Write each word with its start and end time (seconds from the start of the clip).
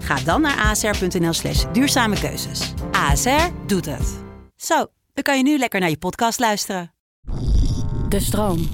Ga 0.00 0.14
dan 0.14 0.40
naar 0.40 0.66
asr.nl 0.66 1.32
slash 1.32 1.64
duurzame 1.72 2.20
keuzes. 2.20 2.72
ASR 2.92 3.48
doet 3.66 3.86
het. 3.86 4.18
Zo, 4.56 4.86
dan 5.14 5.24
kan 5.24 5.36
je 5.36 5.42
nu 5.42 5.58
lekker 5.58 5.80
naar 5.80 5.90
je 5.90 5.98
podcast 5.98 6.38
luisteren. 6.38 6.92
De 8.08 8.20
stroom. 8.20 8.68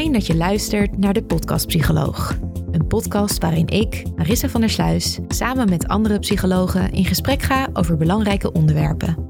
Dat 0.00 0.26
je 0.26 0.36
luistert 0.36 0.98
naar 0.98 1.12
de 1.12 1.22
Podcast 1.22 1.66
Psycholoog. 1.66 2.38
Een 2.70 2.86
podcast 2.86 3.38
waarin 3.38 3.66
ik, 3.66 4.02
Marissa 4.16 4.48
van 4.48 4.60
der 4.60 4.70
Sluis, 4.70 5.18
samen 5.28 5.68
met 5.68 5.88
andere 5.88 6.18
psychologen 6.18 6.92
in 6.92 7.04
gesprek 7.04 7.42
ga 7.42 7.68
over 7.72 7.96
belangrijke 7.96 8.52
onderwerpen. 8.52 9.26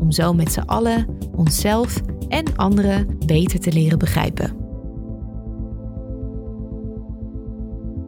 Om 0.00 0.10
zo 0.10 0.32
met 0.32 0.52
z'n 0.52 0.60
allen 0.60 1.06
onszelf 1.34 2.00
en 2.28 2.56
anderen 2.56 3.18
beter 3.26 3.60
te 3.60 3.72
leren 3.72 3.98
begrijpen. 3.98 4.56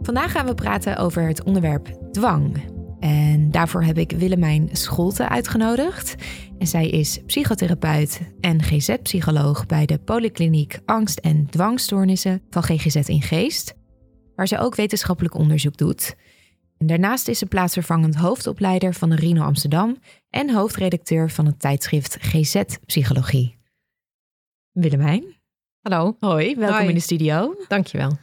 Vandaag 0.03 0.33
gaan 0.33 0.47
we 0.47 0.55
praten 0.55 0.97
over 0.97 1.27
het 1.27 1.43
onderwerp 1.43 1.89
dwang. 2.11 2.77
En 3.01 3.51
daarvoor 3.51 3.83
heb 3.83 3.99
ik 3.99 4.11
Willemijn 4.11 4.69
Scholte 4.73 5.29
uitgenodigd. 5.29 6.15
En 6.59 6.67
zij 6.67 6.89
is 6.89 7.21
psychotherapeut 7.27 8.21
en 8.41 8.63
GZ-psycholoog 8.63 9.67
bij 9.67 9.87
de 9.87 9.99
Polykliniek 9.99 10.79
Angst- 10.85 11.19
en 11.19 11.47
Dwangstoornissen 11.47 12.43
van 12.51 12.63
GGZ 12.63 12.95
in 12.95 13.23
Geest, 13.23 13.75
waar 14.37 14.49
ze 14.49 14.59
ook 14.59 14.75
wetenschappelijk 14.75 15.35
onderzoek 15.35 15.77
doet. 15.77 16.17
En 16.79 16.87
daarnaast 16.87 17.29
is 17.29 17.39
ze 17.39 17.47
plaatsvervangend 17.47 18.15
hoofdopleider 18.15 18.95
van 18.95 19.11
de 19.11 19.17
Rino 19.17 19.43
Amsterdam 19.43 19.97
en 20.31 20.55
hoofdredacteur 20.55 21.31
van 21.31 21.47
het 21.47 21.61
tijdschrift 21.61 22.17
GZ 22.21 22.63
Psychologie. 22.87 23.59
Willemijn. 24.73 25.37
Hallo. 25.81 26.17
Hoi, 26.21 26.55
welkom 26.55 26.77
Hoi. 26.77 26.89
in 26.89 26.95
de 26.95 27.01
studio. 27.01 27.55
Dankjewel. 27.69 28.19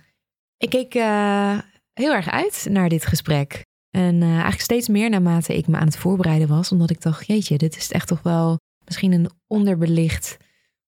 Ik 0.57 0.69
keek 0.69 0.95
eh, 0.95 1.59
heel 1.94 2.13
erg 2.13 2.29
uit 2.29 2.67
naar 2.69 2.89
dit 2.89 3.05
gesprek. 3.05 3.66
En 3.95 4.22
eh, 4.22 4.29
eigenlijk 4.29 4.61
steeds 4.61 4.88
meer 4.88 5.09
naarmate 5.09 5.57
ik 5.57 5.67
me 5.67 5.78
aan 5.78 5.85
het 5.88 5.97
voorbereiden 5.97 6.47
was. 6.47 6.72
Omdat 6.72 6.89
ik 6.89 7.01
dacht, 7.01 7.28
jeetje, 7.28 7.57
dit 7.57 7.75
is 7.75 7.91
echt 7.91 8.07
toch 8.07 8.22
wel 8.22 8.59
misschien 8.85 9.11
een 9.11 9.29
onderbelicht 9.47 10.38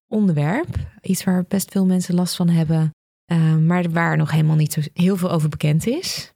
onderwerp. 0.08 0.68
Iets 1.02 1.24
waar 1.24 1.44
best 1.48 1.72
veel 1.72 1.86
mensen 1.86 2.16
last 2.16 2.36
van 2.36 2.50
hebben. 2.50 2.92
eh, 3.26 3.56
maar 3.56 3.92
waar 3.92 4.18
nog 4.18 4.32
helemaal 4.32 4.56
niet 4.56 4.74
zo 4.74 4.82
heel 4.94 5.18
veel 5.18 5.32
over 5.32 5.50
bekend 5.50 5.88
is. 5.88 6.34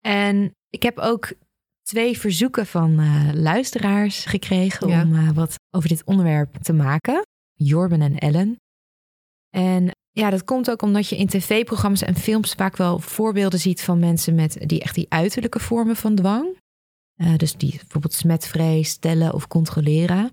En 0.00 0.52
ik 0.70 0.82
heb 0.82 0.98
ook 0.98 1.32
twee 1.82 2.18
verzoeken 2.18 2.66
van 2.66 2.98
eh, 2.98 3.30
luisteraars 3.32 4.24
gekregen 4.24 4.88
Ja. 4.88 5.02
om 5.02 5.34
wat 5.34 5.54
over 5.70 5.88
dit 5.88 6.04
onderwerp 6.04 6.56
te 6.62 6.72
maken. 6.72 7.22
Jorben 7.54 8.02
en 8.02 8.18
Ellen. 8.18 8.56
En 9.50 9.90
ja, 10.16 10.30
dat 10.30 10.44
komt 10.44 10.70
ook 10.70 10.82
omdat 10.82 11.08
je 11.08 11.16
in 11.16 11.26
tv-programma's 11.26 12.02
en 12.02 12.16
films 12.16 12.52
vaak 12.52 12.76
wel 12.76 12.98
voorbeelden 12.98 13.60
ziet 13.60 13.82
van 13.82 13.98
mensen 13.98 14.34
met 14.34 14.58
die 14.60 14.80
echt 14.80 14.94
die 14.94 15.06
uiterlijke 15.08 15.60
vormen 15.60 15.96
van 15.96 16.14
dwang. 16.14 16.56
Eh, 17.16 17.36
dus 17.36 17.56
die 17.56 17.70
bijvoorbeeld 17.70 18.12
smetvrees, 18.12 18.88
stellen 18.88 19.34
of 19.34 19.48
controleren. 19.48 20.30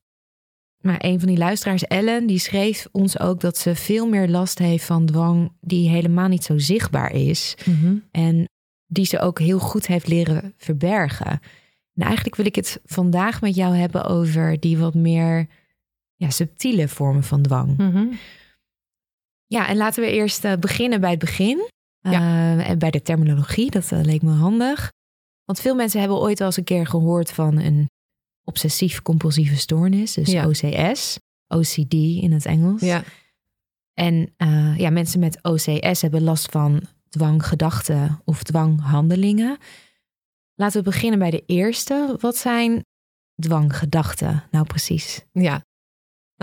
Maar 0.81 0.97
een 0.99 1.19
van 1.19 1.27
die 1.27 1.37
luisteraars, 1.37 1.83
Ellen, 1.83 2.27
die 2.27 2.39
schreef 2.39 2.87
ons 2.91 3.19
ook 3.19 3.39
dat 3.39 3.57
ze 3.57 3.75
veel 3.75 4.07
meer 4.07 4.27
last 4.27 4.59
heeft 4.59 4.85
van 4.85 5.05
dwang 5.05 5.51
die 5.59 5.89
helemaal 5.89 6.27
niet 6.27 6.43
zo 6.43 6.57
zichtbaar 6.57 7.11
is. 7.11 7.55
En 8.11 8.49
die 8.85 9.05
ze 9.05 9.19
ook 9.19 9.39
heel 9.39 9.59
goed 9.59 9.87
heeft 9.87 10.07
leren 10.07 10.53
verbergen. 10.57 11.39
En 11.93 12.03
eigenlijk 12.03 12.35
wil 12.35 12.45
ik 12.45 12.55
het 12.55 12.81
vandaag 12.85 13.41
met 13.41 13.55
jou 13.55 13.75
hebben 13.75 14.05
over 14.05 14.59
die 14.59 14.77
wat 14.77 14.93
meer 14.93 15.47
ja, 16.15 16.29
subtiele 16.29 16.87
vormen 16.87 17.23
van 17.23 17.41
dwang. 17.41 17.77
Mhm. 17.77 18.05
Ja, 19.53 19.67
en 19.67 19.77
laten 19.77 20.03
we 20.03 20.11
eerst 20.11 20.45
eh, 20.45 20.53
beginnen 20.59 21.01
bij 21.01 21.09
het 21.09 21.19
begin. 21.19 21.69
Eh, 22.01 22.69
en 22.69 22.79
bij 22.79 22.91
de 22.91 23.01
terminologie, 23.01 23.71
dat 23.71 23.91
eh, 23.91 24.01
leek 24.01 24.21
me 24.21 24.31
handig. 24.31 24.91
Want 25.45 25.59
veel 25.59 25.75
mensen 25.75 25.99
hebben 25.99 26.17
ooit 26.17 26.37
wel 26.37 26.47
eens 26.47 26.57
een 26.57 26.63
keer 26.63 26.87
gehoord 26.87 27.31
van 27.31 27.57
een 27.57 27.89
obsessief-compulsieve 28.43 29.55
stoornis, 29.55 30.13
dus 30.13 30.31
Ja. 30.31 30.47
OCS, 30.47 31.19
OCD 31.47 31.93
in 31.93 32.31
het 32.31 32.45
Engels. 32.45 32.81
Ja. 32.81 33.03
En 33.93 34.33
ja, 34.77 34.89
mensen 34.89 35.19
met 35.19 35.43
OCS 35.43 36.01
hebben 36.01 36.23
last 36.23 36.51
van 36.51 36.81
dwanggedachten 37.09 38.21
of 38.25 38.43
dwanghandelingen. 38.43 39.57
Laten 40.55 40.77
we 40.77 40.89
beginnen 40.89 41.19
bij 41.19 41.29
de 41.29 41.43
eerste. 41.45 42.17
Wat 42.19 42.37
zijn 42.37 42.85
dwanggedachten 43.35 44.43
nou 44.51 44.65
precies? 44.65 45.25
ja. 45.31 45.63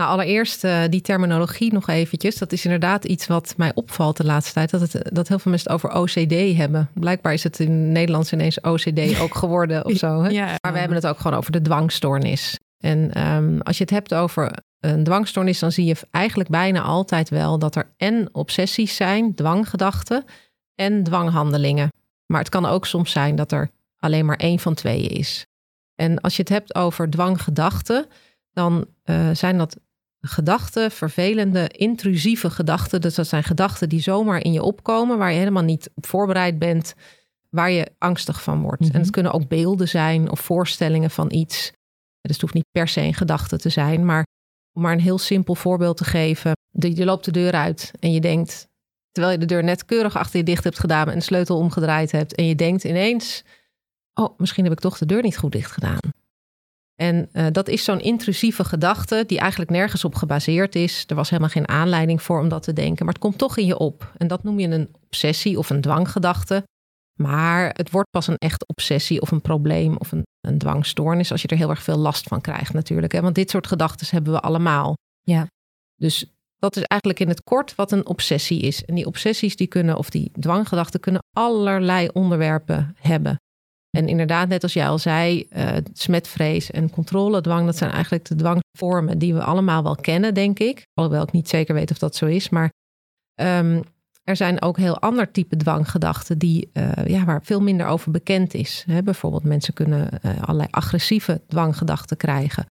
Nou, 0.01 0.13
allereerst 0.13 0.63
eh, 0.63 0.81
die 0.89 1.01
terminologie 1.01 1.73
nog 1.73 1.87
eventjes. 1.87 2.37
Dat 2.37 2.51
is 2.51 2.65
inderdaad 2.65 3.05
iets 3.05 3.27
wat 3.27 3.53
mij 3.57 3.71
opvalt 3.73 4.17
de 4.17 4.25
laatste 4.25 4.53
tijd. 4.53 4.69
Dat, 4.69 4.81
het, 4.81 5.09
dat 5.13 5.27
heel 5.27 5.39
veel 5.39 5.51
mensen 5.51 5.71
het 5.71 5.83
over 5.83 5.99
OCD 5.99 6.57
hebben. 6.57 6.89
Blijkbaar 6.93 7.33
is 7.33 7.43
het 7.43 7.59
in 7.59 7.71
het 7.71 7.91
Nederlands 7.91 8.33
ineens 8.33 8.61
OCD 8.61 9.19
ook 9.19 9.35
geworden 9.35 9.85
of 9.85 9.97
zo. 9.97 10.21
Hè? 10.23 10.29
Ja. 10.29 10.55
Maar 10.61 10.73
we 10.73 10.79
hebben 10.79 10.97
het 10.97 11.07
ook 11.07 11.19
gewoon 11.19 11.37
over 11.37 11.51
de 11.51 11.61
dwangstoornis. 11.61 12.59
En 12.77 13.13
ehm, 13.13 13.59
als 13.59 13.77
je 13.77 13.83
het 13.83 13.93
hebt 13.93 14.13
over 14.13 14.51
een 14.79 15.03
dwangstoornis, 15.03 15.59
dan 15.59 15.71
zie 15.71 15.85
je 15.85 15.95
eigenlijk 16.11 16.49
bijna 16.49 16.81
altijd 16.81 17.29
wel 17.29 17.59
dat 17.59 17.75
er 17.75 17.93
en 17.97 18.29
obsessies 18.31 18.95
zijn, 18.95 19.35
dwanggedachten, 19.35 20.23
en 20.75 21.03
dwanghandelingen. 21.03 21.89
Maar 22.25 22.39
het 22.39 22.49
kan 22.49 22.65
ook 22.65 22.85
soms 22.85 23.11
zijn 23.11 23.35
dat 23.35 23.51
er 23.51 23.69
alleen 23.97 24.25
maar 24.25 24.37
één 24.37 24.59
van 24.59 24.73
tweeën 24.73 25.09
is. 25.09 25.45
En 25.95 26.21
als 26.21 26.35
je 26.35 26.41
het 26.41 26.51
hebt 26.51 26.75
over 26.75 27.09
dwanggedachten, 27.09 28.05
dan 28.53 28.85
eh, 29.03 29.29
zijn 29.33 29.57
dat 29.57 29.77
gedachten, 30.21 30.91
vervelende, 30.91 31.67
intrusieve 31.67 32.49
gedachten. 32.49 33.01
Dus 33.01 33.15
dat 33.15 33.27
zijn 33.27 33.43
gedachten 33.43 33.89
die 33.89 34.01
zomaar 34.01 34.43
in 34.43 34.53
je 34.53 34.63
opkomen, 34.63 35.17
waar 35.17 35.31
je 35.31 35.37
helemaal 35.37 35.63
niet 35.63 35.89
op 35.93 36.05
voorbereid 36.05 36.59
bent, 36.59 36.93
waar 37.49 37.71
je 37.71 37.91
angstig 37.97 38.43
van 38.43 38.61
wordt. 38.61 38.81
Mhm. 38.81 38.93
En 38.93 39.01
het 39.01 39.09
kunnen 39.09 39.31
ook 39.31 39.47
beelden 39.47 39.87
zijn 39.87 40.31
of 40.31 40.39
voorstellingen 40.39 41.11
van 41.11 41.31
iets. 41.31 41.71
Dus 42.21 42.31
het 42.31 42.41
hoeft 42.41 42.53
niet 42.53 42.71
per 42.71 42.87
se 42.87 43.01
een 43.01 43.13
gedachte 43.13 43.57
te 43.57 43.69
zijn, 43.69 44.05
maar 44.05 44.25
om 44.73 44.81
maar 44.81 44.93
een 44.93 44.99
heel 44.99 45.17
simpel 45.17 45.55
voorbeeld 45.55 45.97
te 45.97 46.03
geven. 46.03 46.51
Je 46.69 46.95
je 46.95 47.05
loopt 47.05 47.25
de 47.25 47.31
deur 47.31 47.51
uit 47.51 47.91
en 47.99 48.11
je 48.11 48.21
denkt, 48.21 48.67
terwijl 49.11 49.33
je 49.33 49.39
de 49.39 49.53
deur 49.53 49.63
net 49.63 49.85
keurig 49.85 50.17
achter 50.17 50.39
je 50.39 50.45
dicht 50.45 50.63
hebt 50.63 50.79
gedaan 50.79 51.09
en 51.09 51.17
de 51.17 51.23
sleutel 51.23 51.57
omgedraaid 51.57 52.11
hebt. 52.11 52.35
En 52.35 52.45
je 52.45 52.55
denkt 52.55 52.83
ineens, 52.83 53.43
oh, 54.13 54.39
misschien 54.39 54.63
heb 54.63 54.73
ik 54.73 54.79
toch 54.79 54.97
de 54.97 55.05
deur 55.05 55.21
niet 55.21 55.37
goed 55.37 55.51
dicht 55.51 55.71
gedaan. 55.71 55.99
En 57.01 57.29
eh, 57.31 57.45
dat 57.51 57.67
is 57.67 57.83
zo'n 57.83 57.99
intrusieve 57.99 58.63
gedachte 58.63 59.23
die 59.27 59.39
eigenlijk 59.39 59.71
nergens 59.71 60.05
op 60.05 60.15
gebaseerd 60.15 60.75
is. 60.75 61.03
Er 61.07 61.15
was 61.15 61.29
helemaal 61.29 61.51
geen 61.51 61.67
aanleiding 61.67 62.21
voor 62.21 62.39
om 62.39 62.49
dat 62.49 62.63
te 62.63 62.73
denken, 62.73 63.05
maar 63.05 63.13
het 63.13 63.23
komt 63.23 63.37
toch 63.37 63.57
in 63.57 63.65
je 63.65 63.77
op. 63.77 64.11
En 64.17 64.27
dat 64.27 64.43
noem 64.43 64.59
je 64.59 64.67
een 64.67 64.89
obsessie 65.03 65.57
of 65.57 65.69
een 65.69 65.81
dwanggedachte. 65.81 66.63
Maar 67.19 67.69
het 67.73 67.91
wordt 67.91 68.09
pas 68.09 68.27
een 68.27 68.37
echte 68.37 68.65
obsessie 68.65 69.21
of 69.21 69.31
een 69.31 69.41
probleem 69.41 69.97
of 69.97 70.11
een, 70.11 70.23
een 70.41 70.57
dwangstoornis 70.57 71.31
als 71.31 71.41
je 71.41 71.47
er 71.47 71.57
heel 71.57 71.69
erg 71.69 71.83
veel 71.83 71.97
last 71.97 72.27
van 72.27 72.41
krijgt 72.41 72.73
natuurlijk. 72.73 73.11
Hè? 73.11 73.21
Want 73.21 73.35
dit 73.35 73.49
soort 73.49 73.67
gedachten 73.67 74.07
hebben 74.09 74.33
we 74.33 74.39
allemaal. 74.39 74.95
Ja. 75.21 75.47
Dus 75.95 76.25
dat 76.57 76.75
is 76.75 76.83
eigenlijk 76.83 77.21
in 77.21 77.27
het 77.29 77.43
kort 77.43 77.75
wat 77.75 77.91
een 77.91 78.07
obsessie 78.07 78.61
is. 78.61 78.85
En 78.85 78.95
die 78.95 79.05
obsessies 79.05 79.55
die 79.55 79.67
kunnen, 79.67 79.97
of 79.97 80.09
die 80.09 80.31
dwanggedachten 80.39 80.99
kunnen 80.99 81.21
allerlei 81.37 82.07
onderwerpen 82.13 82.95
hebben. 82.99 83.35
En 83.97 84.07
inderdaad, 84.07 84.47
net 84.47 84.63
als 84.63 84.73
jij 84.73 84.87
al 84.87 84.99
zei, 84.99 85.47
uh, 85.49 85.77
smetvrees 85.93 86.71
en 86.71 86.89
controledwang, 86.89 87.65
dat 87.65 87.77
zijn 87.77 87.91
eigenlijk 87.91 88.25
de 88.25 88.35
dwangvormen 88.35 89.17
die 89.17 89.33
we 89.33 89.43
allemaal 89.43 89.83
wel 89.83 89.95
kennen, 89.95 90.33
denk 90.33 90.59
ik. 90.59 90.85
Alhoewel 90.93 91.23
ik 91.23 91.31
niet 91.31 91.49
zeker 91.49 91.73
weet 91.73 91.91
of 91.91 91.97
dat 91.97 92.15
zo 92.15 92.25
is. 92.25 92.49
Maar 92.49 92.71
um, 93.41 93.83
er 94.23 94.35
zijn 94.35 94.61
ook 94.61 94.77
heel 94.77 94.99
ander 94.99 95.31
type 95.31 95.57
dwanggedachten 95.57 96.37
die, 96.37 96.69
uh, 96.73 97.05
ja, 97.05 97.25
waar 97.25 97.43
veel 97.43 97.61
minder 97.61 97.87
over 97.87 98.11
bekend 98.11 98.53
is. 98.53 98.83
He, 98.87 99.03
bijvoorbeeld 99.03 99.43
mensen 99.43 99.73
kunnen 99.73 100.09
uh, 100.25 100.41
allerlei 100.41 100.67
agressieve 100.71 101.41
dwanggedachten 101.47 102.17
krijgen. 102.17 102.65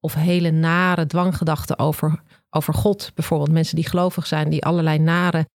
Of 0.00 0.14
hele 0.14 0.50
nare 0.50 1.06
dwanggedachten 1.06 1.78
over, 1.78 2.22
over 2.50 2.74
God. 2.74 3.12
Bijvoorbeeld 3.14 3.52
mensen 3.52 3.76
die 3.76 3.88
gelovig 3.88 4.26
zijn, 4.26 4.50
die 4.50 4.64
allerlei 4.64 4.98
nare 4.98 5.46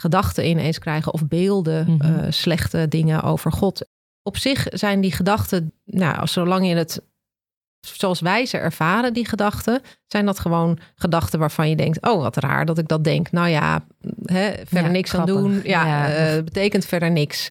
gedachten 0.00 0.48
ineens 0.48 0.78
krijgen. 0.78 1.12
Of 1.12 1.26
beelden, 1.26 1.90
mm 1.90 2.00
-hmm. 2.00 2.24
uh, 2.24 2.30
slechte 2.30 2.88
dingen 2.88 3.22
over 3.22 3.52
God. 3.52 3.86
Op 4.26 4.36
zich 4.36 4.66
zijn 4.70 5.00
die 5.00 5.12
gedachten, 5.12 5.72
nou, 5.84 6.26
zolang 6.26 6.68
je 6.68 6.74
het 6.74 7.02
zoals 7.80 8.20
wij 8.20 8.46
ze 8.46 8.56
ervaren, 8.56 9.12
die 9.12 9.28
gedachten, 9.28 9.80
zijn 10.06 10.26
dat 10.26 10.38
gewoon 10.38 10.78
gedachten 10.94 11.38
waarvan 11.38 11.68
je 11.68 11.76
denkt: 11.76 12.06
oh, 12.06 12.22
wat 12.22 12.36
raar 12.36 12.66
dat 12.66 12.78
ik 12.78 12.88
dat 12.88 13.04
denk. 13.04 13.30
Nou 13.30 13.48
ja, 13.48 13.86
hè, 14.22 14.52
verder 14.52 14.82
ja, 14.82 14.88
niks 14.88 15.14
aan 15.14 15.26
doen. 15.26 15.60
Ja, 15.64 15.86
ja. 15.86 16.36
Uh, 16.36 16.42
betekent 16.42 16.84
verder 16.84 17.10
niks. 17.10 17.50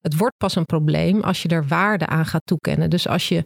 Het 0.00 0.16
wordt 0.16 0.36
pas 0.36 0.56
een 0.56 0.64
probleem 0.64 1.20
als 1.20 1.42
je 1.42 1.48
er 1.48 1.66
waarde 1.66 2.06
aan 2.06 2.26
gaat 2.26 2.46
toekennen. 2.46 2.90
Dus 2.90 3.08
als 3.08 3.28
je, 3.28 3.44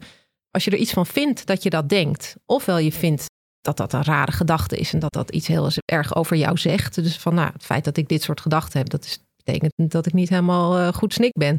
als 0.50 0.64
je 0.64 0.70
er 0.70 0.78
iets 0.78 0.92
van 0.92 1.06
vindt 1.06 1.46
dat 1.46 1.62
je 1.62 1.70
dat 1.70 1.88
denkt, 1.88 2.36
ofwel 2.46 2.78
je 2.78 2.92
vindt 2.92 3.26
dat 3.60 3.76
dat 3.76 3.92
een 3.92 4.04
rare 4.04 4.32
gedachte 4.32 4.76
is 4.76 4.92
en 4.92 4.98
dat 4.98 5.12
dat 5.12 5.30
iets 5.30 5.46
heel 5.46 5.70
erg 5.84 6.14
over 6.16 6.36
jou 6.36 6.56
zegt. 6.56 6.94
Dus 6.94 7.16
van 7.18 7.34
nou, 7.34 7.50
het 7.52 7.64
feit 7.64 7.84
dat 7.84 7.96
ik 7.96 8.08
dit 8.08 8.22
soort 8.22 8.40
gedachten 8.40 8.78
heb, 8.78 8.88
dat 8.88 9.04
is, 9.04 9.18
betekent 9.44 9.90
dat 9.90 10.06
ik 10.06 10.12
niet 10.12 10.28
helemaal 10.28 10.78
uh, 10.78 10.88
goed 10.88 11.12
snik 11.12 11.32
ben. 11.32 11.58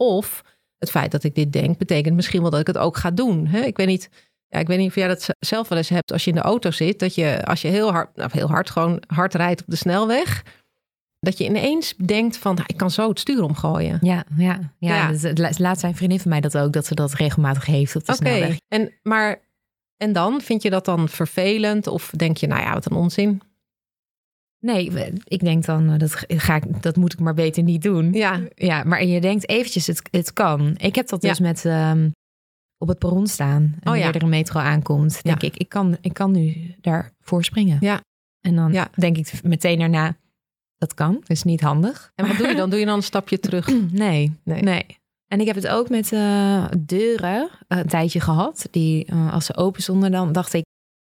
Of 0.00 0.42
het 0.78 0.90
feit 0.90 1.10
dat 1.10 1.24
ik 1.24 1.34
dit 1.34 1.52
denk, 1.52 1.78
betekent 1.78 2.14
misschien 2.16 2.40
wel 2.40 2.50
dat 2.50 2.60
ik 2.60 2.66
het 2.66 2.78
ook 2.78 2.96
ga 2.96 3.10
doen. 3.10 3.46
Hè? 3.46 3.60
Ik 3.60 3.76
weet 3.76 3.86
niet. 3.86 4.08
Ja, 4.46 4.58
ik 4.58 4.66
weet 4.66 4.78
niet 4.78 4.88
of 4.88 4.94
jij 4.94 5.08
dat 5.08 5.26
zelf 5.38 5.68
wel 5.68 5.78
eens 5.78 5.88
hebt 5.88 6.12
als 6.12 6.24
je 6.24 6.30
in 6.30 6.36
de 6.36 6.42
auto 6.42 6.70
zit. 6.70 6.98
Dat 6.98 7.14
je 7.14 7.44
als 7.44 7.62
je 7.62 7.68
heel 7.68 7.92
hard, 7.92 8.16
nou 8.16 8.30
heel 8.32 8.48
hard, 8.48 8.70
gewoon 8.70 9.02
hard 9.06 9.34
rijdt 9.34 9.60
op 9.60 9.66
de 9.66 9.76
snelweg. 9.76 10.42
Dat 11.18 11.38
je 11.38 11.44
ineens 11.44 11.94
denkt 11.96 12.36
van, 12.36 12.54
nou, 12.54 12.66
ik 12.66 12.76
kan 12.76 12.90
zo 12.90 13.08
het 13.08 13.20
stuur 13.20 13.42
omgooien. 13.42 13.98
Ja, 14.00 14.24
ja, 14.36 14.58
ja. 14.78 15.10
ja. 15.12 15.32
Dus 15.32 15.58
laat 15.58 15.80
zijn 15.80 15.96
vriendin 15.96 16.20
van 16.20 16.30
mij 16.30 16.40
dat 16.40 16.58
ook, 16.58 16.72
dat 16.72 16.86
ze 16.86 16.94
dat 16.94 17.12
regelmatig 17.12 17.66
heeft 17.66 17.96
op 17.96 18.04
de 18.04 18.12
okay. 18.12 18.32
snelweg. 18.32 18.56
En, 18.68 18.92
maar, 19.02 19.40
en 19.96 20.12
dan, 20.12 20.40
vind 20.40 20.62
je 20.62 20.70
dat 20.70 20.84
dan 20.84 21.08
vervelend? 21.08 21.86
Of 21.86 22.10
denk 22.16 22.36
je, 22.36 22.46
nou 22.46 22.62
ja, 22.62 22.72
wat 22.72 22.90
een 22.90 22.96
onzin? 22.96 23.42
Nee, 24.60 25.12
ik 25.24 25.40
denk 25.40 25.64
dan, 25.64 25.98
dat, 25.98 26.24
ga 26.28 26.54
ik, 26.54 26.82
dat 26.82 26.96
moet 26.96 27.12
ik 27.12 27.18
maar 27.18 27.34
beter 27.34 27.62
niet 27.62 27.82
doen. 27.82 28.12
Ja. 28.12 28.40
ja 28.54 28.84
maar 28.84 29.04
je 29.04 29.20
denkt 29.20 29.48
eventjes, 29.48 29.86
het, 29.86 30.02
het 30.10 30.32
kan. 30.32 30.74
Ik 30.76 30.94
heb 30.94 31.08
dat 31.08 31.20
dus 31.20 31.40
met 31.40 31.64
um, 31.64 32.12
op 32.78 32.88
het 32.88 32.98
perron 32.98 33.26
staan. 33.26 33.74
En 33.80 33.92
oh, 33.92 33.98
ja. 33.98 34.12
er 34.12 34.22
een 34.22 34.28
metro 34.28 34.60
aankomt, 34.60 35.22
denk 35.22 35.42
ja. 35.42 35.48
ik, 35.48 35.56
ik 35.56 35.68
kan, 35.68 35.96
ik 36.00 36.12
kan 36.12 36.32
nu 36.32 36.74
daarvoor 36.80 37.44
springen. 37.44 37.76
Ja. 37.80 38.00
En 38.40 38.54
dan 38.54 38.86
denk 38.94 39.16
ik 39.16 39.42
meteen 39.42 39.78
daarna, 39.78 40.16
dat 40.76 40.94
kan, 40.94 41.14
dat 41.14 41.30
is 41.30 41.42
niet 41.42 41.60
handig. 41.60 42.12
En 42.14 42.26
wat 42.26 42.36
doe 42.36 42.46
je 42.46 42.54
dan? 42.54 42.70
Doe 42.70 42.78
je 42.78 42.86
dan 42.86 42.96
een 42.96 43.02
stapje 43.02 43.40
terug? 43.46 43.90
Nee, 43.90 44.38
nee. 44.44 44.62
nee. 44.62 44.86
En 45.26 45.40
ik 45.40 45.46
heb 45.46 45.56
het 45.56 45.68
ook 45.68 45.88
met 45.88 46.12
uh, 46.12 46.64
deuren 46.78 47.48
een 47.68 47.86
tijdje 47.86 48.20
gehad. 48.20 48.68
Die 48.70 49.12
uh, 49.12 49.32
als 49.32 49.46
ze 49.46 49.56
open 49.56 49.82
stonden, 49.82 50.10
dan 50.10 50.32
dacht 50.32 50.52
ik, 50.52 50.64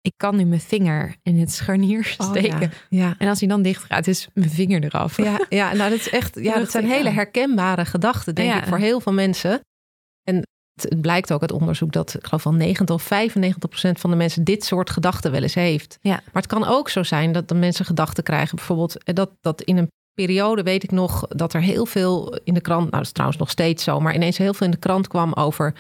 ik 0.08 0.14
kan 0.18 0.36
nu 0.36 0.46
mijn 0.46 0.62
vinger 0.62 1.16
in 1.24 1.40
het 1.40 1.52
scharnier 1.52 2.06
steken. 2.06 2.54
Oh, 2.56 2.62
ja. 2.62 2.70
ja. 2.90 3.16
En 3.18 3.28
als 3.28 3.40
hij 3.40 3.50
dan 3.50 3.62
dicht 3.62 3.84
gaat, 3.84 4.08
is 4.08 4.28
mijn 4.34 4.50
vinger 4.50 4.84
eraf. 4.84 5.18
Ja, 5.18 5.46
ja 5.50 5.74
nou 5.74 5.90
dat 5.90 6.00
is 6.00 6.10
echt, 6.10 6.40
ja, 6.40 6.58
dat 6.60 6.72
zijn 6.72 6.86
hele 6.86 7.10
herkenbare 7.10 7.86
gedachten, 7.86 8.36
denk 8.36 8.50
ja. 8.50 8.58
ik, 8.58 8.68
voor 8.68 8.78
heel 8.78 9.00
veel 9.00 9.14
mensen. 9.14 9.60
En 10.24 10.42
het 10.82 11.02
blijkt 11.02 11.34
ook 11.34 11.42
uit 11.42 11.52
onderzoek 11.52 11.92
dat 11.92 12.14
ik 12.14 12.26
geloof 12.26 12.42
van 12.42 12.58
90 12.58 12.96
of 12.96 13.02
95 13.02 13.70
procent 13.70 14.00
van 14.00 14.10
de 14.10 14.16
mensen 14.16 14.44
dit 14.44 14.66
soort 14.66 14.90
gedachten 14.90 15.32
wel 15.32 15.42
eens 15.42 15.54
heeft. 15.54 15.98
Ja. 16.02 16.12
Maar 16.12 16.42
het 16.42 16.52
kan 16.52 16.66
ook 16.66 16.90
zo 16.90 17.04
zijn 17.04 17.32
dat 17.32 17.48
de 17.48 17.56
mensen 17.56 17.86
gedachten 17.86 18.24
krijgen, 18.24 18.56
bijvoorbeeld 18.56 18.98
dat, 19.16 19.32
dat 19.42 19.62
in 19.62 19.78
een 19.78 19.92
periode 20.14 20.64
weet 20.64 20.84
ik 20.84 20.92
nog 20.92 21.28
dat 21.28 21.54
er 21.54 21.62
heel 21.62 21.86
veel 21.86 22.40
in 22.44 22.54
de 22.54 22.62
krant, 22.62 22.82
nou 22.82 22.92
dat 22.92 23.06
is 23.06 23.12
trouwens 23.12 23.40
nog 23.40 23.50
steeds 23.50 23.84
zo, 23.84 24.00
maar 24.00 24.16
ineens 24.16 24.38
heel 24.38 24.54
veel 24.54 24.66
in 24.66 24.72
de 24.72 24.80
krant 24.80 25.08
kwam 25.08 25.34
over 25.34 25.74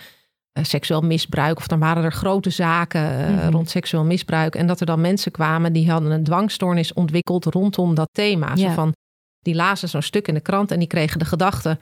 seksueel 0.65 1.01
misbruik. 1.01 1.57
Of 1.57 1.68
dan 1.68 1.80
waren 1.80 2.04
er 2.04 2.12
grote 2.12 2.50
zaken 2.50 3.31
mm 3.31 3.38
-hmm. 3.38 3.50
rond 3.50 3.69
seksueel 3.69 4.04
misbruik. 4.04 4.56
En 4.56 4.68
dat 4.68 4.80
er 4.80 4.86
dan 4.86 5.01
mensen 5.01 5.31
kwamen 5.31 5.74
die 5.74 5.92
hadden 5.92 6.12
een 6.12 6.24
dwangstoornis 6.24 6.94
ontwikkeld 6.94 7.45
rondom 7.45 7.95
dat 7.95 8.09
thema. 8.12 8.56
Ja. 8.56 8.56
Zo 8.56 8.74
van, 8.74 8.95
die 9.39 9.56
lazen 9.56 9.89
zo'n 9.89 10.01
stuk 10.01 10.27
in 10.27 10.33
de 10.33 10.39
krant 10.39 10.71
en 10.71 10.80
die 10.80 10.88
kregen 10.88 11.19
de 11.19 11.25
gedachte... 11.25 11.77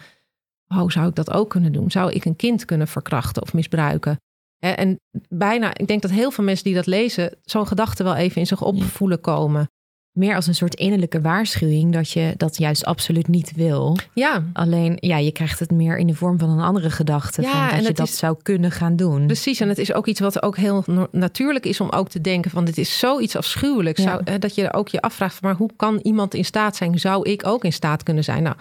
Oh, 0.68 0.89
zou 0.89 1.07
ik 1.07 1.16
dat 1.16 1.31
ook 1.31 1.50
kunnen 1.50 1.72
doen? 1.72 1.92
Zou 1.92 2.12
ik 2.12 2.25
een 2.25 2.36
kind 2.36 2.66
kunnen 2.66 2.88
verkrachten 2.88 3.42
of 3.42 3.54
misbruiken? 3.54 4.18
En 4.60 5.00
bijna, 5.30 5.77
ik 5.77 5.88
denk 5.88 6.01
dat 6.01 6.12
heel 6.12 6.31
veel 6.31 6.44
mensen 6.44 6.63
die 6.63 6.74
dat 6.74 6.86
lezen, 6.86 7.38
zo'n 7.44 7.68
gedachte 7.68 8.04
wel 8.04 8.16
even 8.16 8.42
in 8.42 8.48
zich 8.48 8.62
opvoelen 8.62 9.22
komen 9.22 9.68
meer 10.15 10.35
als 10.35 10.47
een 10.47 10.56
soort 10.56 10.75
innerlijke 10.75 11.21
waarschuwing 11.21 11.94
dat 11.94 12.12
je 12.12 12.33
dat 12.38 12.57
juist 12.57 12.85
absoluut 12.85 13.27
niet 13.27 13.51
wil. 13.56 13.97
Ja. 14.13 14.44
Alleen, 14.53 14.97
ja, 15.00 15.17
je 15.17 15.31
krijgt 15.31 15.59
het 15.59 15.71
meer 15.71 15.97
in 15.97 16.07
de 16.07 16.15
vorm 16.15 16.39
van 16.39 16.50
een 16.50 16.59
andere 16.59 16.89
gedachte. 16.89 17.41
Ja, 17.41 17.69
van 17.69 17.77
dat 17.77 17.88
je 17.88 17.94
dat 17.94 18.09
zou 18.09 18.38
kunnen 18.41 18.71
gaan 18.71 18.95
doen. 18.95 19.25
Precies, 19.25 19.59
en 19.59 19.69
het 19.69 19.77
is 19.77 19.94
ook 19.94 20.07
iets 20.07 20.19
wat 20.19 20.41
ook 20.41 20.57
heel 20.57 20.83
natuurlijk 21.12 21.65
is 21.65 21.79
om 21.79 21.89
ook 21.89 22.09
te 22.09 22.21
denken 22.21 22.51
van 22.51 22.65
dit 22.65 22.77
is 22.77 23.00
zoiets 23.00 23.35
afschuwelijks. 23.35 24.03
Ja. 24.03 24.09
Zou, 24.09 24.21
eh, 24.23 24.39
dat 24.39 24.56
je 24.56 24.73
ook 24.73 24.88
je 24.88 25.01
afvraagt, 25.01 25.35
van, 25.35 25.50
maar 25.50 25.57
hoe 25.57 25.69
kan 25.75 26.00
iemand 26.01 26.33
in 26.33 26.45
staat 26.45 26.75
zijn? 26.75 27.00
Zou 27.00 27.29
ik 27.29 27.45
ook 27.47 27.63
in 27.63 27.73
staat 27.73 28.03
kunnen 28.03 28.23
zijn? 28.23 28.44
Nou, 28.44 28.56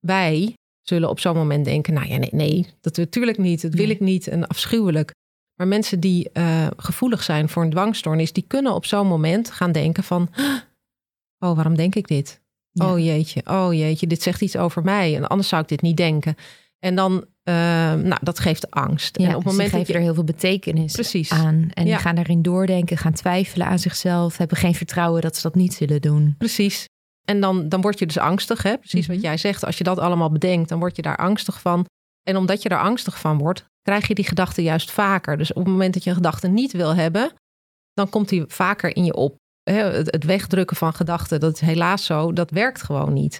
wij 0.00 0.54
zullen 0.82 1.08
op 1.08 1.20
zo'n 1.20 1.36
moment 1.36 1.64
denken, 1.64 1.94
nou 1.94 2.08
ja, 2.08 2.16
nee, 2.16 2.30
nee 2.32 2.66
dat 2.80 2.96
natuurlijk 2.96 3.38
niet. 3.38 3.62
Dat 3.62 3.74
wil 3.74 3.86
Nee. 3.86 3.94
ik 3.94 4.00
niet 4.00 4.28
en 4.28 4.46
afschuwelijk. 4.46 5.12
Maar 5.54 5.68
mensen 5.68 6.00
die 6.00 6.30
eh, 6.32 6.66
gevoelig 6.76 7.22
zijn 7.22 7.48
voor 7.48 7.62
een 7.62 7.70
dwangstoornis, 7.70 8.32
die 8.32 8.44
kunnen 8.46 8.74
op 8.74 8.86
zo'n 8.86 9.06
moment 9.06 9.50
gaan 9.50 9.72
denken 9.72 10.02
van, 10.04 10.28
oh, 11.44 11.54
waarom 11.54 11.76
denk 11.76 11.94
ik 11.94 12.06
dit? 12.08 12.40
Ja. 12.70 12.92
Oh 12.92 12.98
jeetje, 12.98 13.42
oh 13.44 13.72
jeetje, 13.72 14.06
dit 14.06 14.22
zegt 14.22 14.40
iets 14.40 14.56
over 14.56 14.82
mij. 14.82 15.16
En 15.16 15.26
anders 15.26 15.48
zou 15.48 15.62
ik 15.62 15.68
dit 15.68 15.82
niet 15.82 15.96
denken. 15.96 16.34
En 16.78 16.94
dan, 16.94 17.24
eh, 17.42 17.54
nou, 17.94 18.16
dat 18.20 18.38
geeft 18.38 18.70
angst. 18.70 19.18
Ja, 19.18 19.28
en 19.28 19.34
op 19.36 19.42
het 19.44 19.52
moment 19.52 19.72
dat 19.72 19.86
je, 19.86 19.92
er 19.94 20.00
heel 20.00 20.14
veel 20.14 20.24
betekenis 20.24 20.92
Precies. 20.92 21.30
aan. 21.30 21.70
En 21.74 21.86
Ja. 21.86 21.94
die 21.94 22.02
gaan 22.04 22.14
daarin 22.14 22.42
doordenken, 22.42 22.96
gaan 22.98 23.12
twijfelen 23.12 23.66
aan 23.66 23.78
zichzelf, 23.78 24.36
hebben 24.36 24.56
geen 24.56 24.74
vertrouwen 24.74 25.22
dat 25.22 25.36
ze 25.36 25.42
dat 25.42 25.54
niet 25.54 25.74
zullen 25.74 26.00
doen. 26.00 26.34
Precies. 26.38 26.84
En 27.24 27.40
dan, 27.40 27.68
dan 27.68 27.80
word 27.80 27.98
je 27.98 28.06
dus 28.06 28.18
angstig, 28.18 28.62
hè? 28.62 28.78
precies 28.78 29.06
Mhm. 29.06 29.14
wat 29.14 29.24
jij 29.24 29.36
zegt. 29.36 29.64
Als 29.64 29.78
je 29.78 29.84
dat 29.84 29.98
allemaal 29.98 30.30
bedenkt, 30.30 30.68
dan 30.68 30.78
word 30.78 30.96
je 30.96 31.02
daar 31.02 31.16
angstig 31.16 31.60
van. 31.60 31.86
En 32.22 32.36
omdat 32.36 32.62
je 32.62 32.68
daar 32.68 32.80
angstig 32.80 33.18
van 33.18 33.38
wordt, 33.38 33.64
krijg 33.82 34.08
je 34.08 34.14
die 34.14 34.26
gedachten 34.26 34.62
juist 34.62 34.90
vaker. 34.90 35.36
Dus 35.36 35.50
op 35.52 35.56
het 35.64 35.66
moment 35.72 35.94
dat 35.94 36.04
je 36.04 36.10
een 36.10 36.16
gedachte 36.16 36.48
niet 36.48 36.72
wil 36.72 36.94
hebben, 36.94 37.32
dan 37.94 38.08
komt 38.08 38.28
die 38.28 38.44
vaker 38.46 38.96
in 38.96 39.04
je 39.04 39.14
op. 39.14 39.36
Het 39.64 40.24
wegdrukken 40.24 40.76
van 40.76 40.94
gedachten, 40.94 41.40
dat 41.40 41.54
is 41.54 41.60
helaas 41.60 42.04
zo, 42.04 42.32
dat 42.32 42.50
werkt 42.50 42.82
gewoon 42.82 43.12
niet. 43.12 43.38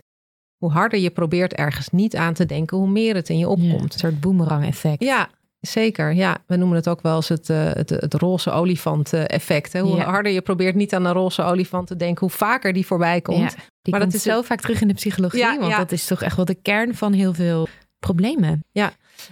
Hoe 0.57 0.71
harder 0.73 0.99
je 0.99 1.11
probeert 1.11 1.53
ergens 1.55 1.89
niet 1.89 2.17
aan 2.17 2.35
te 2.35 2.47
denken, 2.47 2.77
hoe 2.77 2.89
meer 2.89 3.15
het 3.15 3.29
in 3.29 3.39
je 3.39 3.45
Ja, 3.47 3.51
opkomt. 3.51 3.93
een 3.93 3.99
soort 3.99 4.21
boemerang 4.21 4.65
effect. 4.67 5.03
Ja, 5.03 5.29
zeker. 5.61 6.13
Ja, 6.15 6.37
we 6.47 6.57
noemen 6.57 6.77
het 6.77 6.89
ook 6.89 7.01
wel 7.03 7.17
eens 7.17 7.29
het, 7.29 7.51
eh, 7.51 7.73
het, 7.73 7.91
het 7.91 8.15
roze 8.15 8.51
olifant 8.51 9.13
eh, 9.13 9.23
effect. 9.27 9.73
Hè? 9.73 9.81
Hoe 9.81 9.97
Ja. 9.97 10.05
harder 10.05 10.33
je 10.33 10.41
probeert 10.41 10.75
niet 10.75 10.95
aan 10.95 11.05
een 11.05 11.13
roze 11.13 11.43
olifant 11.43 11.87
te 11.87 11.97
denken, 11.97 12.21
hoe 12.21 12.37
vaker 12.37 12.73
die 12.73 12.87
voorbij 12.87 13.21
komt. 13.21 13.39
Ja, 13.39 13.49
die 13.49 13.93
Maar 13.93 14.01
komt 14.01 14.13
dat 14.13 14.21
is 14.27 14.33
zo 14.33 14.43
vaak 14.43 14.61
terug 14.61 14.81
in 14.81 14.89
de 14.89 14.95
psychologie, 14.95 15.39
Ja, 15.41 15.59
want 15.59 15.71
ja. 15.71 15.79
dat 15.79 15.93
is 15.93 16.07
toch 16.07 16.23
echt 16.23 16.37
wel 16.37 16.45
de 16.45 16.55
kern 16.63 16.95
van 16.95 17.13
heel 17.13 17.35
veel 17.35 17.69
problemen. 17.99 18.65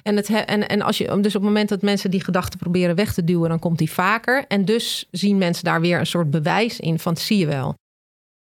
En, 0.03 0.17
het, 0.17 0.29
he- 0.29 0.39
en, 0.39 0.69
en 0.69 0.83
als 0.83 0.99
je, 0.99 1.05
dus 1.05 1.17
op 1.17 1.23
het 1.33 1.43
moment 1.43 1.69
dat 1.69 1.83
mensen 1.83 2.11
die 2.11 2.25
gedachten 2.25 2.59
proberen 2.59 2.95
weg 2.97 3.15
te 3.15 3.25
duwen, 3.25 3.49
dan 3.49 3.59
komt 3.59 3.79
die 3.79 3.91
vaker. 3.93 4.45
En 4.49 4.65
dus 4.65 5.09
zien 5.11 5.39
mensen 5.39 5.65
daar 5.65 5.81
weer 5.81 5.99
een 5.99 6.07
soort 6.07 6.31
bewijs 6.31 6.81
in 6.81 6.99
van 6.99 7.17
zie 7.17 7.39
je 7.39 7.47
wel. 7.47 7.75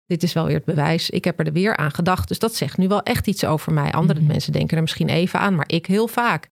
Dit 0.06 0.22
is 0.22 0.32
wel 0.32 0.46
weer 0.46 0.54
het 0.56 0.64
bewijs. 0.64 1.10
Ik 1.10 1.24
heb 1.24 1.40
er 1.40 1.52
weer 1.52 1.76
aan 1.76 1.90
gedacht. 1.92 2.28
Dus 2.28 2.38
dat 2.38 2.54
zegt 2.54 2.78
nu 2.78 2.88
wel 2.88 3.02
echt 3.02 3.26
iets 3.26 3.44
over 3.44 3.72
mij. 3.72 3.92
Andere 3.92 4.18
Mhm. 4.20 4.28
mensen 4.28 4.52
denken 4.52 4.76
er 4.76 4.82
misschien 4.82 5.08
even 5.08 5.40
aan, 5.40 5.54
maar 5.54 5.68
ik 5.68 5.86
heel 5.86 6.08
vaak. 6.08 6.48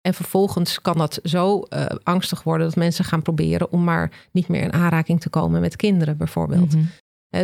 En 0.00 0.14
vervolgens 0.14 0.80
kan 0.80 0.98
dat 0.98 1.20
zo 1.22 1.60
eh, 1.62 1.86
angstig 2.02 2.42
worden 2.42 2.66
dat 2.66 2.76
mensen 2.76 3.04
gaan 3.04 3.22
proberen 3.22 3.72
om 3.72 3.84
maar 3.84 4.10
niet 4.32 4.48
meer 4.48 4.62
in 4.62 4.72
aanraking 4.72 5.20
te 5.20 5.28
komen 5.28 5.60
met 5.60 5.76
kinderen, 5.76 6.16
bijvoorbeeld. 6.16 6.74
Mhm. 6.74 6.84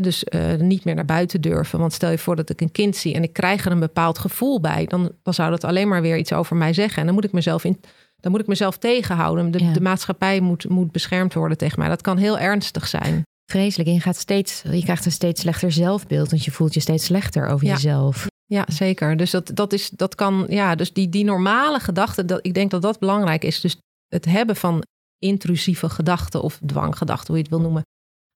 Dus 0.01 0.25
eh, 0.25 0.55
niet 0.55 0.85
meer 0.85 0.95
naar 0.95 1.05
buiten 1.05 1.41
durven. 1.41 1.79
Want 1.79 1.93
stel 1.93 2.11
je 2.11 2.19
voor 2.19 2.37
dat 2.37 2.51
ik 2.51 2.61
een 2.61 2.73
kind 2.73 2.97
zie 2.97 3.15
en 3.15 3.23
ik 3.23 3.33
krijg 3.33 3.65
er 3.65 3.73
een 3.73 3.79
bepaald 3.81 4.19
gevoel 4.19 4.61
bij, 4.61 4.85
dan, 4.87 5.13
dan 5.23 5.35
zou 5.35 5.51
dat 5.51 5.65
alleen 5.65 5.89
maar 5.89 6.03
weer 6.03 6.17
iets 6.19 6.33
over 6.33 6.57
mij 6.57 6.73
zeggen. 6.73 6.99
En 6.99 7.05
dan 7.07 7.15
moet 7.15 7.25
ik 7.25 7.33
mezelf, 7.33 7.65
in, 7.65 7.81
dan 8.21 8.31
moet 8.33 8.41
ik 8.41 8.47
mezelf 8.47 8.79
tegenhouden. 8.79 9.51
De, 9.51 9.59
Ja. 9.65 9.73
de 9.73 9.81
maatschappij 9.81 10.41
moet, 10.41 10.69
moet 10.69 10.93
beschermd 10.93 11.35
worden 11.35 11.59
tegen 11.59 11.79
mij. 11.79 11.89
Dat 11.89 12.01
kan 12.03 12.17
heel 12.17 12.39
ernstig 12.39 12.87
zijn. 12.87 13.23
Vreselijk. 13.51 13.89
En 13.89 13.95
je, 13.95 14.01
gaat 14.01 14.17
steeds, 14.17 14.63
je 14.71 14.83
krijgt 14.83 15.05
een 15.05 15.13
steeds 15.13 15.41
slechter 15.41 15.73
zelfbeeld, 15.73 16.31
want 16.31 16.45
je 16.45 16.51
voelt 16.51 16.75
je 16.75 16.81
steeds 16.81 17.05
slechter 17.05 17.47
over 17.49 17.67
Ja. 17.67 17.73
jezelf. 17.73 18.27
Ja, 18.47 18.65
zeker. 18.69 19.17
Dus 19.17 19.31
dat, 19.31 19.51
dat, 19.55 19.73
is, 19.73 19.91
dat 19.91 20.15
kan, 20.15 20.47
ja, 20.49 20.75
dus 20.75 20.93
die, 20.93 21.09
die 21.09 21.25
normale 21.25 21.81
gedachten, 21.81 22.27
dat, 22.27 22.39
ik 22.47 22.55
denk 22.55 22.71
dat 22.71 22.83
dat 22.83 22.99
belangrijk 22.99 23.45
is. 23.45 23.61
Dus 23.61 23.77
het 24.09 24.25
hebben 24.25 24.57
van 24.57 24.83
intrusieve 25.19 25.89
gedachten 25.89 26.43
of 26.43 26.61
dwanggedachten, 26.67 27.27
hoe 27.27 27.37
je 27.37 27.43
het 27.43 27.51
wil 27.51 27.61
noemen, 27.61 27.83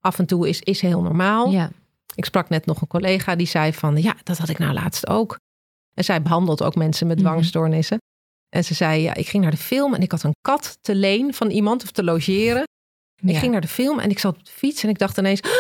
af 0.03 0.19
en 0.19 0.27
toe 0.27 0.49
is, 0.49 0.61
is 0.61 0.81
heel 0.81 1.03
normaal. 1.03 1.51
Ja. 1.51 1.71
Ik 2.15 2.25
sprak 2.25 2.49
net 2.49 2.67
nog 2.67 2.81
een 2.81 2.87
collega 2.87 3.37
die 3.37 3.47
zei 3.47 3.73
van 3.73 3.97
ja, 4.03 4.15
dat 4.23 4.39
had 4.39 4.49
ik 4.49 4.59
nou 4.59 4.73
laatst 4.73 5.07
ook. 5.09 5.37
En 5.95 6.05
zij 6.05 6.23
behandelt 6.23 6.63
ook 6.63 6.75
mensen 6.75 7.07
met 7.07 7.19
Mhm. 7.19 7.27
dwangstoornissen. 7.27 7.99
En 8.49 8.65
ze 8.65 8.75
zei, 8.75 9.03
ja, 9.03 9.15
ik 9.15 9.29
ging 9.29 9.43
naar 9.43 9.53
de 9.53 9.57
film 9.57 9.95
en 9.95 10.03
ik 10.03 10.11
had 10.11 10.23
een 10.23 10.35
kat 10.41 10.79
te 10.81 10.95
leen 10.95 11.35
van 11.35 11.51
iemand 11.51 11.83
of 11.83 11.91
te 11.91 12.05
logeren. 12.05 12.63
Ik 13.25 13.37
ging 13.37 13.53
naar 13.53 13.61
de 13.61 13.69
film 13.69 13.99
en 13.99 14.11
ik 14.11 14.19
zat 14.19 14.35
op 14.35 14.45
de 14.45 14.51
fiets 14.53 14.83
en 14.83 14.89
ik 14.89 14.99
dacht 14.99 15.19
ineens, 15.19 15.43
"Ah, 15.43 15.51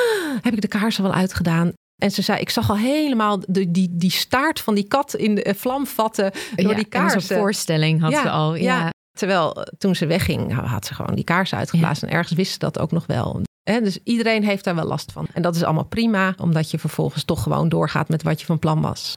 heb 0.44 0.52
ik 0.54 0.60
de 0.60 0.68
kaarsen 0.68 1.02
wel 1.02 1.12
uitgedaan? 1.12 1.72
En 2.02 2.10
ze 2.10 2.22
zei, 2.22 2.40
ik 2.40 2.50
zag 2.50 2.70
al 2.70 2.76
helemaal 2.76 3.38
de, 3.48 3.70
die, 3.70 3.88
die 3.92 4.10
staart 4.10 4.60
van 4.60 4.74
die 4.74 4.84
kat 4.88 5.14
in 5.14 5.34
de 5.34 5.42
eh, 5.42 5.54
vlam 5.54 5.86
vatten 5.86 6.30
door 6.32 6.40
Ja, 6.70 6.74
die 6.74 6.74
en 6.74 6.76
zo'n 6.80 6.88
kaarsen. 6.88 7.36
voorstelling 7.36 8.00
had 8.00 8.10
Ja, 8.10 8.22
ze 8.22 8.30
al. 8.30 8.54
Ja. 8.54 8.90
Terwijl 9.18 9.54
eh, 9.54 9.62
toen 9.78 9.94
ze 9.94 10.06
wegging, 10.06 10.52
had 10.68 10.86
ze 10.86 10.94
gewoon 10.94 11.14
die 11.14 11.24
kaarsen 11.24 11.58
uitgeblazen. 11.58 12.08
En 12.08 12.14
ergens 12.14 12.32
wist 12.36 12.52
ze 12.52 12.58
dat 12.58 12.78
ook 12.78 12.90
nog 12.90 13.06
wel. 13.06 13.40
Dus 13.62 13.98
iedereen 14.04 14.44
heeft 14.44 14.64
daar 14.64 14.74
wel 14.74 14.84
last 14.86 15.12
van. 15.12 15.26
En 15.32 15.42
dat 15.42 15.56
is 15.56 15.62
allemaal 15.62 15.84
prima, 15.84 16.34
omdat 16.40 16.70
je 16.70 16.78
vervolgens 16.78 17.24
toch 17.24 17.42
gewoon 17.42 17.68
doorgaat 17.68 18.08
met 18.08 18.22
wat 18.22 18.40
je 18.40 18.46
van 18.46 18.58
plan 18.58 18.80
was. 18.80 19.12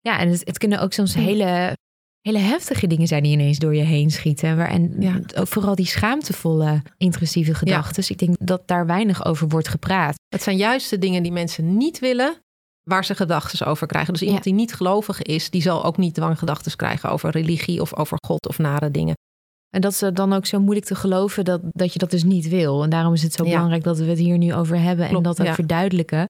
Ja, 0.00 0.18
en 0.18 0.28
het, 0.28 0.40
het 0.44 0.58
kunnen 0.58 0.80
ook 0.80 0.92
soms 0.92 1.14
hele, 1.14 1.76
hele 2.20 2.38
heftige 2.38 2.86
dingen 2.86 3.06
zijn 3.06 3.22
die 3.22 3.32
ineens 3.32 3.58
door 3.58 3.74
je 3.74 3.82
heen 3.82 4.10
schieten. 4.10 4.56
Waar, 4.56 4.68
en 4.70 4.94
Ja. 5.00 5.20
ook 5.36 5.46
vooral 5.48 5.74
die 5.74 5.86
schaamtevolle, 5.86 6.82
intrusieve 6.96 7.54
gedachten. 7.54 7.94
Dus 7.94 8.10
ik 8.10 8.18
denk 8.18 8.36
dat 8.40 8.68
daar 8.68 8.86
weinig 8.86 9.24
over 9.24 9.48
wordt 9.48 9.68
gepraat. 9.68 10.14
Het 10.28 10.42
zijn 10.42 10.56
juist 10.56 10.90
de 10.90 10.98
dingen 10.98 11.22
die 11.22 11.32
mensen 11.32 11.76
niet 11.76 11.98
willen, 11.98 12.36
waar 12.82 13.04
ze 13.04 13.14
gedachten 13.14 13.66
over 13.66 13.86
krijgen. 13.86 14.12
Dus 14.12 14.22
iemand 14.22 14.44
Ja. 14.44 14.50
die 14.50 14.60
niet 14.60 14.74
gelovig 14.74 15.22
is, 15.22 15.50
die 15.50 15.62
zal 15.62 15.84
ook 15.84 15.96
niet 15.96 16.14
dwanggedachten 16.14 16.76
krijgen 16.76 17.10
over 17.10 17.30
religie 17.30 17.80
of 17.80 17.94
over 17.94 18.18
God 18.26 18.48
of 18.48 18.58
nare 18.58 18.90
dingen. 18.90 19.14
En 19.70 19.80
dat 19.80 19.92
is 19.92 20.02
eh, 20.02 20.10
dan 20.12 20.32
ook 20.32 20.46
zo 20.46 20.60
moeilijk 20.60 20.86
te 20.86 20.94
geloven 20.94 21.44
dat, 21.44 21.60
dat 21.64 21.92
je 21.92 21.98
dat 21.98 22.10
dus 22.10 22.24
niet 22.24 22.48
wil. 22.48 22.82
En 22.82 22.90
daarom 22.90 23.12
is 23.12 23.22
het 23.22 23.32
zo 23.32 23.44
Ja. 23.44 23.50
belangrijk 23.50 23.82
dat 23.82 23.98
we 23.98 24.04
het 24.04 24.18
hier 24.18 24.38
nu 24.38 24.54
over 24.54 24.80
hebben 24.80 25.04
en 25.04 25.10
Klopt, 25.10 25.24
dat 25.24 25.40
ook 25.40 25.46
ja. 25.46 25.54
verduidelijken. 25.54 26.26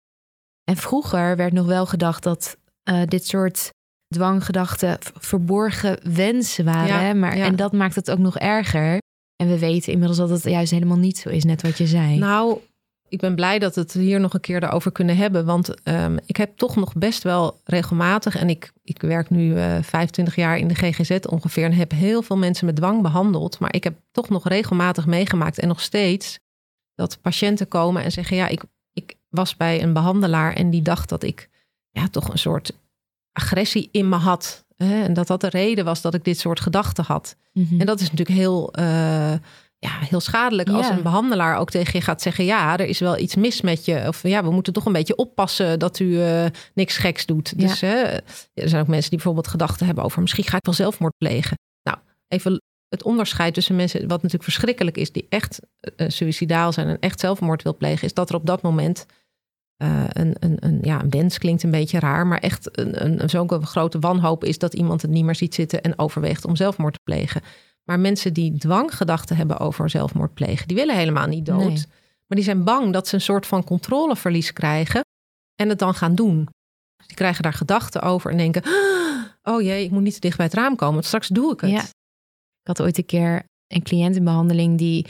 En 0.64 0.76
vroeger 0.76 1.36
werd 1.36 1.52
nog 1.52 1.66
wel 1.66 1.86
gedacht 1.86 2.22
dat 2.22 2.56
eh, 2.82 3.02
dit 3.04 3.26
soort 3.26 3.70
dwanggedachten 4.14 4.98
verborgen 5.00 5.98
wensen 6.14 6.64
waren. 6.64 7.06
Ja, 7.06 7.14
maar. 7.14 7.32
En 7.32 7.56
dat 7.56 7.72
maakt 7.72 7.94
het 7.94 8.10
ook 8.10 8.18
nog 8.18 8.38
erger. 8.38 8.98
En 9.42 9.48
we 9.48 9.58
weten 9.58 9.92
inmiddels 9.92 10.18
dat 10.18 10.30
het 10.30 10.42
juist 10.42 10.70
helemaal 10.70 10.96
niet 10.96 11.18
zo 11.18 11.28
is, 11.28 11.44
net 11.44 11.62
wat 11.62 11.78
je 11.78 11.86
zei. 11.86 12.18
Nou, 12.18 12.58
ik 13.08 13.20
ben 13.20 13.34
blij 13.34 13.58
dat 13.58 13.74
we 13.74 13.80
het 13.80 13.92
hier 13.92 14.20
nog 14.20 14.34
een 14.34 14.40
keer 14.40 14.72
over 14.72 14.92
kunnen 14.92 15.16
hebben. 15.16 15.44
Want 15.44 15.82
ehm, 15.82 16.16
ik 16.26 16.36
heb 16.36 16.56
toch 16.56 16.76
nog 16.76 16.94
best 16.94 17.22
wel 17.22 17.60
regelmatig... 17.64 18.36
en 18.36 18.48
ik, 18.48 18.72
ik 18.82 19.00
werk 19.00 19.30
nu 19.30 19.56
eh 19.56 19.82
25 19.82 20.36
jaar 20.36 20.58
in 20.58 20.68
de 20.68 20.74
GGZ 20.74 21.18
ongeveer... 21.28 21.64
en 21.64 21.72
heb 21.72 21.90
heel 21.90 22.22
veel 22.22 22.36
mensen 22.36 22.66
met 22.66 22.76
dwang 22.76 23.02
behandeld. 23.02 23.58
Maar 23.58 23.74
ik 23.74 23.84
heb 23.84 23.94
toch 24.12 24.28
nog 24.28 24.48
regelmatig 24.48 25.06
meegemaakt 25.06 25.58
en 25.58 25.68
nog 25.68 25.80
steeds... 25.80 26.38
dat 26.94 27.18
patiënten 27.20 27.68
komen 27.68 28.02
en 28.02 28.12
zeggen... 28.12 28.36
ja, 28.36 28.48
ik, 28.48 28.62
ik 28.92 29.16
was 29.28 29.56
bij 29.56 29.82
een 29.82 29.92
behandelaar 29.92 30.54
en 30.54 30.70
die 30.70 30.82
dacht 30.82 31.08
dat 31.08 31.22
ik... 31.22 31.48
ja, 31.90 32.08
toch 32.08 32.28
een 32.28 32.38
soort 32.38 32.72
agressie 33.32 33.88
in 33.92 34.08
me 34.08 34.16
had. 34.16 34.64
Hè? 34.76 35.02
En 35.02 35.12
dat 35.12 35.26
dat 35.26 35.40
de 35.40 35.48
reden 35.48 35.84
was 35.84 36.00
dat 36.00 36.14
ik 36.14 36.24
dit 36.24 36.38
soort 36.38 36.60
gedachten 36.60 37.04
had. 37.04 37.36
Mhm. 37.52 37.80
En 37.80 37.86
dat 37.86 38.00
is 38.00 38.10
natuurlijk 38.10 38.38
heel, 38.38 38.72
eh, 38.72 39.32
ja, 39.78 39.98
heel 39.98 40.20
schadelijk 40.20 40.68
als 40.68 40.86
Ja. 40.86 40.96
een 40.96 41.02
behandelaar 41.02 41.56
ook 41.58 41.70
tegen 41.70 41.98
je 41.98 42.04
gaat 42.04 42.22
zeggen: 42.22 42.44
Ja, 42.44 42.78
er 42.78 42.86
is 42.86 42.98
wel 42.98 43.18
iets 43.18 43.34
mis 43.34 43.60
met 43.60 43.84
je. 43.84 44.04
Of 44.06 44.22
ja, 44.22 44.44
we 44.44 44.50
moeten 44.50 44.72
toch 44.72 44.86
een 44.86 44.92
beetje 44.92 45.16
oppassen 45.16 45.78
dat 45.78 45.98
u 45.98 46.22
eh, 46.22 46.46
niks 46.74 46.96
geks 46.96 47.26
doet. 47.26 47.52
Ja. 47.56 47.66
Dus 47.66 47.82
er 47.82 48.22
zijn 48.68 48.82
ook 48.82 48.88
mensen 48.88 49.08
die 49.10 49.18
bijvoorbeeld 49.18 49.48
gedachten 49.48 49.86
hebben 49.86 50.04
over: 50.04 50.20
misschien 50.20 50.44
ga 50.44 50.56
ik 50.56 50.64
wel 50.64 50.74
zelfmoord 50.74 51.16
plegen. 51.18 51.58
Nou, 51.82 51.98
even 52.28 52.62
het 52.88 53.02
onderscheid 53.02 53.54
tussen 53.54 53.76
mensen, 53.76 54.00
wat 54.00 54.10
natuurlijk 54.10 54.42
verschrikkelijk 54.42 54.96
is, 54.96 55.12
die 55.12 55.26
echt 55.28 55.60
eh, 55.96 56.08
suicidaal 56.08 56.72
zijn 56.72 56.86
en 56.88 56.98
echt 57.00 57.20
zelfmoord 57.20 57.62
wil 57.62 57.76
plegen, 57.76 58.04
is 58.04 58.14
dat 58.14 58.28
er 58.28 58.36
op 58.36 58.46
dat 58.46 58.62
moment. 58.62 59.06
een, 60.12 60.36
een, 60.38 60.56
een, 60.60 60.78
ja, 60.82 61.02
een 61.02 61.10
wens 61.10 61.38
klinkt 61.38 61.62
een 61.62 61.70
beetje 61.70 61.98
raar, 61.98 62.26
maar 62.26 62.38
echt 62.38 62.78
een, 62.78 63.22
een 63.22 63.30
zo'n 63.30 63.66
grote 63.66 63.98
wanhoop 63.98 64.44
is 64.44 64.58
dat 64.58 64.74
iemand 64.74 65.02
het 65.02 65.10
niet 65.10 65.24
meer 65.24 65.34
ziet 65.34 65.54
zitten 65.54 65.82
en 65.82 65.98
overweegt 65.98 66.44
om 66.44 66.56
zelfmoord 66.56 66.92
te 66.92 67.00
plegen. 67.04 67.42
Maar 67.88 68.00
mensen 68.00 68.32
die 68.32 68.58
dwanggedachten 68.58 69.36
hebben 69.36 69.58
over 69.58 69.90
zelfmoord 69.90 70.34
plegen, 70.34 70.66
die 70.68 70.76
willen 70.76 70.96
helemaal 70.96 71.26
niet 71.26 71.46
dood. 71.46 71.64
Nee. 71.68 71.84
Maar 72.26 72.36
die 72.36 72.42
zijn 72.44 72.64
bang 72.64 72.92
dat 72.92 73.08
ze 73.08 73.14
een 73.14 73.20
soort 73.20 73.46
van 73.46 73.64
controleverlies 73.64 74.52
krijgen 74.52 75.00
en 75.54 75.68
het 75.68 75.78
dan 75.78 75.94
gaan 75.94 76.14
doen. 76.14 76.48
Dus 76.96 77.06
die 77.06 77.16
krijgen 77.16 77.42
daar 77.42 77.52
gedachten 77.52 78.02
over 78.02 78.30
en 78.30 78.36
denken: 78.36 78.62
Oh 79.42 79.62
jee, 79.62 79.84
ik 79.84 79.90
moet 79.90 80.02
niet 80.02 80.14
te 80.14 80.20
dicht 80.20 80.36
bij 80.36 80.46
het 80.46 80.54
raam 80.54 80.76
komen, 80.76 80.94
want 80.94 81.06
straks 81.06 81.28
doe 81.28 81.52
ik 81.52 81.60
het. 81.60 81.70
Ja. 81.70 81.80
Ik 81.82 82.66
had 82.76 82.82
ooit 82.82 82.98
een 82.98 83.06
keer 83.06 83.42
een 83.66 83.82
cliënt 83.82 84.16
in 84.16 84.24
behandeling 84.24 84.78
die, 84.78 85.06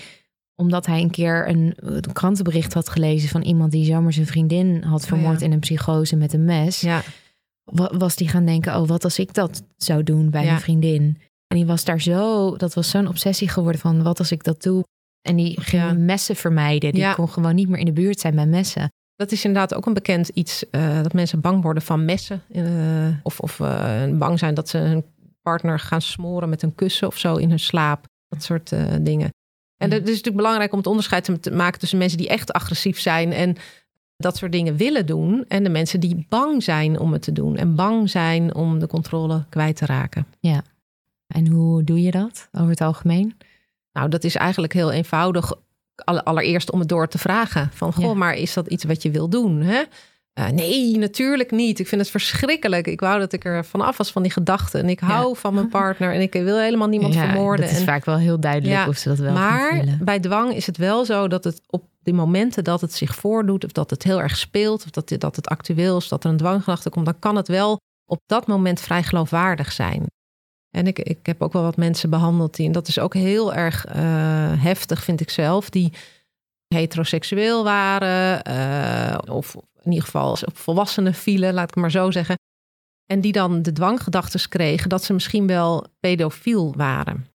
omdat 0.54 0.86
hij 0.86 1.00
een 1.00 1.10
keer 1.10 1.48
een, 1.48 1.72
een 1.76 2.12
krantenbericht 2.12 2.74
had 2.74 2.88
gelezen 2.88 3.28
van 3.28 3.42
iemand 3.42 3.72
die 3.72 3.84
zomaar 3.84 4.12
zijn 4.12 4.26
vriendin 4.26 4.82
had 4.82 5.06
vermoord 5.06 5.34
Oh 5.34 5.40
ja. 5.40 5.46
in 5.46 5.52
een 5.52 5.58
psychose 5.60 6.16
met 6.16 6.32
een 6.32 6.44
mes, 6.44 6.80
Ja, 6.80 7.02
wa- 7.64 7.96
was 7.96 8.16
die 8.16 8.28
gaan 8.28 8.44
denken: 8.44 8.80
oh, 8.80 8.88
wat 8.88 9.04
als 9.04 9.18
ik 9.18 9.34
dat 9.34 9.62
zou 9.76 10.02
doen 10.02 10.30
bij 10.30 10.44
mijn 10.44 10.60
vriendin? 10.60 11.18
En 11.48 11.56
die 11.56 11.66
was 11.66 11.84
daar 11.84 12.00
zo, 12.00 12.56
dat 12.56 12.74
was 12.74 12.90
zo'n 12.90 13.08
obsessie 13.08 13.48
geworden 13.48 13.80
van: 13.80 14.02
wat 14.02 14.18
als 14.18 14.32
ik 14.32 14.44
dat 14.44 14.62
doe? 14.62 14.84
En 15.22 15.36
die 15.36 15.60
ging 15.60 15.82
Ja. 15.82 15.92
messen 15.92 16.36
vermijden. 16.36 16.92
Die 16.92 17.00
Ja. 17.00 17.12
kon 17.14 17.28
gewoon 17.28 17.54
niet 17.54 17.68
meer 17.68 17.78
in 17.78 17.84
de 17.84 17.92
buurt 17.92 18.20
zijn 18.20 18.34
bij 18.34 18.46
messen. 18.46 18.92
dat 19.16 19.32
is 19.32 19.44
inderdaad 19.44 19.74
ook 19.74 19.86
een 19.86 19.94
bekend 19.94 20.28
iets 20.28 20.70
eh, 20.70 21.02
dat 21.02 21.12
mensen 21.12 21.40
bang 21.40 21.62
worden 21.62 21.82
van 21.82 22.04
messen. 22.04 22.42
eh, 22.52 22.64
of 23.22 23.40
of 23.40 23.60
eh, 23.60 24.02
bang 24.12 24.38
zijn 24.38 24.54
dat 24.54 24.68
ze 24.68 24.78
hun 24.78 25.04
partner 25.42 25.78
gaan 25.78 26.00
smoren 26.02 26.48
met 26.48 26.62
een 26.62 26.74
kussen 26.74 27.06
of 27.08 27.18
zo 27.18 27.36
in 27.36 27.48
hun 27.48 27.58
slaap. 27.58 28.04
Dat 28.28 28.42
soort 28.42 28.68
dingen. 29.00 29.30
En 29.76 29.88
Ja. 29.88 29.94
het 29.94 30.02
is 30.02 30.08
natuurlijk 30.08 30.36
belangrijk 30.36 30.72
om 30.72 30.78
het 30.78 30.86
onderscheid 30.86 31.30
te- 31.42 31.50
maken 31.50 31.80
tussen 31.80 31.98
mensen 31.98 32.18
die 32.18 32.28
echt 32.28 32.52
agressief 32.52 33.00
zijn 33.00 33.32
en 33.32 33.56
dat 34.16 34.36
soort 34.36 34.52
dingen 34.52 34.76
willen 34.76 35.06
doen. 35.06 35.44
En 35.48 35.62
de 35.62 35.70
mensen 35.70 36.00
die 36.00 36.26
bang 36.28 36.62
zijn 36.62 36.98
om 36.98 37.12
het 37.12 37.22
te 37.22 37.32
doen. 37.32 37.56
En 37.56 37.74
bang 37.74 38.10
zijn 38.10 38.54
om 38.54 38.78
de 38.78 38.86
controle 38.86 39.44
kwijt 39.48 39.76
te 39.76 39.86
raken. 39.86 40.26
En 41.28 41.46
hoe 41.46 41.84
doe 41.84 42.02
je 42.02 42.10
dat 42.10 42.48
over 42.52 42.70
het 42.70 42.80
algemeen? 42.80 43.36
Nou, 43.92 44.08
dat 44.08 44.24
is 44.24 44.34
eigenlijk 44.36 44.72
heel 44.72 44.92
eenvoudig. 44.92 45.52
Alle- 45.94 46.24
Allereerst 46.24 46.70
om 46.70 46.78
het 46.78 46.88
door 46.88 47.08
te 47.08 47.18
vragen. 47.18 47.70
Van, 47.74 47.92
goh, 47.92 48.04
Ja. 48.04 48.14
maar 48.14 48.34
is 48.34 48.52
dat 48.54 48.66
iets 48.66 48.84
wat 48.84 49.02
je 49.02 49.10
wil 49.10 49.28
doen? 49.28 49.60
Hè? 49.60 49.82
Eh, 50.32 50.48
nee, 50.48 50.98
natuurlijk 50.98 51.50
niet. 51.50 51.78
Ik 51.78 51.88
vind 51.88 52.00
het 52.00 52.10
verschrikkelijk. 52.10 52.86
Ik 52.86 53.00
wou 53.00 53.18
dat 53.18 53.32
ik 53.32 53.44
er 53.44 53.64
vanaf 53.64 53.96
was 53.96 54.10
van 54.12 54.22
die 54.22 54.30
gedachten. 54.30 54.80
En 54.82 54.88
ik 54.88 55.00
hou 55.00 55.36
van 55.36 55.54
mijn 55.54 55.68
partner. 55.68 56.12
En 56.14 56.20
ik 56.20 56.32
wil 56.32 56.58
helemaal 56.58 56.88
niemand 56.88 57.14
Ja, 57.14 57.24
vermoorden. 57.24 57.64
Dat 57.64 57.74
is 57.74 57.80
en, 57.80 57.84
vaak 57.86 58.04
wel 58.04 58.16
heel 58.16 58.40
duidelijk 58.40 58.72
Ja, 58.72 58.88
of 58.88 58.96
ze 58.96 59.08
dat 59.08 59.18
wel 59.18 59.32
maar 59.32 59.84
bij 60.00 60.20
dwang 60.20 60.54
is 60.54 60.66
het 60.66 60.76
wel 60.76 61.04
zo 61.04 61.28
dat 61.28 61.44
het 61.44 61.60
op 61.66 61.84
die 62.02 62.14
momenten 62.14 62.64
dat 62.64 62.80
het 62.80 62.92
zich 62.92 63.14
voordoet... 63.14 63.64
of 63.64 63.72
dat 63.72 63.90
het 63.90 64.02
heel 64.02 64.20
erg 64.20 64.36
speelt, 64.36 64.84
of 64.84 64.90
dat, 64.90 65.12
dat 65.18 65.36
het 65.36 65.48
actueel 65.48 65.96
is... 65.96 66.08
dat 66.08 66.24
er 66.24 66.30
een 66.30 66.36
dwanggedachte 66.36 66.90
komt, 66.90 67.04
dan 67.04 67.18
kan 67.18 67.36
het 67.36 67.48
wel 67.48 67.80
op 68.10 68.20
dat 68.26 68.46
moment 68.46 68.80
vrij 68.80 69.02
geloofwaardig 69.02 69.72
zijn. 69.72 70.06
En 70.70 70.86
ik, 70.86 70.98
ik 70.98 71.26
heb 71.26 71.42
ook 71.42 71.52
wel 71.52 71.62
wat 71.62 71.76
mensen 71.76 72.10
behandeld 72.10 72.56
die... 72.56 72.66
en 72.66 72.72
dat 72.72 72.88
is 72.88 72.98
ook 72.98 73.14
heel 73.14 73.54
erg 73.54 73.84
eh, 73.84 74.02
heftig, 74.62 75.04
vind 75.04 75.20
ik 75.20 75.30
zelf... 75.30 75.70
die 75.70 75.92
heteroseksueel 76.66 77.64
waren... 77.64 78.42
eh, 78.42 79.18
of 79.34 79.54
in 79.82 79.90
ieder 79.90 80.04
geval 80.04 80.30
op 80.30 80.56
volwassenen 80.56 81.14
vielen, 81.14 81.54
laat 81.54 81.68
ik 81.68 81.74
het 81.74 81.82
maar 81.82 81.90
zo 81.90 82.10
zeggen... 82.10 82.36
En 83.06 83.20
die 83.20 83.32
dan 83.32 83.62
de 83.62 83.72
dwanggedachten 83.72 84.48
kregen 84.48 84.88
dat 84.88 85.04
ze 85.04 85.12
misschien 85.12 85.46
wel 85.46 85.86
pedofiel 86.00 86.74
waren. 86.76 87.26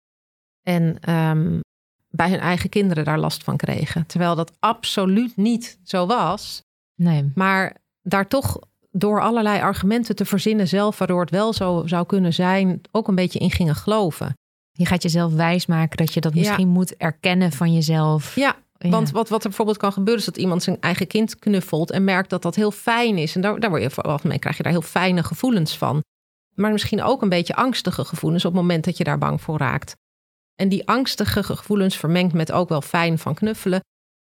En 0.63 0.99
ehm, 1.01 1.61
bij 2.09 2.31
hun 2.31 2.39
eigen 2.39 2.71
kinderen 2.71 3.05
daar 3.05 3.19
last 3.19 3.45
van 3.45 3.57
kregen. 3.57 4.07
Terwijl 4.07 4.35
dat 4.35 4.57
absoluut 4.59 5.37
niet 5.37 5.79
zo 5.85 6.07
was. 6.07 6.63
Nee. 6.95 7.33
Maar 7.35 7.77
daar 8.03 8.29
toch 8.29 8.59
door 8.93 9.21
allerlei 9.21 9.61
argumenten 9.61 10.17
te 10.17 10.25
verzinnen 10.25 10.69
zelf, 10.69 10.99
waardoor 10.99 11.21
het 11.21 11.31
wel 11.31 11.53
zo 11.53 11.83
zou 11.87 12.07
kunnen 12.07 12.33
zijn, 12.33 12.81
ook 12.91 13.09
een 13.09 13.15
beetje 13.15 13.39
in 13.39 13.51
gingen 13.51 13.75
geloven. 13.75 14.35
Je 14.73 14.87
gaat 14.87 15.03
jezelf 15.03 15.33
wijsmaken 15.33 15.97
dat 15.97 16.15
je 16.15 16.21
dat 16.21 16.33
Ja. 16.35 16.39
misschien 16.39 16.69
moet 16.69 16.97
erkennen 16.97 17.53
van 17.53 17.75
jezelf. 17.75 18.35
Ja, 18.35 18.57
Ja. 18.79 18.89
want 18.91 19.11
wat, 19.11 19.29
wat 19.29 19.43
er 19.43 19.49
bijvoorbeeld 19.49 19.77
kan 19.79 19.93
gebeuren, 19.93 20.19
is 20.21 20.27
dat 20.27 20.37
iemand 20.37 20.63
zijn 20.63 20.77
eigen 20.81 21.07
kind 21.07 21.39
knuffelt 21.39 21.91
en 21.91 22.05
merkt 22.05 22.31
dat 22.31 22.43
dat 22.43 22.55
heel 22.55 22.71
fijn 22.71 23.19
is. 23.19 23.35
En 23.35 23.41
daar, 23.41 23.61
daar 23.61 23.71
word 23.71 23.83
je 23.83 23.91
vooral 23.91 24.19
mee, 24.23 24.39
krijg 24.39 24.57
je 24.57 24.63
daar 24.63 24.73
heel 24.73 24.83
fijne 24.83 25.23
gevoelens 25.23 25.79
van. 25.79 26.03
Maar 26.55 26.73
misschien 26.73 27.03
ook 27.03 27.23
een 27.23 27.29
beetje 27.29 27.55
angstige 27.55 28.05
gevoelens 28.05 28.45
op 28.45 28.53
het 28.53 28.61
moment 28.61 28.85
dat 28.85 28.97
je 28.97 29.05
daar 29.05 29.19
bang 29.19 29.41
voor 29.41 29.59
raakt. 29.59 29.95
En 30.55 30.69
die 30.69 30.89
angstige 30.89 31.43
gevoelens 31.43 31.97
vermengd 31.97 32.33
met 32.35 32.53
ook 32.53 32.69
wel 32.69 32.81
fijn 32.81 33.19
van 33.19 33.35
knuffelen, 33.35 33.81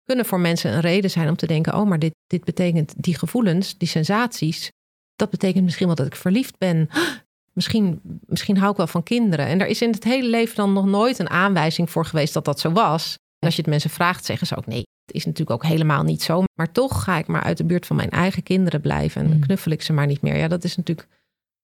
kunnen 0.07 0.25
voor 0.25 0.39
mensen 0.39 0.73
een 0.73 0.79
reden 0.79 1.09
zijn 1.09 1.29
om 1.29 1.35
te 1.35 1.47
denken: 1.47 1.75
oh, 1.75 1.87
maar 1.87 1.99
dit, 1.99 2.13
dit 2.27 2.43
betekent 2.43 2.93
die 2.97 3.17
gevoelens, 3.17 3.77
die 3.77 3.87
sensaties, 3.87 4.71
dat 5.15 5.29
betekent 5.29 5.63
misschien 5.63 5.85
wel 5.87 5.95
dat 5.95 6.05
ik 6.05 6.15
verliefd 6.15 6.57
ben. 6.57 6.89
Misschien, 7.53 8.01
misschien 8.25 8.57
hou 8.57 8.71
ik 8.71 8.77
wel 8.77 8.87
van 8.87 9.03
kinderen. 9.03 9.45
En 9.45 9.61
er 9.61 9.67
is 9.67 9.81
in 9.81 9.91
het 9.91 10.03
hele 10.03 10.27
leven 10.29 10.55
dan 10.55 10.73
nog 10.73 10.85
nooit 10.85 11.19
een 11.19 11.29
aanwijzing 11.29 11.89
voor 11.89 12.05
geweest 12.05 12.33
dat 12.33 12.45
dat 12.45 12.59
zo 12.59 12.71
was. 12.71 13.13
En 13.39 13.45
als 13.47 13.55
je 13.55 13.61
het 13.61 13.69
mensen 13.69 13.89
vraagt, 13.89 14.25
zeggen 14.25 14.47
ze 14.47 14.55
ook 14.55 14.65
nee. 14.65 14.83
Het 15.05 15.15
is 15.15 15.25
natuurlijk 15.25 15.51
ook 15.63 15.69
helemaal 15.69 16.03
niet 16.03 16.21
zo. 16.23 16.43
Maar 16.59 16.71
toch 16.71 17.03
ga 17.03 17.17
ik 17.17 17.27
maar 17.27 17.41
uit 17.43 17.57
de 17.57 17.63
buurt 17.65 17.85
van 17.85 17.95
mijn 17.95 18.09
eigen 18.09 18.43
kinderen 18.43 18.81
blijven. 18.81 19.21
En 19.21 19.27
dan 19.27 19.37
Mm. 19.37 19.43
knuffel 19.43 19.71
ik 19.71 19.81
ze 19.81 19.93
maar 19.93 20.05
niet 20.07 20.21
meer. 20.21 20.35
Ja, 20.37 20.47
dat 20.47 20.63
is 20.63 20.75
natuurlijk, 20.75 21.07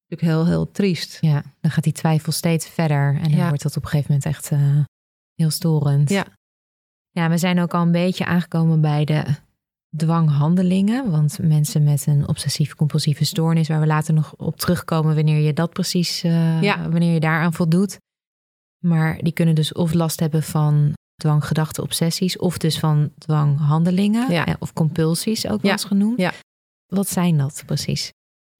natuurlijk 0.07 0.38
heel, 0.38 0.47
heel 0.47 0.71
triest. 0.71 1.17
Ja, 1.21 1.43
dan 1.62 1.71
gaat 1.71 1.83
die 1.83 1.93
twijfel 1.93 2.31
steeds 2.31 2.67
verder. 2.69 3.15
En 3.15 3.21
dan 3.29 3.31
Ja. 3.39 3.47
wordt 3.47 3.63
dat 3.63 3.77
op 3.77 3.83
een 3.83 3.89
gegeven 3.89 4.12
moment 4.13 4.35
echt 4.35 4.51
eh, 4.51 4.79
heel 5.35 5.50
storend. 5.51 6.09
Ja. 6.09 6.25
Ja, 7.15 7.29
we 7.29 7.38
zijn 7.38 7.60
ook 7.60 7.74
al 7.74 7.82
een 7.82 7.91
beetje 7.91 8.25
aangekomen 8.25 8.82
bij 8.82 9.05
de 9.05 9.24
dwanghandelingen. 9.98 11.12
Want 11.12 11.38
mensen 11.41 11.84
met 11.84 12.08
een 12.08 12.27
obsessief-compulsieve 12.27 13.25
stoornis, 13.25 13.67
waar 13.67 13.79
we 13.79 13.86
later 13.86 14.13
nog 14.13 14.34
op 14.38 14.58
terugkomen 14.58 15.15
wanneer 15.15 15.39
je 15.39 15.53
dat 15.53 15.70
precies, 15.74 16.24
eh, 16.24 16.62
Ja. 16.62 16.89
wanneer 16.89 17.13
je 17.13 17.20
daaraan 17.20 17.53
voldoet. 17.53 17.98
Maar 18.86 19.17
die 19.22 19.34
kunnen 19.34 19.55
dus 19.55 19.74
of 19.74 19.93
last 19.93 20.20
hebben 20.20 20.43
van 20.43 20.93
dwanggedachten, 21.15 21.84
obsessies, 21.84 22.38
of 22.38 22.58
dus 22.58 22.79
van 22.79 23.12
dwanghandelingen 23.17 24.32
Ja. 24.32 24.46
eh, 24.46 24.53
of 24.60 24.74
compulsies 24.74 25.46
ook 25.46 25.51
wel 25.51 25.60
Ja. 25.62 25.72
eens 25.72 25.84
genoemd. 25.84 26.17
Ja. 26.20 26.32
Wat 26.88 27.10
zijn 27.10 27.38
dat 27.38 27.63
precies? 27.65 28.12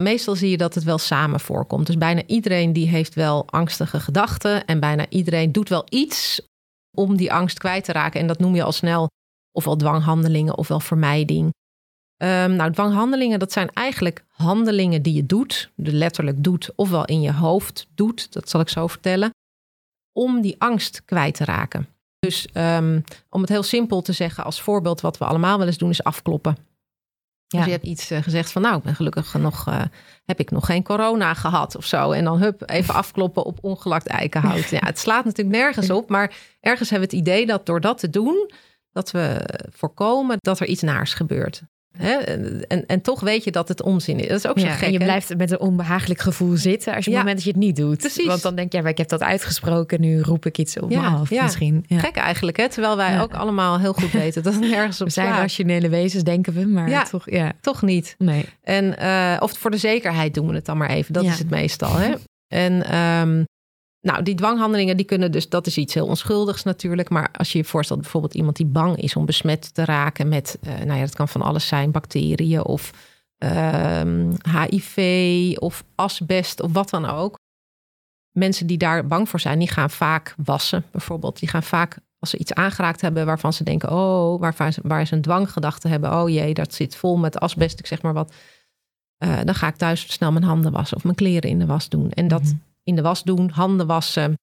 Meestal 0.04 0.36
zie 0.36 0.50
je 0.50 0.58
dat 0.58 0.76
het 0.76 0.84
wel 0.84 0.98
samen 0.98 1.40
voorkomt. 1.40 1.88
Dus 1.88 1.98
bijna 1.98 2.26
iedereen 2.26 2.74
die 2.74 2.88
heeft 2.88 3.14
wel 3.16 3.48
angstige 3.50 4.00
gedachten. 4.00 4.66
En 4.66 4.80
bijna 4.80 5.06
iedereen 5.10 5.52
doet 5.52 5.70
wel 5.70 5.86
iets 5.90 6.42
om 6.96 7.16
die 7.16 7.34
angst 7.34 7.60
kwijt 7.60 7.84
te 7.84 7.92
raken. 7.92 8.20
En 8.20 8.28
dat 8.28 8.40
noem 8.40 8.56
je 8.56 8.64
al 8.64 8.72
snel 8.72 9.10
ofwel 9.52 9.76
dwanghandelingen 9.76 10.58
ofwel 10.58 10.80
vermijding. 10.80 11.54
Ehm, 12.18 12.56
nou, 12.56 12.72
dwanghandelingen, 12.72 13.40
dat 13.40 13.52
zijn 13.52 13.70
eigenlijk 13.70 14.26
handelingen 14.28 15.02
die 15.02 15.14
je 15.14 15.26
doet. 15.26 15.72
De 15.76 15.94
letterlijk 15.94 16.44
doet, 16.44 16.70
ofwel 16.76 17.06
in 17.06 17.22
je 17.22 17.34
hoofd 17.34 17.88
doet. 17.96 18.34
Dat 18.34 18.50
zal 18.50 18.62
ik 18.62 18.70
zo 18.70 18.88
vertellen. 18.88 19.30
Om 20.12 20.42
die 20.42 20.56
angst 20.58 21.06
kwijt 21.06 21.36
te 21.36 21.46
raken. 21.46 21.88
Dus 22.20 22.48
ehm, 22.48 23.02
om 23.30 23.42
het 23.42 23.50
heel 23.50 23.64
simpel 23.64 24.02
te 24.02 24.12
zeggen, 24.12 24.44
als 24.44 24.62
voorbeeld, 24.62 25.02
wat 25.02 25.18
we 25.18 25.26
allemaal 25.26 25.58
wel 25.58 25.68
eens 25.68 25.78
doen, 25.78 25.90
is 25.90 26.04
afkloppen. 26.04 26.58
Ja. 27.48 27.60
Dus 27.60 27.66
je 27.66 27.72
hebt 27.72 27.86
iets 27.86 28.12
eh, 28.12 28.22
gezegd 28.22 28.52
van, 28.52 28.62
nou, 28.62 28.78
ik 28.78 28.84
ben 28.84 28.96
gelukkig 28.96 29.34
nog, 29.34 29.68
eh, 29.68 29.82
heb 30.26 30.40
ik 30.40 30.52
nog 30.52 30.66
geen 30.66 30.84
corona 30.84 31.34
gehad 31.34 31.76
of 31.76 31.86
zo. 31.86 32.12
En 32.12 32.24
dan 32.24 32.40
hup, 32.40 32.70
even 32.70 32.94
afkloppen 32.94 33.44
op 33.44 33.58
ongelakt 33.62 34.08
eikenhout. 34.08 34.70
Ja, 34.70 34.80
het 34.86 35.00
slaat 35.00 35.26
natuurlijk 35.26 35.58
nergens 35.58 35.90
op, 35.90 36.10
maar 36.10 36.36
ergens 36.60 36.90
hebben 36.90 37.10
we 37.10 37.16
het 37.16 37.28
idee 37.28 37.46
dat 37.46 37.66
door 37.66 37.82
dat 37.82 37.98
te 37.98 38.10
doen, 38.10 38.52
dat 38.92 39.12
we 39.12 39.50
voorkomen 39.70 40.38
dat 40.40 40.60
er 40.60 40.68
iets 40.68 40.82
naars 40.82 41.14
gebeurt. 41.14 41.62
Hè? 41.98 42.14
En, 42.14 42.86
en, 42.86 43.02
toch 43.02 43.20
weet 43.20 43.44
je 43.44 43.52
dat 43.52 43.68
het 43.68 43.82
onzin 43.82 44.20
is. 44.20 44.28
Dat 44.28 44.38
is 44.38 44.48
ook 44.48 44.60
zo 44.60 44.66
Ja, 44.66 44.72
gek. 44.72 44.86
en 44.86 44.92
je 44.92 44.98
hè? 44.98 45.04
blijft 45.04 45.38
met 45.38 45.52
een 45.52 45.60
onbehagelijk 45.60 46.20
gevoel 46.20 46.58
zitten 46.58 46.96
als 46.96 47.06
je 47.06 47.12
op 47.12 47.18
het 47.18 47.26
moment 47.26 47.36
dat 47.36 47.44
je 47.44 47.60
het 47.60 47.60
niet 47.60 47.76
doet. 47.76 47.98
Precies. 47.98 48.26
Want 48.26 48.42
dan 48.42 48.56
denk 48.56 48.72
je, 48.72 48.82
ja, 48.82 48.88
ik 48.88 48.98
heb 48.98 49.08
dat 49.10 49.22
uitgesproken, 49.22 50.02
nu 50.02 50.22
roep 50.22 50.46
ik 50.46 50.58
iets 50.58 50.80
op 50.80 50.92
Ja, 50.92 51.10
me 51.10 51.18
af 51.18 51.32
misschien. 51.32 51.86
Ja. 51.88 52.00
Gek 52.00 52.16
eigenlijk, 52.16 52.58
hè? 52.58 52.70
terwijl 52.70 52.98
wij 52.98 53.22
ook 53.22 53.34
allemaal 53.34 53.80
heel 53.80 53.94
goed 53.94 54.12
weten 54.12 54.44
dat 54.44 54.54
het 54.54 54.70
nergens 54.70 55.02
op 55.02 55.08
We 55.08 55.14
zijn 55.14 55.30
rationele 55.30 55.90
wezens, 55.90 56.24
denken 56.24 56.54
we, 56.54 56.66
maar 56.66 57.10
toch, 57.10 57.30
ja. 57.30 57.52
Toch 57.62 57.82
niet. 57.82 58.16
Nee. 58.18 58.46
En, 58.64 58.98
eh, 58.98 59.38
of 59.40 59.58
voor 59.58 59.72
de 59.72 59.78
zekerheid 59.78 60.34
doen 60.34 60.48
we 60.48 60.54
het 60.54 60.66
dan 60.66 60.78
maar 60.78 60.90
even. 60.90 61.14
Dat 61.14 61.24
is 61.24 61.40
het 61.40 61.50
meestal. 61.50 61.96
Hè? 61.96 62.14
En 62.48 62.86
ehm, 62.86 63.44
nou, 64.04 64.24
die 64.24 64.36
dwanghandelingen, 64.36 64.98
die 64.98 65.06
kunnen 65.06 65.32
dus, 65.32 65.50
dat 65.50 65.68
is 65.68 65.78
iets 65.78 65.94
heel 65.94 66.08
onschuldigs 66.08 66.64
natuurlijk. 66.64 67.10
Maar 67.10 67.30
als 67.32 67.52
je 67.52 67.58
je 67.58 67.64
voorstelt 67.64 68.02
bijvoorbeeld 68.02 68.34
iemand 68.34 68.56
die 68.56 68.66
bang 68.66 68.98
is 68.98 69.16
om 69.16 69.26
besmet 69.26 69.74
te 69.74 69.86
raken 69.86 70.28
met, 70.28 70.58
eh, 70.62 70.74
nou 70.74 70.94
ja, 70.94 71.00
dat 71.00 71.16
kan 71.16 71.28
van 71.28 71.42
alles 71.42 71.68
zijn, 71.68 71.92
bacteriën 71.92 72.66
of 72.66 72.92
ehm, 73.38 74.32
HIV 74.50 74.98
of 75.58 75.84
asbest 75.96 76.62
of 76.62 76.72
wat 76.72 76.90
dan 76.90 77.06
ook. 77.06 77.40
Mensen 78.32 78.68
die 78.68 78.78
daar 78.78 79.08
bang 79.08 79.30
voor 79.30 79.40
zijn, 79.40 79.60
die 79.60 79.72
gaan 79.72 79.90
vaak 79.90 80.36
wassen 80.44 80.86
bijvoorbeeld. 80.92 81.40
Die 81.40 81.50
gaan 81.50 81.64
vaak, 81.64 81.98
als 82.20 82.30
ze 82.30 82.38
iets 82.38 82.54
aangeraakt 82.54 83.02
hebben 83.02 83.26
waarvan 83.26 83.54
ze 83.54 83.64
denken, 83.64 83.92
oh, 83.92 84.52
ze, 84.72 84.82
waar 84.84 85.08
ze 85.08 85.16
een 85.16 85.22
dwanggedachte 85.22 85.88
hebben, 85.88 86.14
oh 86.22 86.30
jee, 86.30 86.54
dat 86.54 86.74
zit 86.74 86.96
vol 86.96 87.18
met 87.18 87.40
asbest, 87.40 87.80
ik 87.80 87.88
zeg 87.88 88.02
maar 88.02 88.14
wat. 88.14 88.34
Eh, 89.18 89.40
dan 89.44 89.56
ga 89.56 89.68
ik 89.68 89.76
thuis 89.76 90.12
snel 90.12 90.32
mijn 90.32 90.46
handen 90.46 90.72
wassen 90.72 90.98
of 90.98 91.04
mijn 91.04 91.16
kleren 91.16 91.50
in 91.50 91.60
de 91.60 91.66
was 91.66 91.90
doen. 91.90 92.12
En 92.12 92.28
dat 92.28 92.42
Mhm. 92.42 92.54
In 92.84 92.96
de 92.96 93.02
was 93.02 93.24
doen, 93.24 93.50
handen 93.50 93.88
wassen 93.88 94.38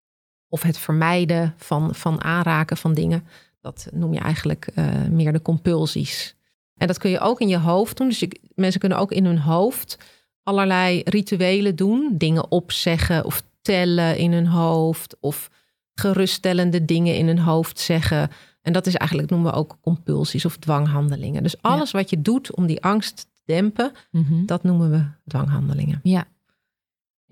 of 0.49 0.63
het 0.63 0.79
vermijden 0.79 1.55
van, 1.57 1.95
van 1.95 2.23
aanraken 2.23 2.77
van 2.77 2.95
dingen, 2.95 3.25
dat 3.61 3.89
noem 3.93 4.13
je 4.13 4.21
eigenlijk 4.21 4.67
eh, 4.75 4.87
meer 5.11 5.33
de 5.33 5.43
compulsies. 5.43 6.35
En 6.77 6.87
dat 6.87 6.99
kun 6.99 7.11
je 7.11 7.21
ook 7.21 7.41
in 7.41 7.49
je 7.49 7.59
hoofd 7.59 7.97
doen. 7.97 8.09
Dus 8.09 8.19
je, 8.19 8.41
mensen 8.55 8.81
kunnen 8.81 8.99
ook 8.99 9.13
in 9.13 9.25
hun 9.25 9.39
hoofd 9.39 9.99
allerlei 10.43 11.03
rituelen 11.05 11.77
doen. 11.77 12.15
Dingen 12.19 12.51
opzeggen 12.51 13.25
of 13.25 13.43
tellen 13.63 14.17
in 14.17 14.33
hun 14.33 14.47
hoofd. 14.47 15.17
Of 15.21 15.51
geruststellende 15.95 16.85
dingen 16.85 17.17
in 17.17 17.27
hun 17.27 17.39
hoofd 17.39 17.79
zeggen. 17.79 18.31
En 18.63 18.73
dat 18.73 18.87
is 18.87 18.95
eigenlijk, 18.95 19.31
noemen 19.31 19.53
we 19.53 19.59
ook 19.59 19.79
compulsies 19.81 20.45
of 20.45 20.57
dwanghandelingen. 20.57 21.43
Dus 21.43 21.63
alles 21.63 21.91
wat 21.91 22.11
je 22.11 22.23
doet 22.23 22.55
om 22.55 22.67
die 22.67 22.83
angst 22.83 23.17
te 23.17 23.43
dempen, 23.45 23.93
Mhm. 24.11 24.45
dat 24.47 24.63
noemen 24.63 24.91
we 24.91 25.05
dwanghandelingen. 25.27 26.01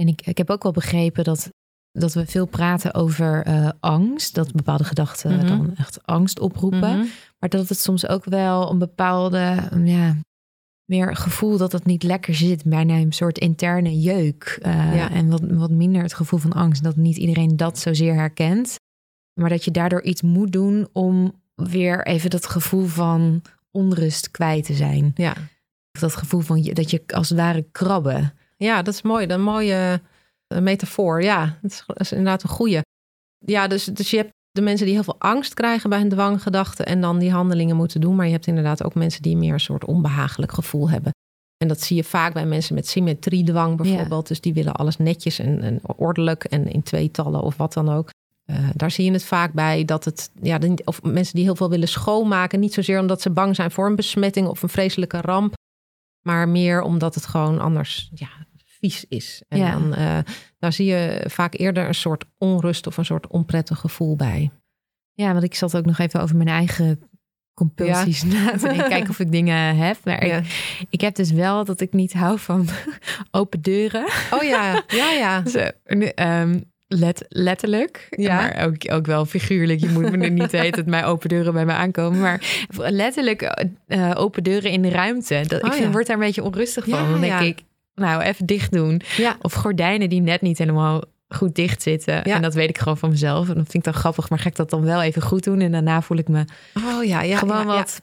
En 0.01 0.09
ik, 0.09 0.27
ik 0.27 0.39
heb 0.39 0.51
ook 0.51 0.63
wel 0.63 0.73
begrepen 0.73 1.25
dat, 1.25 1.51
dat 1.93 2.13
we 2.15 2.27
veel 2.27 2.47
praten 2.47 2.95
over 2.95 3.45
eh, 3.45 3.69
angst. 3.81 4.35
Dat 4.35 4.53
bepaalde 4.53 4.85
gedachten 4.85 5.37
Mhm. 5.37 5.47
dan 5.47 5.75
echt 5.77 6.07
angst 6.07 6.39
oproepen. 6.41 6.99
Mhm. 6.99 7.07
Maar 7.39 7.49
dat 7.49 7.69
het 7.69 7.79
soms 7.81 8.09
ook 8.09 8.25
wel 8.25 8.71
een 8.71 8.79
bepaalde, 8.79 9.57
um, 9.73 9.87
ja, 9.87 10.17
meer 10.85 11.17
gevoel 11.17 11.57
dat 11.59 11.73
het 11.73 11.85
niet 11.85 12.03
lekker 12.03 12.35
zit. 12.35 12.65
Bijna 12.65 12.95
een 12.95 13.13
soort 13.13 13.39
interne 13.39 14.01
jeuk. 14.01 14.59
eh, 14.63 14.95
Ja. 14.95 15.11
En 15.11 15.29
wat, 15.29 15.41
wat 15.45 15.71
minder 15.71 16.03
het 16.03 16.15
gevoel 16.15 16.39
van 16.39 16.53
angst. 16.53 16.83
Dat 16.83 16.97
niet 16.97 17.17
iedereen 17.17 17.57
dat 17.57 17.79
zozeer 17.79 18.15
herkent. 18.15 18.77
Maar 19.41 19.49
dat 19.49 19.65
je 19.65 19.71
daardoor 19.71 20.03
iets 20.03 20.23
moet 20.23 20.53
doen 20.53 20.89
om 20.93 21.33
weer 21.55 22.07
even 22.07 22.31
dat 22.31 22.47
gevoel 22.47 22.85
van 22.87 23.43
onrust 23.71 24.31
kwijt 24.31 24.65
te 24.65 24.75
zijn. 24.75 25.11
Ja. 25.15 25.31
Of 25.93 26.01
dat 26.01 26.17
gevoel 26.17 26.41
van 26.41 26.63
je, 26.63 26.75
dat 26.75 26.91
je 26.91 27.03
als 27.07 27.29
het 27.29 27.39
ware 27.39 27.67
krabben. 27.73 28.33
Ja, 28.59 28.83
dat 28.83 28.95
is 28.95 29.03
mooi. 29.03 29.27
Een 29.27 29.43
mooie 29.43 30.01
eh, 30.47 30.59
metafoor. 30.59 31.23
Ja, 31.23 31.59
dat 31.63 31.71
is, 31.71 31.83
dat 31.87 32.01
is 32.01 32.13
inderdaad 32.13 32.43
een 32.43 32.49
goeie. 32.49 32.81
Ja, 33.39 33.67
dus, 33.67 33.85
dus 33.85 34.11
je 34.11 34.17
hebt 34.17 34.33
de 34.51 34.61
mensen 34.61 34.87
die 34.87 34.95
heel 34.95 35.05
veel 35.05 35.19
angst 35.19 35.55
krijgen 35.55 35.91
bij 35.91 35.99
hun 35.99 36.09
dwanggedachten 36.09 36.87
en 36.87 37.01
dan 37.01 37.19
die 37.19 37.31
handelingen 37.31 37.77
moeten 37.77 38.01
doen. 38.01 38.17
Maar 38.17 38.27
je 38.27 38.33
hebt 38.33 38.47
inderdaad 38.47 38.85
ook 38.85 38.95
mensen 38.95 39.23
die 39.23 39.37
meer 39.37 39.53
een 39.53 39.61
soort 39.61 39.85
onbehagelijk 39.85 40.53
gevoel 40.53 40.91
hebben. 40.91 41.13
En 41.57 41.69
dat 41.69 41.81
zie 41.81 41.97
je 41.97 42.05
vaak 42.05 42.33
bij 42.33 42.47
mensen 42.47 42.75
met 42.75 42.89
symmetriedwang 42.89 43.77
bijvoorbeeld. 43.77 44.29
Dus 44.29 44.41
die 44.41 44.55
willen 44.55 44.75
alles 44.75 44.97
netjes 44.97 45.39
en, 45.39 45.63
en 45.63 45.81
ordelijk 45.83 46.45
en 46.45 46.67
in 46.67 46.83
tweetallen 46.83 47.41
of 47.41 47.57
wat 47.57 47.73
dan 47.73 47.89
ook. 47.89 48.11
Eh, 48.45 48.69
daar 48.75 48.91
zie 48.91 49.05
je 49.05 49.13
het 49.13 49.25
vaak 49.25 49.53
bij 49.53 49.85
dat 49.85 50.05
het, 50.05 50.31
ja, 50.43 50.59
of 50.85 51.03
mensen 51.03 51.35
die 51.35 51.45
heel 51.45 51.57
veel 51.57 51.71
willen 51.71 51.89
schoonmaken. 51.89 52.61
Niet 52.61 52.75
zozeer 52.75 53.01
omdat 53.01 53.23
ze 53.23 53.31
bang 53.31 53.55
zijn 53.55 53.71
voor 53.71 53.87
een 53.87 53.97
besmetting 53.97 54.47
of 54.47 54.63
een 54.63 54.69
vreselijke 54.69 55.21
ramp. 55.21 55.55
Maar 56.27 56.49
meer 56.49 56.83
omdat 56.83 57.15
het 57.15 57.27
gewoon 57.27 57.59
anders 57.61 58.11
ja, 58.15 58.29
vies 58.81 59.05
is. 59.09 59.43
En 59.49 59.59
Ja. 59.59 59.71
dan, 59.73 59.95
eh, 59.95 60.19
daar 60.59 60.73
zie 60.73 60.87
je 60.87 61.25
vaak 61.29 61.55
eerder 61.59 61.87
een 61.87 61.95
soort 61.95 62.25
onrust 62.39 62.87
of 62.87 62.97
een 62.97 63.05
soort 63.05 63.27
onprettig 63.27 63.79
gevoel 63.79 64.17
bij. 64.17 64.51
Ja, 65.13 65.33
want 65.33 65.45
ik 65.45 65.55
zat 65.55 65.77
ook 65.77 65.85
nog 65.87 65.99
even 65.99 66.21
over 66.21 66.37
mijn 66.37 66.49
eigen 66.49 67.01
compulsies 67.55 68.23
na 68.25 68.51
te 68.51 68.59
denken. 68.69 68.89
Kijken 68.95 69.09
of 69.11 69.19
ik 69.19 69.33
dingen 69.33 69.77
heb. 69.77 69.97
Maar 70.05 70.27
Ja. 70.27 70.37
ik, 70.37 70.87
ik 70.91 71.01
heb 71.01 71.15
dus 71.15 71.31
wel 71.31 71.65
dat 71.65 71.81
ik 71.81 71.93
niet 71.93 72.13
hou 72.13 72.39
van 72.39 72.69
open 73.31 73.61
deuren. 73.63 74.05
Oh 74.31 74.43
ja, 74.43 74.83
ja, 74.89 75.11
ja. 75.13 75.43
Zo, 75.51 75.69
nu, 75.85 76.05
ehm, 76.07 76.61
let, 76.87 77.25
letterlijk, 77.29 78.07
Ja. 78.11 78.35
maar 78.37 78.67
ook, 78.67 78.93
ook 78.93 79.07
wel 79.07 79.25
figuurlijk. 79.27 79.81
Je 79.81 79.89
moet 79.89 80.11
me 80.11 80.19
er 80.25 80.31
niet 80.31 80.51
weten 80.51 80.77
dat 80.77 80.87
mijn 80.87 81.05
open 81.05 81.29
deuren 81.29 81.53
bij 81.53 81.65
me 81.67 81.73
aankomen. 81.73 82.21
Maar 82.21 82.67
letterlijk 82.77 83.43
eh, 83.87 84.11
open 84.15 84.43
deuren 84.43 84.71
in 84.71 84.83
de 84.83 84.91
ruimte. 84.91 85.45
Dat, 85.47 85.59
ik 85.59 85.65
Oh, 85.67 85.73
vind, 85.73 85.85
ja. 85.85 85.91
word 85.91 86.07
daar 86.07 86.17
een 86.17 86.23
beetje 86.23 86.43
onrustig 86.45 86.85
van. 86.89 86.99
Ja, 87.05 87.11
Dan 87.11 87.21
denk 87.21 87.41
ik, 87.41 87.65
nou 87.99 88.23
even 88.23 88.47
dicht 88.47 88.73
doen. 88.73 89.01
Ja, 89.17 89.37
Of 89.43 89.53
gordijnen 89.53 90.09
die 90.09 90.21
net 90.21 90.41
niet 90.41 90.59
helemaal 90.59 91.03
goed 91.29 91.55
dicht 91.55 91.83
zitten. 91.83 92.15
Ja. 92.15 92.35
En 92.35 92.43
dat 92.43 92.55
weet 92.55 92.69
ik 92.69 92.79
gewoon 92.79 92.99
van 92.99 93.11
mezelf. 93.11 93.49
En 93.49 93.55
dat 93.55 93.71
vind 93.71 93.75
ik 93.75 93.85
dan 93.85 94.01
grappig. 94.01 94.31
Maar 94.31 94.39
ga 94.39 94.49
ik 94.49 94.57
dat 94.57 94.71
dan 94.71 94.85
wel 94.85 95.03
even 95.03 95.23
goed 95.23 95.45
doen? 95.45 95.61
En 95.61 95.73
daarna 95.73 96.03
voel 96.03 96.17
ik 96.17 96.29
me 96.29 96.45
oh 96.75 97.05
ja, 97.05 97.23
ja. 97.23 97.39
gewoon 97.39 97.67
wat 97.67 98.03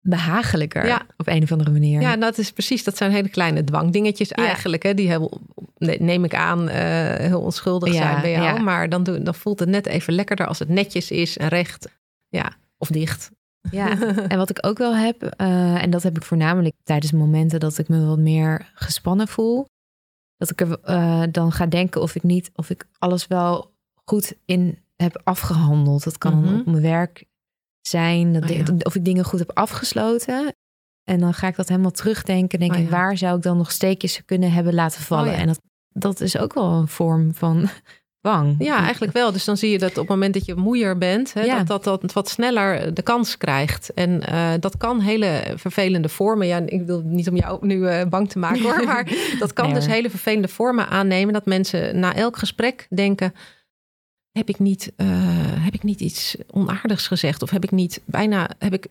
behagelijker. 0.00 1.02
Op 1.16 1.26
een 1.26 1.42
of 1.42 1.52
andere 1.52 1.70
manier. 1.70 2.00
Ja, 2.00 2.16
dat 2.16 2.38
is 2.38 2.52
precies. 2.52 2.84
Dat 2.84 2.96
zijn 2.96 3.10
hele 3.10 3.28
kleine 3.28 3.64
dwangdingetjes 3.64 4.32
eigenlijk. 4.32 4.82
Hè, 4.82 4.94
die 4.94 5.08
heel, 5.08 5.40
nee, 5.76 6.00
neem 6.00 6.24
ik 6.24 6.34
aan, 6.34 6.68
eh, 6.68 7.14
heel 7.14 7.40
onschuldig 7.40 7.94
zijn 7.94 8.20
bij 8.20 8.30
jou. 8.30 8.60
Maar 8.60 8.88
dan, 8.88 9.02
doe, 9.02 9.22
dan 9.22 9.34
voelt 9.34 9.60
het 9.60 9.68
net 9.68 9.86
even 9.86 10.12
lekkerder 10.12 10.46
als 10.46 10.58
het 10.58 10.68
netjes 10.68 11.10
is 11.10 11.36
en 11.36 11.48
recht. 11.48 11.88
Ja, 12.28 12.52
of 12.78 12.88
dicht. 12.88 13.30
Ja, 13.70 14.00
en 14.28 14.38
wat 14.38 14.50
ik 14.50 14.66
ook 14.66 14.78
wel 14.78 14.96
heb, 14.96 15.22
eh, 15.22 15.82
en 15.82 15.90
dat 15.90 16.02
heb 16.02 16.16
ik 16.16 16.22
voornamelijk 16.22 16.74
tijdens 16.82 17.12
momenten 17.12 17.60
dat 17.60 17.78
ik 17.78 17.88
me 17.88 18.06
wat 18.06 18.18
meer 18.18 18.70
gespannen 18.74 19.28
voel, 19.28 19.66
dat 20.36 20.50
ik 20.50 20.60
er 20.60 20.80
eh, 20.80 21.22
dan 21.30 21.52
ga 21.52 21.66
denken 21.66 22.02
of 22.02 22.14
ik 22.14 22.22
niet, 22.22 22.50
of 22.54 22.70
ik 22.70 22.86
alles 22.98 23.26
wel 23.26 23.72
goed 24.04 24.34
in 24.44 24.78
heb 24.96 25.20
afgehandeld. 25.24 26.04
Dat 26.04 26.18
kan 26.18 26.40
Mhm. 26.40 26.58
op 26.58 26.66
mijn 26.66 26.82
werk 26.82 27.24
zijn, 27.80 28.32
dat 28.32 28.42
Oh 28.42 28.48
ja. 28.56 28.64
of 28.82 28.94
ik 28.94 29.04
dingen 29.04 29.24
goed 29.24 29.38
heb 29.38 29.50
afgesloten. 29.54 30.54
En 31.10 31.20
dan 31.20 31.34
ga 31.34 31.46
ik 31.46 31.56
dat 31.56 31.68
helemaal 31.68 31.90
terugdenken. 31.90 32.58
Denk 32.58 32.72
Oh 32.72 32.78
ik, 32.78 32.84
ja. 32.84 32.90
waar 32.90 33.16
zou 33.16 33.36
ik 33.36 33.42
dan 33.42 33.56
nog 33.56 33.70
steekjes 33.70 34.24
kunnen 34.24 34.52
hebben 34.52 34.74
laten 34.74 35.00
vallen? 35.02 35.26
Oh 35.28 35.34
ja. 35.34 35.40
En 35.40 35.46
dat, 35.46 35.60
dat 35.88 36.20
is 36.20 36.38
ook 36.38 36.54
wel 36.54 36.72
een 36.72 36.88
vorm 36.88 37.34
van 37.34 37.68
Ja, 38.58 38.78
eigenlijk 38.78 39.12
wel. 39.12 39.32
Dus 39.32 39.44
dan 39.44 39.56
zie 39.56 39.70
je 39.70 39.78
dat 39.78 39.90
op 39.90 39.96
het 39.96 40.08
moment 40.08 40.34
dat 40.34 40.44
je 40.44 40.54
moeier 40.54 40.98
bent, 40.98 41.32
hè, 41.34 41.42
Ja. 41.42 41.62
dat, 41.62 41.84
dat 41.84 42.00
dat 42.00 42.12
wat 42.12 42.28
sneller 42.28 42.94
de 42.94 43.02
kans 43.02 43.36
krijgt. 43.36 43.92
En 43.94 44.22
eh, 44.26 44.52
dat 44.60 44.76
kan 44.76 45.00
hele 45.00 45.52
vervelende 45.56 46.08
vormen. 46.08 46.46
Ja, 46.46 46.62
ik 46.66 46.82
wil 46.86 47.02
niet 47.04 47.28
om 47.28 47.36
jou 47.36 47.66
nu 47.66 47.86
eh, 47.86 48.06
bang 48.08 48.28
te 48.30 48.38
maken 48.38 48.62
hoor, 48.62 48.84
maar 48.92 49.12
dat 49.38 49.52
kan 49.52 49.64
Nee, 49.64 49.74
dus 49.74 49.86
hele 49.86 50.10
vervelende 50.10 50.48
vormen 50.48 50.88
aannemen. 50.88 51.32
Dat 51.34 51.46
mensen 51.46 51.98
na 51.98 52.14
elk 52.14 52.36
gesprek 52.36 52.86
denken: 52.90 53.34
heb 54.32 54.48
ik 54.48 54.58
niet, 54.58 54.92
eh, 54.96 55.06
heb 55.64 55.74
ik 55.74 55.82
niet 55.82 56.00
iets 56.00 56.36
onaardigs 56.50 57.06
gezegd? 57.06 57.42
Of 57.42 57.50
heb 57.50 57.64
ik 57.64 57.70
niet 57.70 58.00
bijna, 58.04 58.50
heb 58.58 58.72
ik 58.72 58.86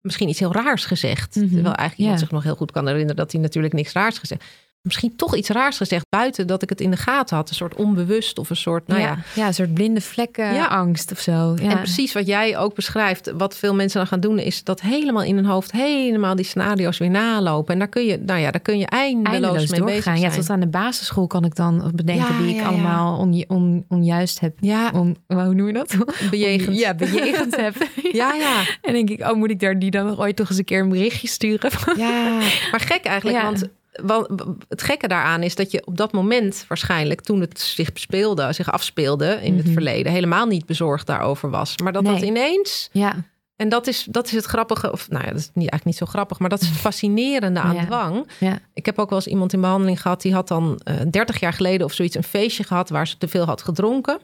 misschien 0.00 0.28
iets 0.28 0.38
heel 0.38 0.52
raars 0.52 0.84
gezegd? 0.84 1.34
Mhm. 1.36 1.44
Terwijl 1.48 1.74
eigenlijk 1.74 1.96
Ja. 1.96 2.02
iemand 2.02 2.20
zich 2.20 2.30
nog 2.30 2.42
heel 2.42 2.56
goed 2.56 2.70
kan 2.72 2.84
herinneren 2.86 3.16
dat 3.16 3.32
hij 3.32 3.40
natuurlijk 3.40 3.74
niks 3.74 3.92
raars 3.92 4.18
gezegd. 4.18 4.44
Misschien 4.88 5.16
toch 5.16 5.36
iets 5.36 5.48
raars 5.48 5.76
gezegd 5.76 6.06
buiten 6.08 6.46
dat 6.46 6.62
ik 6.62 6.68
het 6.68 6.80
in 6.80 6.90
de 6.90 6.96
gaten 6.96 7.36
had. 7.36 7.48
Een 7.48 7.54
soort 7.54 7.74
onbewust 7.74 8.38
of 8.38 8.50
een 8.50 8.56
soort, 8.56 8.86
nou 8.86 9.00
ja. 9.00 9.18
ja, 9.34 9.46
een 9.46 9.54
soort 9.54 9.74
blinde 9.74 10.00
vlekken 10.00 10.54
Ja. 10.54 10.66
angst 10.66 11.12
of 11.12 11.18
zo. 11.18 11.54
Ja. 11.62 11.70
En 11.70 11.76
precies 11.76 12.12
wat 12.12 12.26
jij 12.26 12.58
ook 12.58 12.74
beschrijft, 12.74 13.32
wat 13.36 13.56
veel 13.56 13.74
mensen 13.74 13.98
dan 13.98 14.06
gaan 14.08 14.20
doen, 14.20 14.38
is 14.38 14.64
dat 14.64 14.80
helemaal 14.80 15.22
in 15.22 15.34
hun 15.36 15.44
hoofd 15.44 15.72
helemaal 15.72 16.34
die 16.34 16.44
scenario's 16.44 16.98
weer 16.98 17.10
nalopen. 17.10 17.72
En 17.72 17.78
daar 17.78 17.88
kun 17.88 18.04
je, 18.04 18.18
nou 18.26 18.40
ja, 18.40 18.50
daar 18.50 18.60
kun 18.60 18.78
je 18.78 18.86
eindeloos, 18.86 19.32
eindeloos 19.32 19.70
mee 19.70 19.80
bezig 19.80 19.94
doorgaan. 20.04 20.18
zijn. 20.18 20.30
Ja, 20.30 20.36
tot 20.38 20.50
aan 20.50 20.60
de 20.60 20.66
basisschool 20.66 21.26
kan 21.26 21.44
ik 21.44 21.54
dan 21.54 21.90
bedenken 21.94 22.42
wie 22.42 22.54
ik 22.56 22.64
allemaal 22.66 23.18
on, 23.18 23.44
on, 23.48 23.84
onjuist 23.88 24.40
heb. 24.40 24.56
Ja, 24.60 24.90
On, 24.94 25.16
hoe 25.26 25.54
noem 25.54 25.66
je 25.66 25.72
dat? 25.72 25.96
bejegend. 26.30 26.78
Ja, 26.78 26.94
bejegend 26.94 27.56
heb. 27.56 27.74
Ja, 28.12 28.32
ja. 28.34 28.62
En 28.82 28.92
denk 28.92 29.10
ik, 29.10 29.20
oh, 29.20 29.32
moet 29.32 29.50
ik 29.50 29.60
daar 29.60 29.78
die 29.78 29.90
dan 29.90 30.06
nog 30.06 30.18
ooit 30.18 30.36
toch 30.36 30.48
eens 30.48 30.58
een 30.58 30.64
keer 30.64 30.80
een 30.80 30.88
berichtje 30.88 31.28
sturen? 31.28 31.70
Ja, 31.96 32.36
maar 32.70 32.80
gek 32.80 33.04
eigenlijk, 33.04 33.38
Ja. 33.38 33.44
want 33.44 33.68
want 34.04 34.44
het 34.68 34.82
gekke 34.82 35.08
daaraan 35.08 35.42
is 35.42 35.54
dat 35.54 35.70
je 35.70 35.86
op 35.86 35.96
dat 35.96 36.12
moment 36.12 36.64
waarschijnlijk, 36.68 37.20
toen 37.20 37.40
het 37.40 37.60
zich 37.60 37.90
speelde, 37.94 38.52
zich 38.52 38.70
afspeelde 38.72 39.38
in 39.42 39.54
het 39.56 39.64
Mhm. 39.64 39.72
verleden, 39.72 40.12
helemaal 40.12 40.46
niet 40.46 40.66
bezorgd 40.66 41.06
daarover 41.06 41.50
was. 41.50 41.76
Maar 41.78 41.92
dat 41.92 42.02
Nee. 42.02 42.12
dat 42.12 42.22
ineens, 42.22 42.88
Ja, 42.92 43.14
en 43.56 43.68
dat 43.68 43.86
is, 43.86 44.04
dat 44.10 44.26
is 44.26 44.32
het 44.32 44.44
grappige, 44.44 44.92
of 44.92 45.08
nou 45.10 45.24
ja, 45.24 45.30
dat 45.30 45.38
is 45.38 45.44
niet, 45.46 45.54
eigenlijk 45.56 45.84
niet 45.84 45.96
zo 45.96 46.06
grappig, 46.06 46.38
maar 46.38 46.48
dat 46.48 46.60
is 46.60 46.68
het 46.68 46.76
fascinerende 46.88 47.60
aan 47.60 47.74
Ja. 47.74 47.84
dwang. 47.84 48.28
ja. 48.40 48.58
Ik 48.74 48.86
heb 48.86 48.98
ook 48.98 49.08
wel 49.10 49.18
eens 49.18 49.28
iemand 49.28 49.52
in 49.52 49.60
behandeling 49.60 50.02
gehad, 50.02 50.22
die 50.22 50.34
had 50.34 50.48
dan 50.48 50.80
eh 50.84 50.94
30 51.10 51.40
jaar 51.40 51.52
geleden 51.52 51.86
of 51.86 51.92
zoiets 51.92 52.16
een 52.16 52.22
feestje 52.22 52.64
gehad 52.64 52.88
waar 52.88 53.06
ze 53.06 53.18
te 53.18 53.28
veel 53.28 53.44
had 53.44 53.62
gedronken. 53.62 54.18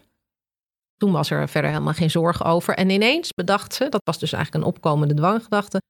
Toen 0.96 1.12
was 1.12 1.30
er 1.30 1.48
verder 1.48 1.70
helemaal 1.70 1.92
geen 1.92 2.10
zorg 2.10 2.44
over. 2.44 2.74
En 2.74 2.90
ineens 2.90 3.32
bedacht 3.32 3.74
ze, 3.74 3.88
dat 3.88 4.00
was 4.04 4.18
dus 4.18 4.32
eigenlijk 4.32 4.64
een 4.64 4.70
opkomende 4.72 5.14
dwanggedachte. 5.14 5.82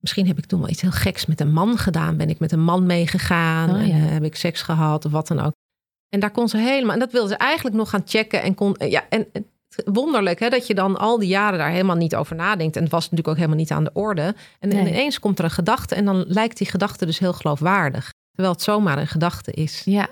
Misschien 0.00 0.26
heb 0.26 0.38
ik 0.38 0.46
toen 0.46 0.60
wel 0.60 0.68
iets 0.68 0.80
heel 0.80 0.90
geks 0.90 1.26
met 1.26 1.40
een 1.40 1.52
man 1.52 1.78
gedaan. 1.78 2.16
Ben 2.16 2.28
ik 2.28 2.38
met 2.38 2.52
een 2.52 2.62
man 2.62 2.86
meegegaan? 2.86 3.70
Oh, 3.70 3.76
en, 3.76 3.90
eh, 3.90 4.10
heb 4.10 4.24
ik 4.24 4.36
seks 4.36 4.62
gehad 4.62 5.04
of 5.04 5.12
wat 5.12 5.26
dan 5.28 5.40
ook? 5.40 5.52
En 6.08 6.20
daar 6.20 6.30
kon 6.30 6.48
ze 6.48 6.56
helemaal. 6.56 6.92
En 6.94 6.98
dat 6.98 7.12
wilde 7.12 7.28
ze 7.28 7.34
eigenlijk 7.36 7.76
nog 7.76 7.90
gaan 7.90 8.02
checken. 8.04 8.42
En 8.42 8.54
kon. 8.54 8.74
Ja, 8.78 9.04
en 9.08 9.26
wonderlijk 9.84 10.40
hè, 10.40 10.48
dat 10.48 10.66
je 10.66 10.74
dan 10.74 10.96
al 10.98 11.18
die 11.18 11.28
jaren 11.28 11.58
daar 11.58 11.70
helemaal 11.70 11.96
niet 11.96 12.14
over 12.16 12.36
nadenkt. 12.36 12.76
En 12.76 12.82
het 12.82 12.92
was 12.92 13.02
natuurlijk 13.02 13.28
ook 13.28 13.36
helemaal 13.36 13.56
niet 13.56 13.70
aan 13.70 13.84
de 13.84 13.90
orde. 13.92 14.34
En 14.58 14.68
Nee. 14.68 14.88
ineens 14.88 15.18
komt 15.20 15.38
er 15.38 15.44
een 15.44 15.50
gedachte. 15.50 15.94
En 15.94 16.04
dan 16.04 16.24
lijkt 16.26 16.56
die 16.58 16.66
gedachte 16.66 17.06
dus 17.06 17.18
heel 17.18 17.32
geloofwaardig. 17.32 18.10
Terwijl 18.32 18.54
het 18.54 18.62
zomaar 18.64 18.98
een 18.98 19.06
gedachte 19.06 19.52
is. 19.52 19.82
ja. 19.84 20.08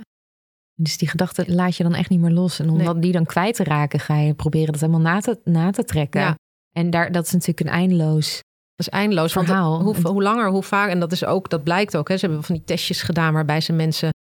Dus 0.81 0.99
die 0.99 1.09
gedachte 1.09 1.45
laat 1.53 1.77
je 1.77 1.83
dan 1.83 1.95
echt 1.95 2.11
niet 2.11 2.21
meer 2.21 2.31
los. 2.31 2.59
En 2.59 2.71
om 2.71 2.77
Nee. 2.77 2.99
die 2.99 3.13
dan 3.13 3.25
kwijt 3.25 3.55
te 3.55 3.65
raken, 3.65 4.01
ga 4.01 4.17
je 4.17 4.35
proberen 4.35 4.73
dat 4.73 4.81
helemaal 4.81 5.01
na 5.01 5.21
te, 5.21 5.39
na 5.45 5.71
te 5.71 5.85
trekken. 5.85 6.21
Ja. 6.21 6.35
En 6.77 6.91
daar, 6.91 7.13
dat 7.13 7.27
is 7.27 7.33
natuurlijk 7.33 7.61
een 7.61 7.69
eindeloos. 7.73 8.41
Dat 8.79 8.87
is 8.87 8.89
eindeloos. 8.89 9.33
Want 9.33 9.47
Verhaal. 9.47 9.83
hoe, 9.83 9.97
hoe 10.03 10.23
langer, 10.23 10.49
hoe 10.51 10.63
vaak. 10.63 10.91
En 10.91 11.01
dat 11.01 11.13
is 11.13 11.25
ook, 11.25 11.51
dat 11.51 11.63
blijkt 11.65 11.97
ook. 11.97 12.09
Hè, 12.09 12.17
ze 12.17 12.27
hebben 12.27 12.45
van 12.45 12.55
die 12.55 12.65
testjes 12.65 13.03
gedaan 13.03 13.33
waarbij 13.33 13.61
ze 13.61 13.73
mensen 13.73 14.11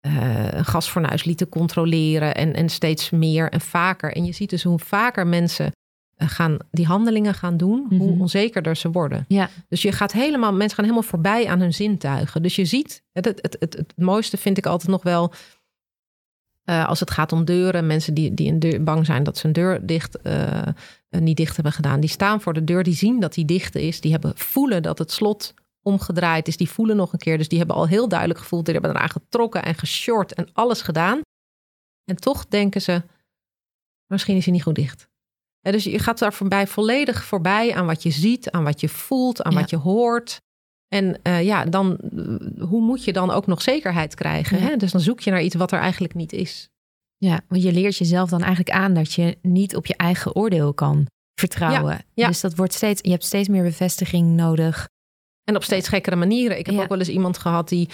eh, 0.00 0.52
een 0.52 0.64
gasfornuis 0.64 1.24
lieten 1.24 1.48
controleren. 1.48 2.34
En, 2.34 2.54
en 2.54 2.68
steeds 2.68 3.10
meer 3.10 3.50
en 3.50 3.60
vaker. 3.60 4.12
En 4.12 4.24
je 4.24 4.32
ziet 4.32 4.50
dus 4.50 4.62
hoe 4.62 4.78
vaker 4.78 5.26
mensen 5.26 5.72
eh, 6.16 6.28
gaan, 6.28 6.56
die 6.70 6.86
handelingen 6.86 7.34
gaan 7.34 7.56
doen, 7.56 7.86
hoe 7.98 8.10
Mhm. 8.10 8.20
onzekerder 8.20 8.76
ze 8.76 8.90
worden. 8.90 9.24
Ja. 9.28 9.48
Dus 9.68 9.82
je 9.82 9.92
gaat 9.92 10.12
helemaal, 10.12 10.52
mensen 10.52 10.76
gaan 10.76 10.84
helemaal 10.84 11.08
voorbij 11.08 11.48
aan 11.48 11.60
hun 11.60 11.74
zintuigen. 11.74 12.42
Dus 12.42 12.56
je 12.56 12.64
ziet, 12.64 13.02
het, 13.12 13.24
het, 13.24 13.56
het, 13.58 13.72
het 13.76 13.92
mooiste 13.96 14.36
vind 14.36 14.58
ik 14.58 14.66
altijd 14.66 14.90
nog 14.90 15.02
wel. 15.02 15.32
Eh, 16.70 16.86
als 16.88 17.00
het 17.00 17.10
gaat 17.10 17.32
om 17.32 17.44
deuren, 17.44 17.86
mensen 17.86 18.14
die, 18.14 18.34
die 18.34 18.52
een 18.52 18.58
deur, 18.58 18.82
bang 18.82 19.06
zijn 19.06 19.22
dat 19.22 19.38
ze 19.38 19.46
een 19.46 19.52
deur 19.52 19.86
dicht, 19.86 20.20
eh, 20.20 20.66
eh, 20.66 20.72
niet 21.08 21.36
dicht 21.36 21.54
hebben 21.54 21.72
gedaan, 21.72 22.00
die 22.00 22.10
staan 22.10 22.40
voor 22.40 22.52
de 22.52 22.64
deur, 22.64 22.82
die 22.82 22.94
zien 22.94 23.20
dat 23.20 23.34
die 23.34 23.44
dicht 23.44 23.74
is, 23.74 24.00
die 24.00 24.10
hebben 24.10 24.36
voelen 24.36 24.82
dat 24.82 24.98
het 24.98 25.12
slot 25.12 25.54
omgedraaid 25.82 26.48
is, 26.48 26.56
die 26.56 26.70
voelen 26.70 26.96
nog 26.96 27.12
een 27.12 27.18
keer, 27.18 27.38
dus 27.38 27.48
die 27.48 27.58
hebben 27.58 27.76
al 27.76 27.86
heel 27.86 28.08
duidelijk 28.08 28.38
gevoeld, 28.38 28.64
die 28.64 28.74
hebben 28.74 28.90
eraan 28.92 29.10
getrokken 29.10 29.62
en 29.62 29.74
geshort 29.74 30.34
en 30.34 30.48
alles 30.52 30.82
gedaan. 30.82 31.20
En 32.04 32.16
toch 32.16 32.46
denken 32.46 32.82
ze, 32.82 33.02
misschien 34.06 34.36
is 34.36 34.44
hij 34.44 34.52
niet 34.52 34.62
goed 34.62 34.74
dicht. 34.74 35.08
Dus 35.60 35.84
je 35.84 35.98
gaat 35.98 36.18
daar 36.18 36.32
voorbij, 36.32 36.66
volledig 36.66 37.24
voorbij 37.24 37.74
aan 37.74 37.86
wat 37.86 38.02
je 38.02 38.10
ziet, 38.10 38.50
aan 38.50 38.64
wat 38.64 38.80
je 38.80 38.88
voelt, 38.88 39.42
aan 39.42 39.52
Ja. 39.52 39.60
wat 39.60 39.70
je 39.70 39.76
hoort. 39.76 40.40
En 40.94 41.22
eh, 41.22 41.42
ja, 41.42 41.64
dan, 41.64 41.96
eh, 41.96 42.62
hoe 42.68 42.80
moet 42.80 43.04
je 43.04 43.12
dan 43.12 43.30
ook 43.30 43.46
nog 43.46 43.62
zekerheid 43.62 44.14
krijgen? 44.14 44.58
Ja. 44.58 44.66
Hè? 44.66 44.76
Dus 44.76 44.92
dan 44.92 45.00
zoek 45.00 45.20
je 45.20 45.30
naar 45.30 45.42
iets 45.42 45.54
wat 45.54 45.72
er 45.72 45.78
eigenlijk 45.78 46.14
niet 46.14 46.32
is. 46.32 46.68
Ja, 47.16 47.40
want 47.48 47.62
je 47.62 47.72
leert 47.72 47.96
jezelf 47.96 48.30
dan 48.30 48.40
eigenlijk 48.40 48.70
aan 48.70 48.94
dat 48.94 49.12
je 49.12 49.38
niet 49.42 49.76
op 49.76 49.86
je 49.86 49.96
eigen 49.96 50.34
oordeel 50.34 50.74
kan 50.74 51.06
vertrouwen. 51.34 52.04
ja. 52.14 52.26
Dus 52.26 52.40
dat 52.40 52.54
wordt 52.54 52.72
steeds, 52.72 53.00
je 53.02 53.10
hebt 53.10 53.24
steeds 53.24 53.48
meer 53.48 53.62
bevestiging 53.62 54.36
nodig. 54.36 54.88
En 55.44 55.56
op 55.56 55.64
steeds 55.64 55.88
gekkere 55.88 56.16
manieren. 56.16 56.58
Ik 56.58 56.66
heb 56.66 56.78
ook 56.78 56.88
wel 56.88 56.98
eens 56.98 57.08
iemand 57.08 57.38
gehad 57.38 57.68
die 57.68 57.88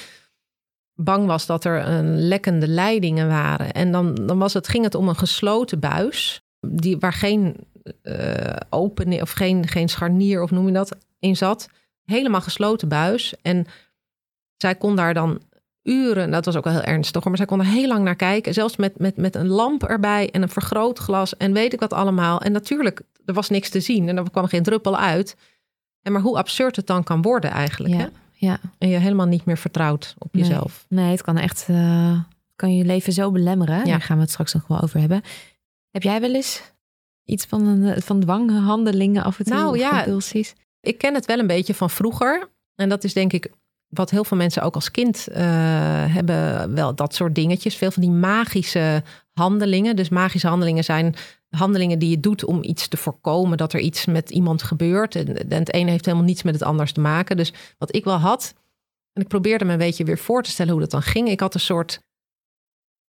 bang 0.94 1.26
was 1.26 1.46
dat 1.46 1.64
er 1.64 1.86
een 1.86 2.18
lekkende 2.28 2.68
leidingen 2.68 3.28
waren. 3.28 3.72
En 3.72 3.92
dan, 3.92 4.14
dan 4.14 4.38
was 4.38 4.52
het, 4.52 4.68
ging 4.68 4.84
het 4.84 4.94
om 4.94 5.08
een 5.08 5.16
gesloten 5.16 5.80
buis. 5.80 6.40
Die, 6.60 6.98
waar 6.98 7.12
geen 7.12 7.56
eh 8.02 8.56
open 8.70 9.20
of 9.20 9.30
geen, 9.30 9.68
geen 9.68 9.88
scharnier 9.88 10.42
of 10.42 10.50
noem 10.50 10.66
je 10.66 10.72
dat 10.72 10.96
in 11.18 11.36
zat. 11.36 11.68
Helemaal 12.06 12.40
gesloten 12.40 12.88
buis. 12.88 13.34
En 13.42 13.66
zij 14.56 14.74
kon 14.74 14.96
daar 14.96 15.14
dan 15.14 15.40
uren, 15.82 16.30
dat 16.30 16.44
was 16.44 16.56
ook 16.56 16.64
wel 16.64 16.72
heel 16.72 16.82
ernstig 16.82 17.14
hoor, 17.22 17.28
maar 17.28 17.36
zij 17.36 17.46
kon 17.46 17.60
er 17.60 17.66
heel 17.66 17.88
lang 17.88 18.04
naar 18.04 18.16
kijken. 18.16 18.54
Zelfs 18.54 18.76
met, 18.76 18.98
met, 18.98 19.16
met 19.16 19.34
een 19.34 19.48
lamp 19.48 19.82
erbij 19.82 20.30
en 20.30 20.42
een 20.42 20.48
vergrootglas 20.48 21.36
en 21.36 21.52
weet 21.52 21.72
ik 21.72 21.80
wat 21.80 21.92
allemaal. 21.92 22.40
En 22.40 22.52
natuurlijk, 22.52 23.02
er 23.24 23.34
was 23.34 23.48
niks 23.48 23.68
te 23.70 23.80
zien 23.80 24.08
en 24.08 24.16
er 24.16 24.30
kwam 24.30 24.46
geen 24.46 24.62
druppel 24.62 24.96
uit. 24.96 25.36
En 26.02 26.12
maar 26.12 26.20
hoe 26.20 26.36
absurd 26.38 26.76
het 26.76 26.86
dan 26.86 27.04
kan 27.04 27.22
worden 27.22 27.50
eigenlijk. 27.50 27.94
Ja, 27.94 28.00
Hè? 28.00 28.06
ja. 28.32 28.58
En 28.78 28.88
je 28.88 28.96
helemaal 28.98 29.26
niet 29.26 29.44
meer 29.44 29.58
vertrouwt 29.58 30.14
op 30.18 30.32
Nee. 30.34 30.42
jezelf. 30.42 30.84
Nee, 30.88 31.10
het 31.10 31.22
kan 31.22 31.36
echt, 31.38 31.66
eh, 31.68 32.20
kan 32.56 32.76
je 32.76 32.84
leven 32.84 33.12
zo 33.12 33.30
belemmeren. 33.30 33.84
Daar 33.84 34.00
gaan 34.00 34.16
we 34.16 34.22
het 34.22 34.30
straks 34.32 34.54
nog 34.54 34.66
wel 34.66 34.80
over 34.80 35.00
hebben. 35.00 35.22
Heb 35.90 36.02
jij 36.02 36.20
wel 36.20 36.34
eens 36.34 36.62
iets 37.24 37.44
van, 37.44 37.66
een, 37.66 38.02
van 38.02 38.20
dwanghandelingen 38.20 39.22
af 39.24 39.38
en 39.38 39.44
toe? 39.44 39.54
Nou, 39.54 39.78
ja. 39.78 40.04
Ik 40.86 40.98
ken 40.98 41.14
het 41.14 41.26
wel 41.26 41.38
een 41.38 41.46
beetje 41.46 41.74
van 41.74 41.90
vroeger. 41.90 42.50
En 42.74 42.88
dat 42.88 43.04
is 43.04 43.12
denk 43.12 43.32
ik 43.32 43.50
wat 43.88 44.10
heel 44.10 44.24
veel 44.24 44.36
mensen 44.36 44.62
ook 44.62 44.74
als 44.74 44.90
kind 44.90 45.28
eh, 45.28 45.44
hebben. 46.14 46.74
Wel 46.74 46.94
dat 46.94 47.14
soort 47.14 47.34
dingetjes. 47.34 47.76
Veel 47.76 47.90
van 47.90 48.02
die 48.02 48.10
magische 48.10 49.02
handelingen. 49.32 49.96
Dus 49.96 50.08
magische 50.08 50.48
handelingen 50.48 50.84
zijn 50.84 51.14
handelingen 51.48 51.98
die 51.98 52.10
je 52.10 52.20
doet 52.20 52.44
om 52.44 52.62
iets 52.62 52.88
te 52.88 52.96
voorkomen. 52.96 53.58
Dat 53.58 53.72
er 53.72 53.80
iets 53.80 54.04
met 54.04 54.30
iemand 54.30 54.62
gebeurt. 54.62 55.14
En, 55.14 55.48
en 55.48 55.58
het 55.58 55.72
ene 55.72 55.90
heeft 55.90 56.04
helemaal 56.04 56.26
niets 56.26 56.42
met 56.42 56.54
het 56.54 56.62
anders 56.62 56.92
te 56.92 57.00
maken. 57.00 57.36
Dus 57.36 57.52
wat 57.78 57.94
ik 57.94 58.04
wel 58.04 58.18
had. 58.18 58.54
En 59.12 59.22
ik 59.22 59.28
probeerde 59.28 59.64
me 59.64 59.72
een 59.72 59.78
beetje 59.78 60.04
weer 60.04 60.18
voor 60.18 60.42
te 60.42 60.50
stellen 60.50 60.72
hoe 60.72 60.80
dat 60.80 60.90
dan 60.90 61.02
ging. 61.02 61.28
Ik 61.28 61.40
had 61.40 61.54
een 61.54 61.60
soort 61.60 62.00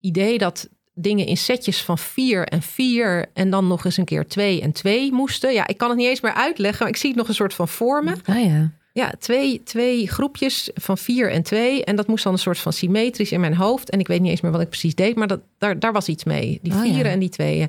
idee 0.00 0.38
dat 0.38 0.68
dingen 0.94 1.26
in 1.26 1.36
setjes 1.36 1.82
van 1.82 1.98
vier 1.98 2.46
en 2.46 2.62
vier 2.62 3.26
en 3.34 3.50
dan 3.50 3.66
nog 3.66 3.84
eens 3.84 3.96
een 3.96 4.04
keer 4.04 4.26
twee 4.26 4.60
en 4.60 4.72
twee 4.72 5.12
moesten. 5.12 5.52
Ja, 5.52 5.66
ik 5.66 5.76
kan 5.76 5.88
het 5.88 5.98
niet 5.98 6.06
eens 6.08 6.20
meer 6.20 6.34
uitleggen, 6.34 6.78
maar 6.82 6.88
ik 6.92 6.96
zie 6.96 7.08
het 7.08 7.18
nog 7.18 7.28
een 7.28 7.34
soort 7.34 7.54
van 7.54 7.68
vormen. 7.68 8.16
Ah 8.24 8.44
ja. 8.44 8.70
Ja, 8.92 9.12
twee, 9.18 9.62
twee 9.62 10.08
groepjes 10.08 10.70
van 10.74 10.98
vier 10.98 11.30
en 11.30 11.42
twee. 11.42 11.84
En 11.84 11.96
dat 11.96 12.06
moest 12.06 12.24
dan 12.24 12.32
een 12.32 12.38
soort 12.38 12.58
van 12.58 12.72
symmetrisch 12.72 13.32
in 13.32 13.40
mijn 13.40 13.56
hoofd. 13.56 13.90
En 13.90 13.98
ik 14.00 14.06
weet 14.06 14.20
niet 14.20 14.30
eens 14.30 14.40
meer 14.40 14.52
wat 14.52 14.60
ik 14.60 14.68
precies 14.68 14.94
deed, 14.94 15.16
maar 15.16 15.26
dat, 15.26 15.40
daar, 15.58 15.78
daar 15.78 15.92
was 15.92 16.08
iets 16.08 16.24
mee. 16.24 16.58
Die 16.62 16.72
Oh, 16.72 16.84
ja. 16.84 16.92
vieren 16.92 17.10
en 17.12 17.18
die 17.18 17.28
tweeën. 17.28 17.68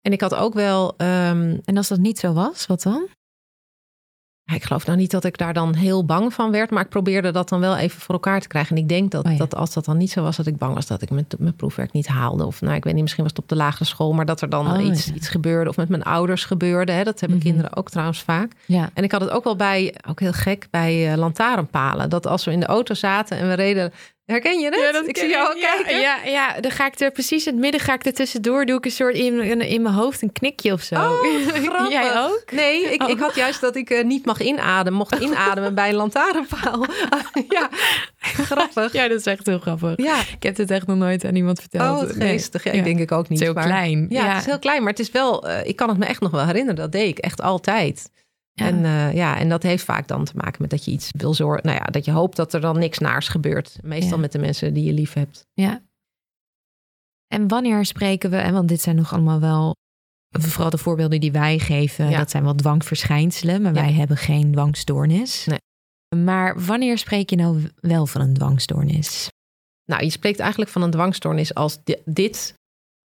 En 0.00 0.12
ik 0.12 0.20
had 0.20 0.34
ook 0.34 0.54
wel, 0.54 0.94
ehm, 0.96 1.58
En 1.64 1.76
als 1.76 1.88
dat 1.88 1.98
niet 1.98 2.18
zo 2.18 2.32
was, 2.32 2.66
wat 2.66 2.82
dan? 2.82 3.08
Ik 4.56 4.64
geloof 4.64 4.86
nou 4.86 4.98
niet 4.98 5.10
dat 5.10 5.24
ik 5.24 5.38
daar 5.38 5.52
dan 5.52 5.74
heel 5.74 6.04
bang 6.04 6.34
van 6.34 6.50
werd, 6.50 6.70
maar 6.70 6.82
ik 6.82 6.88
probeerde 6.88 7.30
dat 7.30 7.48
dan 7.48 7.60
wel 7.60 7.76
even 7.76 8.00
voor 8.00 8.14
elkaar 8.14 8.40
te 8.40 8.48
krijgen. 8.48 8.76
En 8.76 8.82
ik 8.82 8.88
denk 8.88 9.10
dat, 9.10 9.24
Oh 9.24 9.32
ja. 9.32 9.38
dat 9.38 9.54
als 9.54 9.72
dat 9.72 9.84
dan 9.84 9.96
niet 9.96 10.10
zo 10.10 10.22
was, 10.22 10.36
dat 10.36 10.46
ik 10.46 10.56
bang 10.56 10.74
was 10.74 10.86
dat 10.86 11.02
ik 11.02 11.10
mijn, 11.10 11.26
mijn 11.38 11.54
proefwerk 11.56 11.92
niet 11.92 12.06
haalde. 12.06 12.46
Of 12.46 12.60
nou, 12.60 12.74
ik 12.74 12.84
weet 12.84 12.92
niet, 12.94 13.02
misschien 13.02 13.22
was 13.24 13.32
het 13.32 13.42
op 13.42 13.48
de 13.48 13.56
lagere 13.56 13.84
school, 13.84 14.12
maar 14.12 14.24
dat 14.26 14.40
er 14.40 14.48
dan 14.48 14.72
Oh, 14.76 14.84
iets, 14.84 15.04
ja. 15.04 15.14
iets 15.14 15.28
gebeurde. 15.28 15.70
Of 15.70 15.76
met 15.76 15.88
mijn 15.88 16.02
ouders 16.02 16.44
gebeurde. 16.44 16.92
Hè? 16.92 17.02
Dat 17.04 17.20
hebben 17.20 17.38
Mhm. 17.38 17.46
kinderen 17.46 17.76
ook 17.76 17.90
trouwens 17.90 18.20
vaak. 18.22 18.52
Ja. 18.66 18.90
En 18.94 19.04
ik 19.04 19.12
had 19.12 19.20
het 19.20 19.30
ook 19.30 19.44
wel 19.44 19.56
bij, 19.56 19.94
ook 20.08 20.20
heel 20.20 20.32
gek, 20.32 20.68
bij 20.70 21.12
eh, 21.12 21.18
lantaarnpalen. 21.18 22.10
Dat 22.10 22.26
als 22.26 22.44
we 22.44 22.52
in 22.52 22.60
de 22.60 22.66
auto 22.66 22.94
zaten 22.94 23.38
en 23.38 23.48
we 23.48 23.54
reden. 23.54 23.92
Herken 24.30 24.60
je 24.60 24.64
het? 24.70 25.08
ik 25.08 25.16
zie 25.16 25.28
jou 25.28 25.58
ja, 25.58 25.74
kijken. 25.74 26.00
Ja, 26.00 26.16
ja, 26.24 26.60
dan 26.60 26.70
ga 26.70 26.86
ik 26.86 27.00
er 27.00 27.10
precies 27.10 27.46
in 27.46 27.52
het 27.52 27.60
midden 27.62 27.80
ga 27.80 27.94
ik 27.94 28.06
er 28.06 28.12
tussendoor. 28.12 28.64
Doe 28.66 28.76
ik 28.78 28.84
een 28.84 28.90
soort 28.90 29.14
in, 29.14 29.40
in, 29.40 29.60
in 29.60 29.82
mijn 29.82 29.94
hoofd 29.94 30.22
een 30.22 30.32
knikje 30.32 30.72
of 30.72 30.82
zo. 30.82 30.94
Oh, 30.94 31.22
grappig. 31.64 31.88
Jij 31.90 32.18
ook? 32.24 32.44
Nee, 32.52 32.82
ik, 32.92 33.02
Oh. 33.02 33.08
ik 33.08 33.18
had 33.18 33.34
juist 33.34 33.60
dat 33.60 33.76
ik 33.76 33.90
eh, 33.90 34.04
niet 34.04 34.24
mag 34.26 34.40
inademen, 34.40 34.98
mocht 34.98 35.14
inademen 35.18 35.74
bij 35.74 35.88
een 35.88 35.94
lantaarnpaal. 35.94 36.86
ja, 37.48 37.68
grappig. 38.18 38.92
Ja, 38.92 39.08
dat 39.08 39.18
is 39.18 39.26
echt 39.26 39.46
heel 39.46 39.58
grappig. 39.58 39.92
Ja, 39.96 40.20
Ik 40.20 40.42
heb 40.42 40.56
het 40.56 40.70
echt 40.70 40.86
nog 40.86 40.96
nooit 40.96 41.24
aan 41.24 41.36
iemand 41.36 41.60
verteld. 41.60 42.10
oh, 42.10 42.16
Nee. 42.16 42.28
geestig. 42.28 42.64
Ja, 42.64 42.72
Ja. 42.72 42.78
ik 42.78 42.84
denk 42.84 42.98
ik 42.98 43.12
ook 43.12 43.28
niet. 43.28 43.38
Het 43.38 43.48
is 43.48 43.54
heel 43.54 43.54
maar- 43.54 43.64
klein. 43.78 44.06
Ja, 44.08 44.28
het 44.28 44.38
is 44.40 44.46
heel 44.46 44.58
klein, 44.58 44.82
maar 44.82 44.90
het 44.90 45.00
is 45.00 45.10
wel, 45.10 45.48
eh, 45.48 45.66
ik 45.68 45.76
kan 45.76 45.88
het 45.88 45.98
me 45.98 46.04
echt 46.06 46.20
nog 46.20 46.30
wel 46.30 46.46
herinneren. 46.46 46.76
Dat 46.76 46.92
deed 46.92 47.08
ik 47.08 47.18
echt 47.18 47.40
altijd. 47.42 48.10
Ja. 48.60 48.66
En, 48.66 48.84
eh, 48.84 49.14
ja, 49.14 49.38
en 49.38 49.48
dat 49.48 49.62
heeft 49.62 49.84
vaak 49.84 50.08
dan 50.08 50.24
te 50.24 50.32
maken 50.36 50.62
met 50.62 50.70
dat 50.70 50.84
je 50.84 50.90
iets 50.90 51.08
wil 51.16 51.34
zorgen. 51.34 51.66
Nou 51.66 51.78
ja, 51.78 51.84
dat 51.84 52.04
je 52.04 52.10
hoopt 52.10 52.36
dat 52.36 52.54
er 52.54 52.60
dan 52.60 52.78
niks 52.78 52.98
naars 52.98 53.28
gebeurt. 53.28 53.78
Meestal 53.82 54.14
Ja. 54.14 54.20
met 54.20 54.32
de 54.32 54.38
mensen 54.38 54.74
die 54.74 54.84
je 54.84 54.92
lief 54.92 55.12
hebt. 55.12 55.46
Ja. 55.52 55.82
En 57.26 57.48
wanneer 57.48 57.84
spreken 57.84 58.30
we, 58.30 58.36
en 58.36 58.52
want 58.52 58.68
dit 58.68 58.80
zijn 58.80 58.96
nog 58.96 59.12
allemaal 59.12 59.40
wel, 59.40 59.74
vooral 60.38 60.70
de 60.70 60.78
voorbeelden 60.78 61.20
die 61.20 61.32
wij 61.32 61.58
geven, 61.58 62.10
Ja. 62.10 62.18
dat 62.18 62.30
zijn 62.30 62.44
wel 62.44 62.54
dwangverschijnselen, 62.54 63.62
maar 63.62 63.72
wij 63.72 63.92
hebben 63.92 64.16
geen 64.16 64.52
dwangstoornis. 64.52 65.44
Nee. 65.46 65.58
Maar 66.24 66.64
wanneer 66.64 66.98
spreek 66.98 67.30
je 67.30 67.36
nou 67.36 67.70
wel 67.80 68.06
van 68.06 68.20
een 68.20 68.34
dwangstoornis? 68.34 69.28
Nou, 69.84 70.04
je 70.04 70.10
spreekt 70.10 70.38
eigenlijk 70.38 70.70
van 70.70 70.82
een 70.82 70.90
dwangstoornis 70.90 71.54
als 71.54 71.78
dit, 72.04 72.54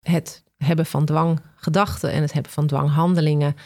het 0.06 0.42
hebben 0.56 0.86
van 0.86 1.04
dwanggedachten 1.04 2.12
en 2.12 2.22
het 2.22 2.32
hebben 2.32 2.52
van 2.52 2.66
dwanghandelingen, 2.66 3.56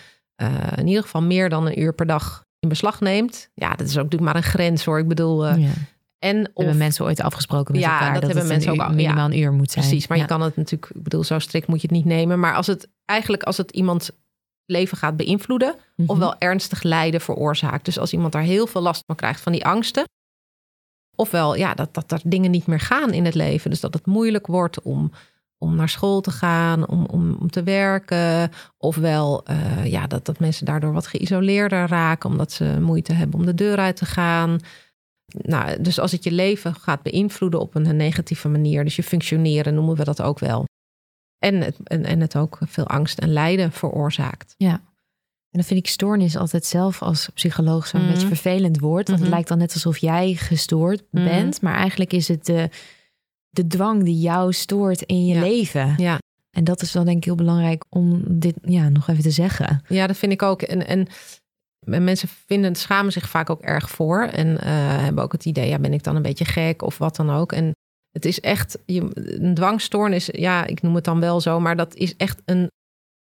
uh, 0.43 0.73
in 0.77 0.87
ieder 0.87 1.03
geval 1.03 1.23
meer 1.23 1.49
dan 1.49 1.67
een 1.67 1.81
uur 1.81 1.93
per 1.93 2.07
dag 2.07 2.45
in 2.59 2.69
beslag 2.69 3.01
neemt. 3.01 3.51
Ja, 3.55 3.71
dat 3.71 3.87
is 3.87 3.97
ook 3.97 4.05
natuurlijk 4.05 4.33
maar 4.33 4.43
een 4.43 4.49
grens 4.49 4.85
hoor. 4.85 4.99
Ik 4.99 5.09
bedoel, 5.09 5.49
uh, 5.49 5.59
ja. 5.59 5.71
En 6.19 6.47
of, 6.47 6.51
hebben 6.55 6.77
mensen 6.77 7.05
ooit 7.05 7.21
afgesproken 7.21 7.75
met 7.75 7.83
ja, 7.83 7.93
elkaar 7.93 8.21
dat, 8.21 8.23
hebben 8.23 8.47
mensen 8.47 8.73
ook 8.73 8.95
minimaal 8.95 9.25
een 9.25 9.39
uur 9.39 9.53
moet 9.53 9.71
zijn. 9.71 9.87
Precies, 9.87 10.07
maar 10.07 10.19
je 10.19 10.25
kan 10.25 10.41
het 10.41 10.57
natuurlijk, 10.57 10.93
ik 10.95 11.03
bedoel, 11.03 11.25
zo 11.25 11.39
strikt 11.39 11.67
moet 11.67 11.81
je 11.81 11.87
het 11.87 11.97
niet 11.97 12.05
nemen. 12.05 12.41
Maar 12.41 12.55
als 12.55 12.67
het 12.67 12.89
eigenlijk 13.05 13.43
als 13.43 13.57
het 13.57 13.71
iemand 13.71 14.11
leven 14.67 14.99
gaat 14.99 15.17
beïnvloeden, 15.17 15.75
mm 15.95 16.09
ofwel 16.09 16.39
ernstig 16.39 16.83
lijden 16.83 17.21
veroorzaakt. 17.21 17.85
Dus 17.85 17.99
als 17.99 18.13
iemand 18.13 18.33
daar 18.33 18.43
heel 18.43 18.67
veel 18.67 18.81
last 18.81 19.03
van 19.07 19.17
krijgt 19.17 19.41
van 19.41 19.53
die 19.53 19.65
angsten, 19.65 20.05
ofwel 21.15 21.55
ja, 21.55 21.75
dat, 21.75 21.95
dat 21.95 22.13
er 22.13 22.21
dingen 22.25 22.51
niet 22.51 22.67
meer 22.67 22.81
gaan 22.81 23.13
in 23.13 23.25
het 23.25 23.35
leven. 23.35 23.71
Dus 23.71 23.81
dat 23.81 23.95
het 23.95 24.07
moeilijk 24.07 24.47
wordt 24.47 24.83
om, 24.83 25.13
om 25.59 25.77
naar 25.77 25.89
school 25.89 26.21
te 26.21 26.31
gaan, 26.31 26.89
om, 26.89 27.05
om, 27.05 27.37
om 27.41 27.51
te 27.51 27.63
werken. 27.63 28.51
Ofwel 28.79 29.45
uh, 29.51 29.87
ja, 29.87 30.07
dat, 30.07 30.25
dat 30.27 30.39
mensen 30.39 30.67
daardoor 30.67 30.93
wat 30.93 31.07
geïsoleerder 31.07 31.87
raken, 31.87 32.31
omdat 32.31 32.53
ze 32.53 32.81
moeite 32.81 33.13
hebben 33.13 33.39
om 33.39 33.47
de 33.47 33.55
deur 33.55 33.77
uit 33.77 33.97
te 33.97 34.07
gaan. 34.07 34.61
Nou, 35.27 35.83
dus 35.83 35.99
als 35.99 36.13
het 36.13 36.25
je 36.25 36.33
leven 36.33 36.75
gaat 36.75 37.03
beïnvloeden 37.03 37.61
op 37.61 37.75
een 37.75 37.97
negatieve 37.97 38.49
manier, 38.49 38.85
dus 38.85 38.97
je 38.97 39.03
functioneren 39.03 39.75
noemen 39.75 39.97
we 39.97 40.05
dat 40.05 40.23
ook 40.23 40.39
wel. 40.39 40.65
En 41.39 41.61
het, 41.61 41.77
en, 41.85 42.05
en 42.05 42.21
het 42.21 42.37
ook 42.37 42.59
veel 42.67 42.87
angst 42.87 43.19
en 43.19 43.33
lijden 43.33 43.73
veroorzaakt. 43.73 44.55
Ja. 44.57 44.81
En 45.51 45.59
dan 45.59 45.65
vind 45.65 45.81
ik 45.81 45.87
stoornis 45.87 46.37
altijd 46.37 46.65
zelf 46.65 47.03
als 47.03 47.29
psycholoog 47.35 47.87
zo'n 47.87 48.03
mm. 48.03 48.09
beetje 48.09 48.27
vervelend 48.27 48.81
woord. 48.81 49.07
Want 49.07 49.19
het 49.19 49.21
mhm. 49.21 49.31
lijkt 49.31 49.49
dan 49.49 49.59
net 49.59 49.75
alsof 49.75 49.99
jij 49.99 50.35
gestoord 50.35 51.03
mhm. 51.11 51.25
bent. 51.25 51.63
Maar 51.63 51.75
eigenlijk 51.75 52.13
is 52.13 52.29
het 52.29 52.47
de, 52.47 52.69
de 53.51 53.67
dwang 53.67 54.05
die 54.05 54.21
jou 54.21 54.53
stoort 54.53 55.03
in 55.03 55.27
je 55.27 55.41
leven. 55.41 55.95
Ja. 55.97 56.19
En 56.51 56.65
dat 56.65 56.83
is 56.83 56.93
dan 56.93 57.05
denk 57.05 57.17
ik 57.17 57.25
heel 57.25 57.35
belangrijk 57.35 57.85
om 57.89 58.23
dit 58.27 58.55
ja, 58.63 58.89
nog 58.89 59.09
even 59.09 59.23
te 59.23 59.31
zeggen. 59.31 59.83
Ja, 59.89 60.07
dat 60.07 60.17
vind 60.17 60.33
ik 60.33 60.43
ook. 60.43 60.63
En, 60.63 60.87
en 60.87 61.07
mensen 61.87 62.29
vinden, 62.29 62.75
schamen 62.75 63.13
zich 63.13 63.29
vaak 63.29 63.51
ook 63.51 63.61
erg 63.61 63.91
voor. 63.91 64.23
En 64.23 64.49
uh, 64.49 64.59
hebben 65.03 65.25
ook 65.25 65.33
het 65.33 65.45
idee, 65.45 65.69
ja, 65.69 65.79
ben 65.79 65.93
ik 65.93 66.03
dan 66.03 66.17
een 66.17 66.23
beetje 66.23 66.45
gek 66.45 66.83
of 66.83 66.99
wat 66.99 67.17
dan 67.17 67.31
ook. 67.31 67.53
En 67.53 67.73
het 68.11 68.25
is 68.25 68.41
echt, 68.41 68.79
je, 68.87 69.11
een 69.15 69.55
dwangstoornis, 69.55 70.29
ja, 70.33 70.67
ik 70.67 70.83
noem 70.83 70.95
het 70.95 71.05
dan 71.05 71.21
wel 71.21 71.41
zo, 71.41 71.61
maar 71.61 71.77
dat 71.77 71.95
is 71.95 72.17
echt 72.17 72.43
een, 72.45 72.71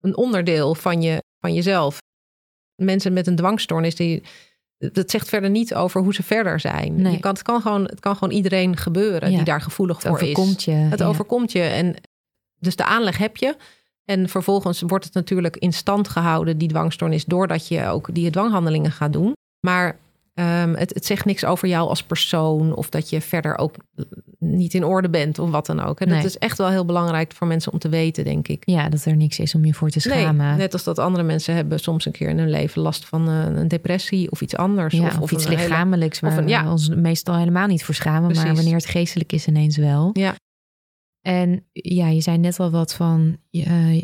een 0.01 0.17
onderdeel 0.17 0.75
van, 0.75 1.01
je, 1.01 1.23
van 1.39 1.53
jezelf. 1.53 1.97
Mensen 2.75 3.13
met 3.13 3.27
een 3.27 3.35
dwangstoornis, 3.35 3.95
die, 3.95 4.23
dat 4.79 5.09
zegt 5.09 5.29
verder 5.29 5.49
niet 5.49 5.75
over 5.75 6.01
hoe 6.01 6.13
ze 6.13 6.23
verder 6.23 6.59
zijn. 6.59 7.11
Je 7.11 7.19
kan, 7.19 7.33
het, 7.33 7.41
kan 7.41 7.61
gewoon, 7.61 7.83
het 7.83 7.99
kan 7.99 8.15
gewoon 8.15 8.33
iedereen 8.33 8.77
gebeuren 8.77 9.29
die 9.29 9.43
daar 9.43 9.61
gevoelig 9.61 10.01
voor 10.01 10.21
is. 10.21 10.65
Je, 10.65 10.71
het 10.71 11.03
overkomt 11.03 11.51
je. 11.51 11.61
En 11.61 11.95
dus 12.59 12.75
de 12.75 12.85
aanleg 12.85 13.17
heb 13.17 13.37
je. 13.37 13.55
En 14.05 14.29
vervolgens 14.29 14.81
wordt 14.81 15.05
het 15.05 15.13
natuurlijk 15.13 15.57
in 15.57 15.73
stand 15.73 16.07
gehouden, 16.07 16.57
die 16.57 16.67
dwangstoornis, 16.67 17.25
doordat 17.25 17.67
je 17.67 17.85
ook 17.85 18.13
die 18.15 18.31
dwanghandelingen 18.31 18.91
gaat 18.91 19.13
doen. 19.13 19.33
Maar 19.59 19.97
um, 20.39 20.75
het, 20.75 20.93
het, 20.93 21.05
zegt 21.05 21.25
niks 21.25 21.45
over 21.45 21.67
jou 21.67 21.89
als 21.89 22.03
persoon 22.03 22.75
of 22.75 22.89
dat 22.89 23.09
je 23.09 23.21
verder 23.21 23.57
ook 23.57 23.75
niet 24.39 24.73
in 24.73 24.83
orde 24.83 25.09
bent 25.09 25.39
of 25.39 25.49
wat 25.49 25.65
dan 25.65 25.79
ook. 25.79 25.99
En 25.99 26.09
dat 26.09 26.23
is 26.23 26.37
echt 26.37 26.57
wel 26.57 26.69
heel 26.69 26.85
belangrijk 26.85 27.33
voor 27.33 27.47
mensen 27.47 27.71
om 27.71 27.79
te 27.79 27.89
weten, 27.89 28.23
denk 28.23 28.47
ik. 28.47 28.63
Ja, 28.65 28.89
dat 28.89 29.05
er 29.05 29.15
niks 29.15 29.39
is 29.39 29.55
om 29.55 29.65
je 29.65 29.73
voor 29.73 29.89
te 29.89 29.99
schamen. 29.99 30.47
Nee, 30.47 30.57
net 30.57 30.73
als 30.73 30.83
dat 30.83 30.99
andere 30.99 31.23
mensen 31.23 31.55
hebben 31.55 31.79
soms 31.79 32.05
een 32.05 32.11
keer 32.11 32.29
in 32.29 32.37
hun 32.37 32.49
leven 32.49 32.81
last 32.81 33.05
van 33.05 33.29
uh, 33.29 33.45
een 33.45 33.67
depressie 33.67 34.31
of 34.31 34.41
iets 34.41 34.55
anders. 34.55 34.93
Ja, 34.93 35.05
of, 35.05 35.19
of, 35.19 35.31
iets 35.31 35.47
lichamelijks 35.47 36.19
waar 36.19 36.31
of 36.31 36.37
een, 36.37 36.47
ja. 36.47 36.63
we 36.63 36.69
ons 36.69 36.89
meestal 36.89 37.37
helemaal 37.37 37.67
niet 37.67 37.83
voor 37.83 37.95
schamen. 37.95 38.35
Maar 38.35 38.55
wanneer 38.55 38.75
het 38.75 38.85
geestelijk 38.85 39.31
is 39.31 39.47
ineens 39.47 39.77
wel. 39.77 40.09
Ja. 40.13 40.35
En 41.21 41.65
ja, 41.71 42.07
je 42.07 42.21
zei 42.21 42.37
net 42.37 42.59
al 42.59 42.71
wat 42.71 42.93
van. 42.93 43.37
Uh, 43.51 44.01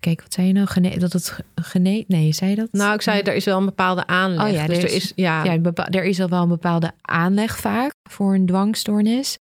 kijk, 0.00 0.22
wat 0.22 0.32
zei 0.32 0.46
je 0.46 0.52
nou? 0.52 0.66
Gene 0.66 0.98
dat 0.98 1.12
het 1.12 1.38
gene 1.54 2.04
Nee, 2.06 2.32
zei 2.32 2.50
je 2.50 2.56
dat? 2.56 2.72
Nou, 2.72 2.94
ik 2.94 3.02
zei 3.02 3.20
er 3.20 3.34
is 3.34 3.44
wel 3.44 3.58
een 3.58 3.64
bepaalde 3.64 4.06
aanleg. 4.06 4.46
Oh 4.46 4.52
ja, 4.52 4.66
dus 4.66 4.78
er 4.78 4.84
is, 4.84 4.92
is 4.92 5.12
ja. 5.14 5.44
ja, 5.44 5.60
er 5.90 6.04
is 6.04 6.20
al 6.20 6.28
wel 6.28 6.42
een 6.42 6.48
bepaalde 6.48 6.92
aanleg 7.00 7.58
vaak 7.58 7.92
voor 8.08 8.34
een 8.34 8.46
dwangstoornis. 8.46 9.38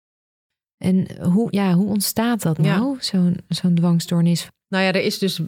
En 0.85 1.23
hoe, 1.23 1.49
ja, 1.51 1.73
hoe 1.73 1.89
ontstaat 1.89 2.43
dat 2.43 2.59
nou, 2.59 2.97
zo'n 3.01 3.37
zo'n 3.49 3.75
dwangstoornis? 3.75 4.49
Nou 4.69 4.85
ja, 4.85 4.93
er 4.93 5.03
is 5.03 5.19
dus 5.19 5.41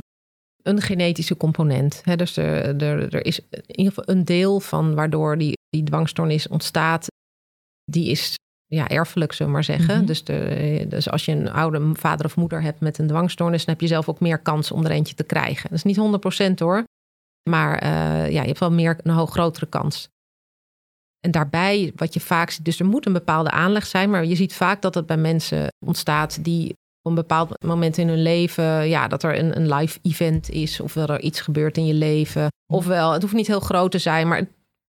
een 0.62 0.81
genetische 0.81 1.37
component. 1.37 2.01
Hè? 2.05 2.16
Dus 2.16 2.37
er, 2.37 2.83
er, 2.83 3.14
er 3.14 3.27
is 3.27 3.40
in 3.51 3.77
ieder 3.77 3.92
geval 3.92 4.14
een 4.14 4.25
deel 4.25 4.61
van 4.61 4.95
waardoor 4.95 5.38
die, 5.38 5.59
die 5.69 5.83
dwangstoornis 5.83 6.49
ontstaat. 6.49 7.07
Die 7.85 8.11
is 8.11 8.35
ja, 8.66 8.88
erfelijk, 8.88 9.33
zullen 9.33 9.52
we 9.52 9.59
maar 9.59 9.64
zeggen. 9.64 9.96
Mhm. 9.96 10.07
dus, 10.07 10.24
de, 10.24 10.87
dus 10.88 11.11
als 11.11 11.24
je 11.24 11.33
een 11.33 11.50
oude 11.50 11.90
vader 11.92 12.26
of 12.26 12.37
moeder 12.37 12.62
hebt 12.62 12.81
met 12.81 12.98
een 12.98 13.07
dwangstoornis, 13.07 13.64
dan 13.64 13.74
heb 13.74 13.83
je 13.83 13.88
zelf 13.88 14.09
ook 14.09 14.20
meer 14.20 14.38
kans 14.38 14.70
om 14.70 14.85
er 14.85 14.90
eentje 14.90 15.14
te 15.14 15.24
krijgen. 15.24 15.70
Dat 15.70 15.85
is 15.85 15.96
niet 15.96 16.50
100% 16.50 16.55
hoor. 16.55 16.85
Maar 17.50 17.83
uh, 17.83 18.31
ja, 18.33 18.40
je 18.40 18.46
hebt 18.46 18.59
wel 18.59 18.72
meer, 18.72 18.98
een 19.02 19.14
hoog 19.14 19.31
grotere 19.31 19.66
kans. 19.66 20.09
En 21.20 21.31
daarbij, 21.31 21.92
wat 21.96 22.14
je 22.14 22.20
vaak 22.20 22.50
ziet, 22.50 22.64
dus 22.64 22.81
er 22.81 22.87
moet 22.87 23.07
een 23.07 23.12
bepaalde 23.12 23.50
aanleg 23.50 23.87
zijn, 23.87 24.11
maar 24.11 24.24
je 24.24 24.35
ziet 24.35 24.55
vaak 24.55 24.83
dat 24.83 24.94
het 24.94 25.07
bij 25.07 25.16
mensen 25.16 25.68
ontstaat 25.87 26.44
die 26.44 26.70
op 27.02 27.11
een 27.11 27.14
bepaald 27.14 27.62
moment 27.62 27.98
in 27.98 28.09
hun 28.09 28.22
leven, 28.22 28.88
ja, 28.88 29.09
dat 29.09 29.22
er 29.22 29.38
een, 29.38 29.57
een 29.57 29.74
live 29.74 29.98
event 30.02 30.50
is, 30.50 30.81
of 30.81 30.96
er 30.96 31.20
iets 31.20 31.40
gebeurt 31.40 31.76
in 31.76 31.87
je 31.87 31.94
leven. 31.94 32.48
Ofwel, 32.72 33.12
het 33.12 33.22
hoeft 33.22 33.35
niet 33.35 33.46
heel 33.46 33.61
groot 33.61 33.90
te 33.90 33.98
zijn, 33.98 34.29
maar 34.29 34.46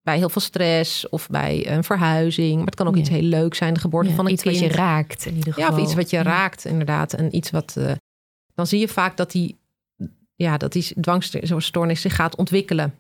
bij 0.06 0.18
heel 0.18 0.30
veel 0.30 0.42
stress 0.42 1.10
of 1.10 1.30
bij 1.30 1.72
een 1.72 1.84
verhuizing. 1.84 2.56
Maar 2.56 2.66
het 2.66 2.76
kan 2.76 2.88
ook 2.88 2.96
iets 2.96 3.10
heel 3.10 3.22
leuk 3.22 3.56
zijn, 3.56 3.74
de 3.74 3.80
geboorte 3.80 4.12
van 4.12 4.26
een 4.26 4.32
iets 4.32 4.44
kind. 4.44 4.60
wat 4.60 4.70
je 4.70 4.76
raakt 4.76 5.26
in 5.26 5.36
ieder 5.36 5.54
geval. 5.54 5.70
Ja, 5.70 5.76
of 5.76 5.84
iets 5.84 5.94
wat 5.96 6.10
je 6.10 6.22
raakt 6.22 6.66
inderdaad. 6.66 7.14
En 7.14 7.36
iets 7.36 7.52
wat, 7.52 7.76
uh, 7.78 7.92
dan 8.54 8.68
zie 8.68 8.80
je 8.80 8.88
vaak 8.88 9.18
dat 9.18 9.32
die, 9.32 9.58
ja, 10.36 10.58
dat 10.58 10.72
die 10.72 10.94
dwangstoornis 11.02 12.02
zich 12.02 12.16
gaat 12.16 12.36
ontwikkelen. 12.36 12.94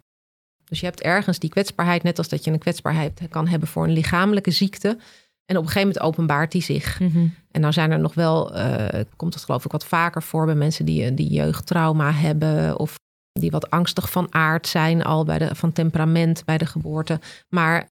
Dus 0.64 0.80
je 0.80 0.86
hebt 0.86 1.02
ergens 1.02 1.40
die 1.40 1.50
kwetsbaarheid, 1.50 2.04
net 2.04 2.18
als 2.18 2.30
dat 2.30 2.44
je 2.44 2.52
een 2.52 2.60
kwetsbaarheid 2.60 3.22
kan 3.30 3.48
hebben 3.48 3.68
voor 3.68 3.84
een 3.84 3.94
lichamelijke 3.94 4.52
ziekte. 4.52 4.98
En 5.46 5.58
op 5.58 5.64
een 5.64 5.70
gegeven 5.70 5.88
moment 5.88 6.00
openbaart 6.00 6.52
die 6.52 6.62
zich. 6.62 7.00
Mhm. 7.00 7.28
En 7.52 7.62
dan 7.62 7.74
zijn 7.74 7.92
er 7.92 8.00
nog 8.00 8.14
wel, 8.14 8.58
uh, 8.58 8.88
komt 9.16 9.34
het 9.34 9.44
geloof 9.44 9.66
ik 9.66 9.72
wat 9.72 9.86
vaker 9.86 10.24
voor 10.24 10.46
bij 10.46 10.56
mensen 10.56 10.86
die, 10.86 11.14
die 11.14 11.30
jeugdtrauma 11.30 12.12
hebben. 12.12 12.80
Of 12.80 12.96
die 13.40 13.52
wat 13.52 13.70
angstig 13.70 14.12
van 14.12 14.34
aard 14.34 14.68
zijn, 14.68 15.04
al 15.04 15.24
bij 15.24 15.38
de, 15.38 15.56
van 15.56 15.72
temperament 15.72 16.46
bij 16.46 16.58
de 16.58 16.66
geboorte. 16.66 17.20
Maar 17.50 17.90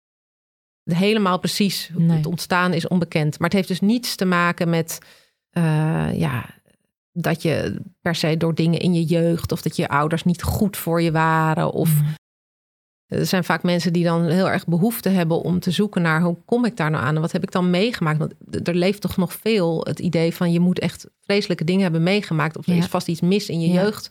helemaal 0.84 1.39
precies 1.39 1.91
hoe 1.93 2.12
het 2.12 2.25
ontstaan 2.25 2.73
is 2.73 2.88
onbekend. 2.88 3.39
Maar 3.39 3.47
het 3.47 3.58
heeft 3.58 3.67
dus 3.67 3.82
niets 3.82 4.15
te 4.15 4.25
maken 4.25 4.69
met 4.69 4.97
uh, 5.58 6.19
ja, 6.19 6.45
dat 7.12 7.41
je 7.41 7.82
per 8.01 8.15
se 8.15 8.38
door 8.38 8.56
dingen 8.56 8.80
in 8.80 8.93
je 8.93 9.04
jeugd 9.04 9.51
of 9.51 9.62
dat 9.62 9.75
je 9.75 9.89
ouders 9.89 10.23
niet 10.23 10.43
goed 10.43 10.77
voor 10.77 11.01
je 11.01 11.12
waren. 11.12 11.71
Of 11.71 12.01
mm. 12.01 12.15
er 13.08 13.25
zijn 13.25 13.43
vaak 13.43 13.63
mensen 13.63 13.93
die 13.93 14.04
dan 14.04 14.25
heel 14.25 14.49
erg 14.49 14.65
behoefte 14.65 15.10
hebben 15.10 15.41
om 15.41 15.60
te 15.60 15.71
zoeken 15.71 16.01
naar 16.01 16.21
hoe 16.21 16.38
kom 16.45 16.65
ik 16.65 16.77
daar 16.77 16.91
nou 16.91 17.04
aan 17.04 17.15
en 17.15 17.21
wat 17.21 17.32
heb 17.32 17.43
ik 17.43 17.51
dan 17.51 17.69
meegemaakt. 17.69 18.19
Want 18.19 18.34
er 18.67 18.75
leeft 18.75 19.01
toch 19.01 19.17
nog 19.17 19.34
veel 19.34 19.86
het 19.86 19.99
idee 19.99 20.34
van 20.34 20.51
je 20.51 20.60
moet 20.60 20.80
echt 20.80 21.08
vreselijke 21.21 21.63
dingen 21.63 21.84
hebben 21.84 22.04
meegemaakt 22.04 22.58
of 22.58 22.67
er 22.67 22.77
is 22.77 22.86
vast 22.86 23.08
iets 23.08 23.21
mis 23.21 23.49
in 23.49 23.60
je 23.60 23.69
jeugd 23.69 24.10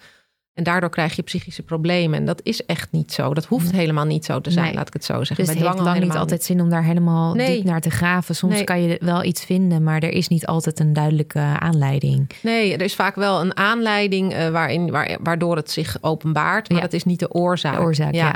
en 0.61 0.67
daardoor 0.67 0.91
krijg 0.91 1.17
je 1.17 1.23
psychische 1.23 1.63
problemen. 1.63 2.19
En 2.19 2.25
dat 2.25 2.41
is 2.43 2.67
echt 2.67 2.93
niet 2.93 3.13
zo. 3.13 3.35
Dat 3.35 3.45
hoeft 3.45 3.73
helemaal 3.73 4.05
niet 4.05 4.25
zo 4.25 4.41
te 4.41 4.51
zijn, 4.51 4.75
laat 4.75 4.87
ik 4.87 4.93
het 4.93 5.05
zo 5.05 5.25
zeggen. 5.25 5.37
Dus 5.37 5.55
het 5.55 5.65
heeft 5.65 5.81
lang 5.81 6.01
niet 6.01 6.17
altijd 6.17 6.43
zin 6.43 6.61
om 6.61 6.69
daar 6.69 6.85
helemaal 6.85 7.35
nee. 7.35 7.57
diep 7.57 7.65
naar 7.65 7.81
te 7.81 7.91
graven. 7.91 8.35
Soms 8.35 8.65
kan 8.65 8.83
je 8.83 8.99
wel 9.01 9.25
iets 9.25 9.45
vinden, 9.45 9.83
maar 9.83 10.03
er 10.03 10.13
is 10.13 10.29
niet 10.29 10.47
altijd 10.47 10.81
een 10.81 10.93
duidelijke 10.93 11.39
aanleiding. 11.39 12.31
Nee, 12.43 12.73
er 12.75 12.83
is 12.83 12.95
vaak 12.95 13.15
wel 13.15 13.41
een 13.41 13.57
aanleiding 13.57 14.33
uh, 14.33 14.49
waarin, 14.49 14.91
waardoor 15.23 15.57
het 15.57 15.71
zich 15.71 15.97
openbaart. 16.01 16.71
Maar 16.71 16.81
dat 16.81 16.93
is 16.93 17.05
niet 17.05 17.19
de 17.19 17.33
oorzaak. 17.33 17.75
De 17.75 17.81
oorzaak, 17.81 18.15
ja. 18.15 18.35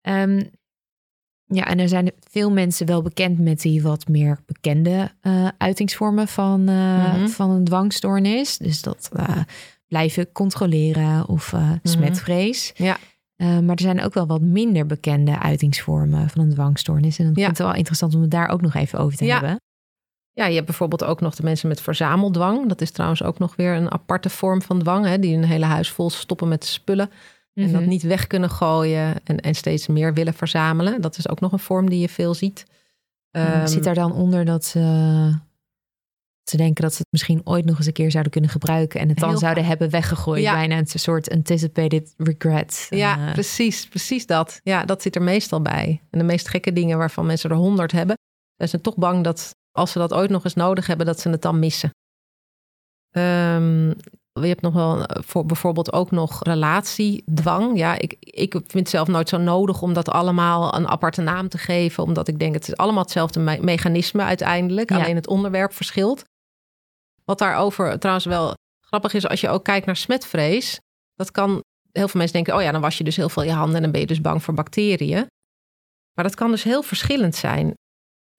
Ja. 0.00 0.22
Um, 0.22 0.50
ja, 1.44 1.64
en 1.64 1.78
er 1.78 1.88
zijn 1.88 2.10
veel 2.30 2.50
mensen 2.50 2.86
wel 2.86 3.02
bekend 3.02 3.38
met 3.38 3.60
die 3.60 3.82
wat 3.82 4.08
meer 4.08 4.38
bekende 4.46 5.10
uh, 5.22 5.48
uitingsvormen 5.58 6.28
van, 6.28 6.70
uh, 6.70 7.26
van 7.26 7.50
een 7.50 7.64
dwangstoornis. 7.64 8.56
Dus 8.56 8.82
dat 8.82 9.10
blijven 9.90 10.32
controleren 10.32 11.28
of 11.28 11.52
uh, 11.52 11.70
smetvrees. 11.82 12.72
Ja. 12.74 12.96
Uh, 13.36 13.58
maar 13.58 13.74
er 13.74 13.82
zijn 13.82 14.02
ook 14.02 14.14
wel 14.14 14.26
wat 14.26 14.40
minder 14.40 14.86
bekende 14.86 15.38
uitingsvormen 15.38 16.30
van 16.30 16.42
een 16.42 16.50
dwangstoornis. 16.50 17.18
En 17.18 17.30
ik 17.30 17.36
ja. 17.36 17.44
vind 17.44 17.58
het 17.58 17.66
wel 17.66 17.76
interessant 17.76 18.14
om 18.14 18.20
het 18.20 18.30
daar 18.30 18.48
ook 18.48 18.60
nog 18.60 18.74
even 18.74 18.98
over 18.98 19.18
te 19.18 19.24
ja. 19.24 19.38
hebben. 19.38 19.60
Ja, 20.32 20.46
je 20.46 20.54
hebt 20.54 20.66
bijvoorbeeld 20.66 21.04
ook 21.04 21.20
nog 21.20 21.34
de 21.34 21.42
mensen 21.42 21.68
met 21.68 21.80
verzameldwang. 21.80 22.68
Dat 22.68 22.80
is 22.80 22.90
trouwens 22.90 23.22
ook 23.22 23.38
nog 23.38 23.56
weer 23.56 23.74
een 23.74 23.90
aparte 23.90 24.30
vorm 24.30 24.62
van 24.62 24.78
dwang. 24.78 25.06
Hè, 25.06 25.18
die 25.18 25.36
een 25.36 25.44
hele 25.44 25.64
huis 25.64 25.90
vol 25.90 26.10
stoppen 26.10 26.48
met 26.48 26.64
spullen. 26.64 27.10
En 27.54 27.72
dat 27.72 27.80
mhm. 27.80 27.90
niet 27.90 28.02
weg 28.02 28.26
kunnen 28.26 28.50
gooien 28.50 29.14
en, 29.24 29.40
en 29.40 29.54
steeds 29.54 29.86
meer 29.86 30.14
willen 30.14 30.34
verzamelen. 30.34 31.00
Dat 31.00 31.18
is 31.18 31.28
ook 31.28 31.40
nog 31.40 31.52
een 31.52 31.58
vorm 31.58 31.90
die 31.90 32.00
je 32.00 32.08
veel 32.08 32.34
ziet. 32.34 32.66
Um, 33.30 33.66
zit 33.66 33.84
daar 33.84 33.94
dan 33.94 34.12
onder 34.12 34.44
dat 34.44 34.64
ze 34.64 35.34
ze 36.50 36.56
denken 36.56 36.82
dat 36.82 36.92
ze 36.92 36.98
het 36.98 37.10
misschien 37.10 37.40
ooit 37.44 37.64
nog 37.64 37.76
eens 37.76 37.86
een 37.86 37.92
keer 37.92 38.10
zouden 38.10 38.32
kunnen 38.32 38.50
gebruiken 38.50 39.00
en 39.00 39.08
het 39.08 39.18
dan 39.18 39.38
zouden 39.38 39.64
hebben 39.64 39.90
weggegooid. 39.90 40.42
Ja. 40.42 40.52
Bijna 40.52 40.78
een 40.78 40.86
soort 40.86 41.30
anticipated 41.30 42.14
regret. 42.16 42.86
Ja, 42.90 43.18
uh, 43.18 43.32
precies, 43.32 43.86
precies 43.88 44.26
dat. 44.26 44.60
Ja, 44.62 44.84
dat 44.84 45.02
zit 45.02 45.16
er 45.16 45.22
meestal 45.22 45.62
bij. 45.62 46.02
En 46.10 46.18
de 46.18 46.24
meest 46.24 46.48
gekke 46.48 46.72
dingen 46.72 46.98
waarvan 46.98 47.26
mensen 47.26 47.50
er 47.50 47.56
honderd 47.56 47.92
hebben, 47.92 48.16
zijn 48.56 48.68
ze 48.68 48.80
toch 48.80 48.96
bang 48.96 49.24
dat 49.24 49.54
als 49.72 49.92
ze 49.92 49.98
dat 49.98 50.12
ooit 50.12 50.30
nog 50.30 50.44
eens 50.44 50.54
nodig 50.54 50.86
hebben, 50.86 51.06
dat 51.06 51.20
ze 51.20 51.28
het 51.28 51.42
dan 51.42 51.58
missen. 51.58 51.90
Ehm, 53.10 53.88
je 54.32 54.46
hebt 54.46 54.60
nog 54.60 54.74
wel 54.74 55.04
eh, 55.04 55.22
voor 55.22 55.46
bijvoorbeeld 55.46 55.92
ook 55.92 56.10
nog 56.10 56.42
relatiedwang. 56.42 57.78
Ja, 57.78 57.98
ik, 57.98 58.16
ik 58.20 58.52
vind 58.52 58.72
het 58.72 58.88
zelf 58.88 59.08
nooit 59.08 59.28
zo 59.28 59.38
nodig 59.38 59.82
om 59.82 59.92
dat 59.92 60.08
allemaal 60.08 60.74
een 60.74 60.88
aparte 60.88 61.22
naam 61.22 61.48
te 61.48 61.58
geven. 61.58 62.02
Omdat 62.02 62.28
ik 62.28 62.38
denk, 62.38 62.54
het 62.54 62.68
is 62.68 62.76
allemaal 62.76 63.02
hetzelfde 63.02 63.40
mechanisme 63.60 64.22
uiteindelijk. 64.22 64.92
Alleen 64.92 65.16
het 65.16 65.28
onderwerp 65.28 65.72
verschilt. 65.72 66.24
Wat 67.30 67.38
daarover 67.38 67.98
trouwens 67.98 68.26
wel 68.26 68.54
grappig 68.80 69.14
is, 69.14 69.28
als 69.28 69.40
je 69.40 69.48
ook 69.48 69.64
kijkt 69.64 69.86
naar 69.86 69.96
smetvrees. 69.96 70.80
Dat 71.14 71.30
kan, 71.30 71.50
heel 71.92 72.08
veel 72.08 72.20
mensen 72.20 72.32
denken, 72.32 72.54
oh 72.54 72.62
ja, 72.62 72.72
dan 72.72 72.80
was 72.80 72.98
je 72.98 73.04
dus 73.04 73.16
heel 73.16 73.28
veel 73.28 73.42
je 73.42 73.52
handen 73.52 73.76
en 73.76 73.82
dan 73.82 73.90
ben 73.90 74.00
je 74.00 74.06
dus 74.06 74.20
bang 74.20 74.42
voor 74.42 74.54
bacteriën. 74.54 75.26
Maar 76.14 76.24
dat 76.24 76.34
kan 76.34 76.50
dus 76.50 76.62
heel 76.62 76.82
verschillend 76.82 77.34
zijn. 77.34 77.74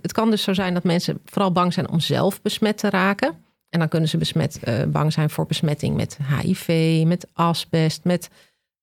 Het 0.02 0.12
kan 0.12 0.30
dus 0.30 0.44
zo 0.44 0.54
zijn 0.54 0.74
dat 0.74 0.84
mensen 0.84 1.22
vooral 1.26 1.52
bang 1.52 1.74
zijn 1.74 1.90
om 1.90 2.00
zelf 2.00 2.42
besmet 2.42 2.78
te 2.78 2.90
raken. 2.90 3.46
En 3.70 3.80
dan 3.80 3.88
kunnen 3.88 4.10
ze 4.10 4.18
besmet, 4.18 4.60
uh, 4.68 4.84
bang 4.84 5.14
zijn 5.14 5.30
voor 5.30 5.46
besmetting 5.46 5.96
met 5.96 6.18
HIV, 6.42 7.04
met 7.06 7.28
asbest, 7.34 8.04
met 8.04 8.30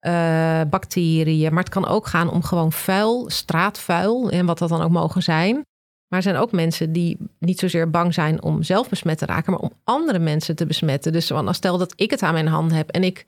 uh, 0.00 0.62
bacteriën. 0.70 1.54
Maar 1.54 1.62
het 1.62 1.72
kan 1.72 1.86
ook 1.86 2.06
gaan 2.06 2.30
om 2.30 2.42
gewoon 2.42 2.72
vuil, 2.72 3.30
straatvuil 3.30 4.30
en 4.30 4.46
wat 4.46 4.58
dat 4.58 4.68
dan 4.68 4.82
ook 4.82 4.90
mogen 4.90 5.22
zijn. 5.22 5.62
Maar 6.08 6.18
er 6.18 6.22
zijn 6.22 6.36
ook 6.36 6.52
mensen 6.52 6.92
die 6.92 7.16
niet 7.38 7.58
zozeer 7.58 7.90
bang 7.90 8.14
zijn 8.14 8.42
om 8.42 8.62
zelf 8.62 8.88
besmet 8.88 9.18
te 9.18 9.26
raken, 9.26 9.52
maar 9.52 9.60
om 9.60 9.72
andere 9.84 10.18
mensen 10.18 10.56
te 10.56 10.66
besmetten. 10.66 11.12
Dus 11.12 11.32
als 11.32 11.56
stel 11.56 11.78
dat 11.78 11.92
ik 11.96 12.10
het 12.10 12.22
aan 12.22 12.32
mijn 12.32 12.46
hand 12.46 12.72
heb 12.72 12.90
en 12.90 13.04
ik 13.04 13.26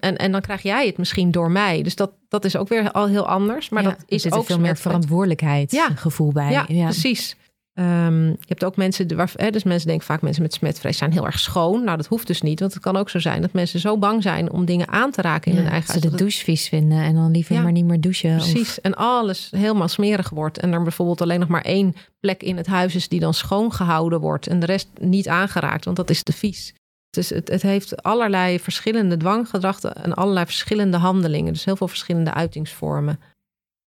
en, 0.00 0.16
en 0.16 0.32
dan 0.32 0.40
krijg 0.40 0.62
jij 0.62 0.86
het 0.86 0.98
misschien 0.98 1.30
door 1.30 1.50
mij. 1.50 1.82
Dus 1.82 1.96
dat, 1.96 2.10
dat 2.28 2.44
is 2.44 2.56
ook 2.56 2.68
weer 2.68 2.90
al 2.90 3.06
heel 3.06 3.26
anders. 3.26 3.68
Maar 3.68 3.82
dat 3.82 3.96
is 4.06 4.32
ook 4.32 4.46
veel 4.46 4.58
meer 4.58 4.76
verantwoordelijkheidsgevoel 4.76 6.26
ja. 6.26 6.32
bij. 6.32 6.50
Ja, 6.50 6.64
ja. 6.68 6.84
precies. 6.84 7.36
Um, 7.80 8.26
je 8.26 8.46
hebt 8.46 8.64
ook 8.64 8.76
mensen, 8.76 9.16
waar, 9.16 9.30
hè, 9.36 9.50
dus 9.50 9.62
mensen 9.62 9.88
denken 9.88 10.06
vaak 10.06 10.22
mensen 10.22 10.42
met 10.42 10.52
smetvrees 10.52 10.98
zijn 10.98 11.12
heel 11.12 11.26
erg 11.26 11.38
schoon. 11.38 11.84
Nou, 11.84 11.96
dat 11.96 12.06
hoeft 12.06 12.26
dus 12.26 12.42
niet, 12.42 12.60
want 12.60 12.72
het 12.72 12.82
kan 12.82 12.96
ook 12.96 13.10
zo 13.10 13.18
zijn 13.18 13.40
dat 13.40 13.52
mensen 13.52 13.80
zo 13.80 13.98
bang 13.98 14.22
zijn 14.22 14.52
om 14.52 14.64
dingen 14.64 14.88
aan 14.88 15.10
te 15.10 15.22
raken 15.22 15.50
in 15.50 15.56
hun 15.56 15.66
eigen 15.66 15.90
huis. 15.90 16.02
Ze 16.02 16.10
de 16.10 16.16
douche 16.16 16.44
vies 16.44 16.68
vinden 16.68 16.98
en 16.98 17.14
dan 17.14 17.30
liever 17.30 17.62
maar 17.62 17.72
niet 17.72 17.84
meer 17.84 18.00
douchen. 18.00 18.36
Precies, 18.36 18.80
en 18.80 18.94
alles 18.94 19.48
helemaal 19.56 19.88
smerig 19.88 20.30
wordt. 20.30 20.58
En 20.58 20.72
er 20.72 20.82
bijvoorbeeld 20.82 21.20
alleen 21.20 21.40
nog 21.40 21.48
maar 21.48 21.62
één 21.62 21.94
plek 22.20 22.42
in 22.42 22.56
het 22.56 22.66
huis 22.66 22.94
is 22.94 23.08
die 23.08 23.20
dan 23.20 23.34
schoon 23.34 23.72
gehouden 23.72 24.20
wordt 24.20 24.46
en 24.46 24.60
de 24.60 24.66
rest 24.66 24.88
niet 25.00 25.28
aangeraakt, 25.28 25.84
want 25.84 25.96
dat 25.96 26.10
is 26.10 26.22
te 26.22 26.32
vies. 26.32 26.74
Dus 27.10 27.28
het, 27.28 27.48
het 27.48 27.62
heeft 27.62 28.02
allerlei 28.02 28.60
verschillende 28.60 29.16
dwanggedrachten 29.16 29.94
en 29.94 30.14
allerlei 30.14 30.46
verschillende 30.46 30.96
handelingen. 30.96 31.52
Dus 31.52 31.64
heel 31.64 31.76
veel 31.76 31.88
verschillende 31.88 32.34
uitingsvormen. 32.34 33.20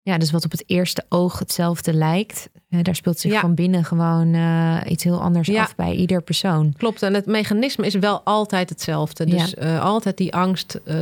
Ja, 0.10 0.18
dus 0.18 0.32
wat 0.32 0.46
op 0.46 0.52
het 0.52 0.64
eerste 0.66 1.06
oog 1.10 1.40
hetzelfde 1.40 1.94
lijkt, 1.94 2.50
daar 2.68 2.96
speelt 2.96 3.20
zich 3.20 3.40
van 3.40 3.56
binnen 3.56 3.86
gewoon 3.86 4.34
uh, 4.34 4.82
iets 4.86 5.04
heel 5.04 5.22
anders 5.22 5.56
af 5.56 5.76
bij 5.76 5.96
ieder 5.96 6.22
persoon. 6.22 6.74
Klopt, 6.78 7.02
en 7.02 7.14
het 7.14 7.26
mechanisme 7.26 7.86
is 7.86 7.96
wel 7.96 8.22
altijd 8.22 8.70
hetzelfde. 8.70 9.26
Dus 9.26 9.54
uh, 9.54 9.84
altijd 9.84 10.18
die 10.18 10.34
angst, 10.34 10.76
uh, 10.76 10.94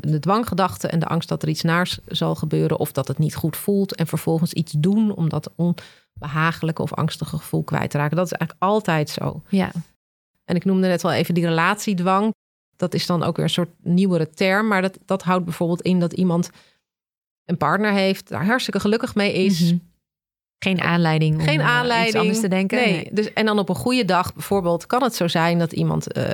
de 0.00 0.18
dwanggedachte 0.20 0.88
en 0.88 0.98
de 0.98 1.06
angst 1.06 1.28
dat 1.28 1.42
er 1.42 1.48
iets 1.48 1.62
naars 1.62 1.98
zal 2.06 2.34
gebeuren 2.34 2.78
of 2.78 2.92
dat 2.92 3.08
het 3.08 3.18
niet 3.18 3.34
goed 3.34 3.56
voelt 3.56 3.94
en 3.94 4.06
vervolgens 4.06 4.52
iets 4.52 4.72
doen 4.72 5.14
om 5.14 5.28
dat 5.28 5.50
onbehagelijke 5.56 6.82
of 6.82 6.94
angstige 6.94 7.36
gevoel 7.36 7.62
kwijt 7.62 7.90
te 7.90 7.98
raken. 7.98 8.16
Dat 8.16 8.26
is 8.26 8.32
eigenlijk 8.32 8.62
altijd 8.62 9.10
zo. 9.10 9.42
Ja. 9.48 9.70
En 10.44 10.56
ik 10.56 10.64
noemde 10.64 10.86
net 10.86 11.02
wel 11.02 11.12
even 11.12 11.34
die 11.34 11.46
relatiedwang. 11.46 12.34
Dat 12.76 12.94
is 12.94 13.06
dan 13.06 13.22
ook 13.22 13.36
weer 13.36 13.44
een 13.44 13.50
soort 13.50 13.74
nieuwere 13.82 14.30
term, 14.30 14.68
maar 14.68 14.82
dat, 14.82 14.98
dat 15.04 15.22
houdt 15.22 15.44
bijvoorbeeld 15.44 15.82
in 15.82 16.00
dat 16.00 16.12
iemand 16.12 16.50
een 17.46 17.56
partner 17.56 17.92
heeft, 17.92 18.28
daar 18.28 18.46
hartstikke 18.46 18.80
gelukkig 18.80 19.14
mee 19.14 19.32
is. 19.32 19.60
Mhm. 19.60 19.76
Geen 20.58 20.80
aanleiding 20.80 21.38
om 21.38 21.44
Geen 21.44 21.60
eh, 21.60 21.68
aanleiding. 21.68 22.08
iets 22.08 22.16
anders 22.16 22.40
te 22.40 22.48
denken. 22.48 22.78
Nee. 22.78 23.08
Dus, 23.12 23.32
en 23.32 23.46
dan 23.46 23.58
op 23.58 23.68
een 23.68 23.74
goede 23.74 24.04
dag 24.04 24.34
bijvoorbeeld 24.34 24.86
kan 24.86 25.02
het 25.02 25.14
zo 25.14 25.28
zijn 25.28 25.58
dat 25.58 25.72
iemand 25.72 26.16
uh, 26.16 26.24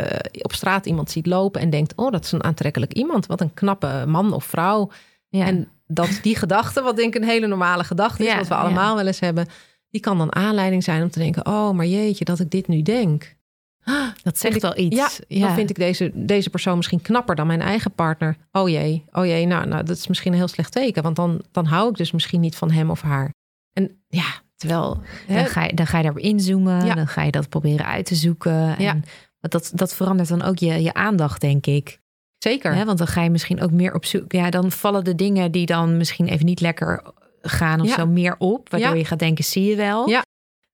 op 0.43 0.53
straat 0.53 0.87
iemand 0.87 1.11
ziet 1.11 1.27
lopen 1.27 1.61
en 1.61 1.71
denkt: 1.71 1.93
Oh, 1.97 2.11
dat 2.13 2.25
is 2.25 2.33
een 2.33 2.45
aantrekkelijk 2.45 2.93
iemand. 2.93 3.27
Wat 3.27 3.41
een 3.41 3.55
knappe 3.55 4.05
man 4.07 4.33
of 4.33 4.45
vrouw. 4.45 4.91
Ja. 5.29 5.47
En 5.47 5.69
dat 5.87 6.19
die 6.23 6.37
gedachte, 6.37 6.83
wat 6.83 6.97
denk 6.97 7.15
ik 7.15 7.23
een 7.23 7.29
hele 7.29 7.47
normale 7.47 7.85
gedachte 7.85 8.23
is, 8.23 8.29
ja, 8.29 8.37
wat 8.37 8.49
we 8.49 8.55
allemaal 8.55 8.97
wel 8.97 9.07
eens 9.07 9.21
hebben, 9.21 9.47
die 9.91 10.01
kan 10.01 10.19
dan 10.19 10.35
aanleiding 10.35 10.85
zijn 10.85 11.03
om 11.03 11.11
te 11.11 11.19
denken: 11.19 11.47
Oh, 11.47 11.71
maar 11.71 11.87
jeetje, 11.87 12.25
dat 12.25 12.41
ik 12.41 12.51
dit 12.51 12.69
nu 12.69 12.83
denk. 12.83 13.37
Dat 14.23 14.39
zegt 14.39 14.63
wel 14.63 14.79
iets. 14.79 15.21
Ja, 15.29 15.47
dan 15.47 15.55
vind 15.55 15.71
ik 15.71 15.77
deze, 15.77 16.11
deze 16.15 16.51
persoon 16.51 16.77
misschien 16.77 17.03
knapper 17.03 17.35
dan 17.35 17.47
mijn 17.47 17.61
eigen 17.61 17.93
partner. 17.93 18.37
Oh 18.53 18.69
jee, 18.69 19.05
oh 19.13 19.27
jee, 19.27 19.47
nou, 19.47 19.67
nou 19.67 19.85
dat 19.85 19.97
is 19.97 20.07
misschien 20.07 20.33
een 20.33 20.39
heel 20.39 20.49
slecht 20.49 20.73
teken. 20.73 21.03
Want 21.03 21.17
dan, 21.17 21.43
dan 21.53 21.65
hou 21.65 21.91
ik 21.91 21.97
dus 21.97 22.13
misschien 22.13 22.41
niet 22.41 22.57
van 22.57 22.71
hem 22.71 22.91
of 22.91 23.01
haar. 23.01 23.31
En 23.73 24.03
ja, 24.09 24.43
terwijl... 24.57 25.01
Dan, 25.29 25.47
ga 25.47 25.65
je, 25.65 25.75
dan 25.75 25.87
ga 25.87 25.97
je 25.97 26.03
daarop 26.03 26.23
inzoomen. 26.23 26.85
Ja. 26.87 26.95
Dan 26.95 27.09
ga 27.09 27.23
je 27.23 27.31
dat 27.31 27.49
proberen 27.49 27.87
uit 27.87 28.07
te 28.07 28.15
zoeken. 28.15 28.77
En 28.77 28.85
ja. 28.85 29.01
dat, 29.41 29.73
dat 29.75 29.95
verandert 29.95 30.29
dan 30.29 30.43
ook 30.43 30.59
je, 30.59 30.83
je 30.83 30.95
aandacht, 30.95 31.41
denk 31.41 31.67
ik. 31.67 32.01
Zeker. 32.39 32.85
want 32.85 32.99
dan 32.99 33.07
ga 33.07 33.23
je 33.23 33.31
misschien 33.31 33.63
ook 33.63 33.71
meer 33.71 33.95
op 33.95 34.05
zoek. 34.05 34.33
Ja, 34.33 34.51
dan 34.51 34.71
vallen 34.71 35.05
de 35.05 35.15
dingen 35.15 35.53
die 35.53 35.67
dan 35.67 35.97
misschien 35.97 36.29
even 36.29 36.47
niet 36.47 36.61
lekker 36.61 37.03
gaan 37.43 37.81
of 37.81 37.89
zo 37.89 38.07
meer 38.07 38.35
op. 38.39 38.71
Waardoor 38.71 38.97
je 38.97 39.05
gaat 39.05 39.19
denken, 39.19 39.45
zie 39.45 39.65
je 39.65 39.77
wel. 39.77 40.09
Ja. 40.09 40.23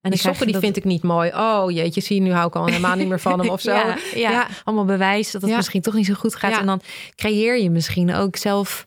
En 0.08 0.14
die 0.14 0.22
sokken 0.22 0.46
die 0.46 0.58
vind 0.58 0.76
ik 0.76 0.84
niet 0.84 1.02
mooi. 1.02 1.30
Oh 1.34 1.70
jeetje, 1.70 2.00
zie 2.00 2.16
je, 2.16 2.22
nu 2.22 2.32
hou 2.32 2.46
ik 2.46 2.56
al 2.56 2.66
helemaal 2.66 2.96
niet 2.96 3.08
meer 3.08 3.20
van 3.20 3.38
hem 3.40 3.48
of 3.48 3.60
zo. 3.60 3.72
ja, 3.72 3.96
ja, 4.14 4.46
allemaal 4.64 4.84
bewijs 4.84 5.30
dat 5.30 5.42
het 5.42 5.56
misschien 5.56 5.82
toch 5.82 5.94
niet 5.94 6.06
zo 6.06 6.14
goed 6.14 6.34
gaat. 6.34 6.60
En 6.60 6.66
dan 6.66 6.80
creëer 7.14 7.58
je 7.58 7.70
misschien 7.70 8.14
ook 8.14 8.36
zelf 8.36 8.86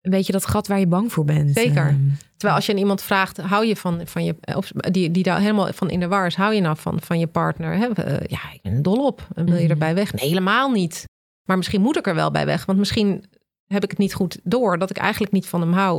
een 0.00 0.10
beetje 0.10 0.32
dat 0.32 0.46
gat 0.46 0.66
waar 0.66 0.78
je 0.78 0.86
bang 0.86 1.12
voor 1.12 1.24
bent. 1.24 1.54
Zeker. 1.54 1.86
Ehm, 1.86 2.08
Terwijl 2.36 2.58
als 2.58 2.66
je 2.66 2.72
aan 2.72 2.78
iemand 2.78 3.02
vraagt, 3.02 3.36
hou 3.36 3.66
je 3.66 3.76
van, 3.76 4.00
van 4.04 4.24
je, 4.24 4.34
of 4.54 4.70
die, 4.70 5.10
die 5.10 5.22
daar 5.22 5.40
helemaal 5.40 5.72
van 5.72 5.90
in 5.90 6.00
de 6.00 6.08
war 6.08 6.26
is, 6.26 6.34
hou 6.34 6.54
je 6.54 6.60
nou 6.60 6.76
van, 6.76 7.00
van 7.00 7.18
je 7.18 7.26
partner? 7.26 7.76
Hè? 7.76 7.88
Uh, 7.88 8.26
ja, 8.26 8.38
ik 8.52 8.62
ben 8.62 8.82
dol 8.82 9.06
op. 9.06 9.26
En 9.34 9.44
wil 9.44 9.54
je 9.54 9.62
mhm. 9.62 9.70
erbij 9.70 9.94
weg? 9.94 10.12
Nee, 10.12 10.28
helemaal 10.28 10.70
niet. 10.70 11.04
Maar 11.44 11.56
misschien 11.56 11.80
moet 11.80 11.96
ik 11.96 12.06
er 12.06 12.14
wel 12.14 12.30
bij 12.30 12.46
weg. 12.46 12.64
Want 12.64 12.78
misschien 12.78 13.24
heb 13.66 13.84
ik 13.84 13.90
het 13.90 13.98
niet 13.98 14.14
goed 14.14 14.38
door 14.42 14.78
dat 14.78 14.90
ik 14.90 14.96
eigenlijk 14.96 15.32
niet 15.32 15.46
van 15.46 15.60
hem 15.60 15.72
hou. 15.72 15.98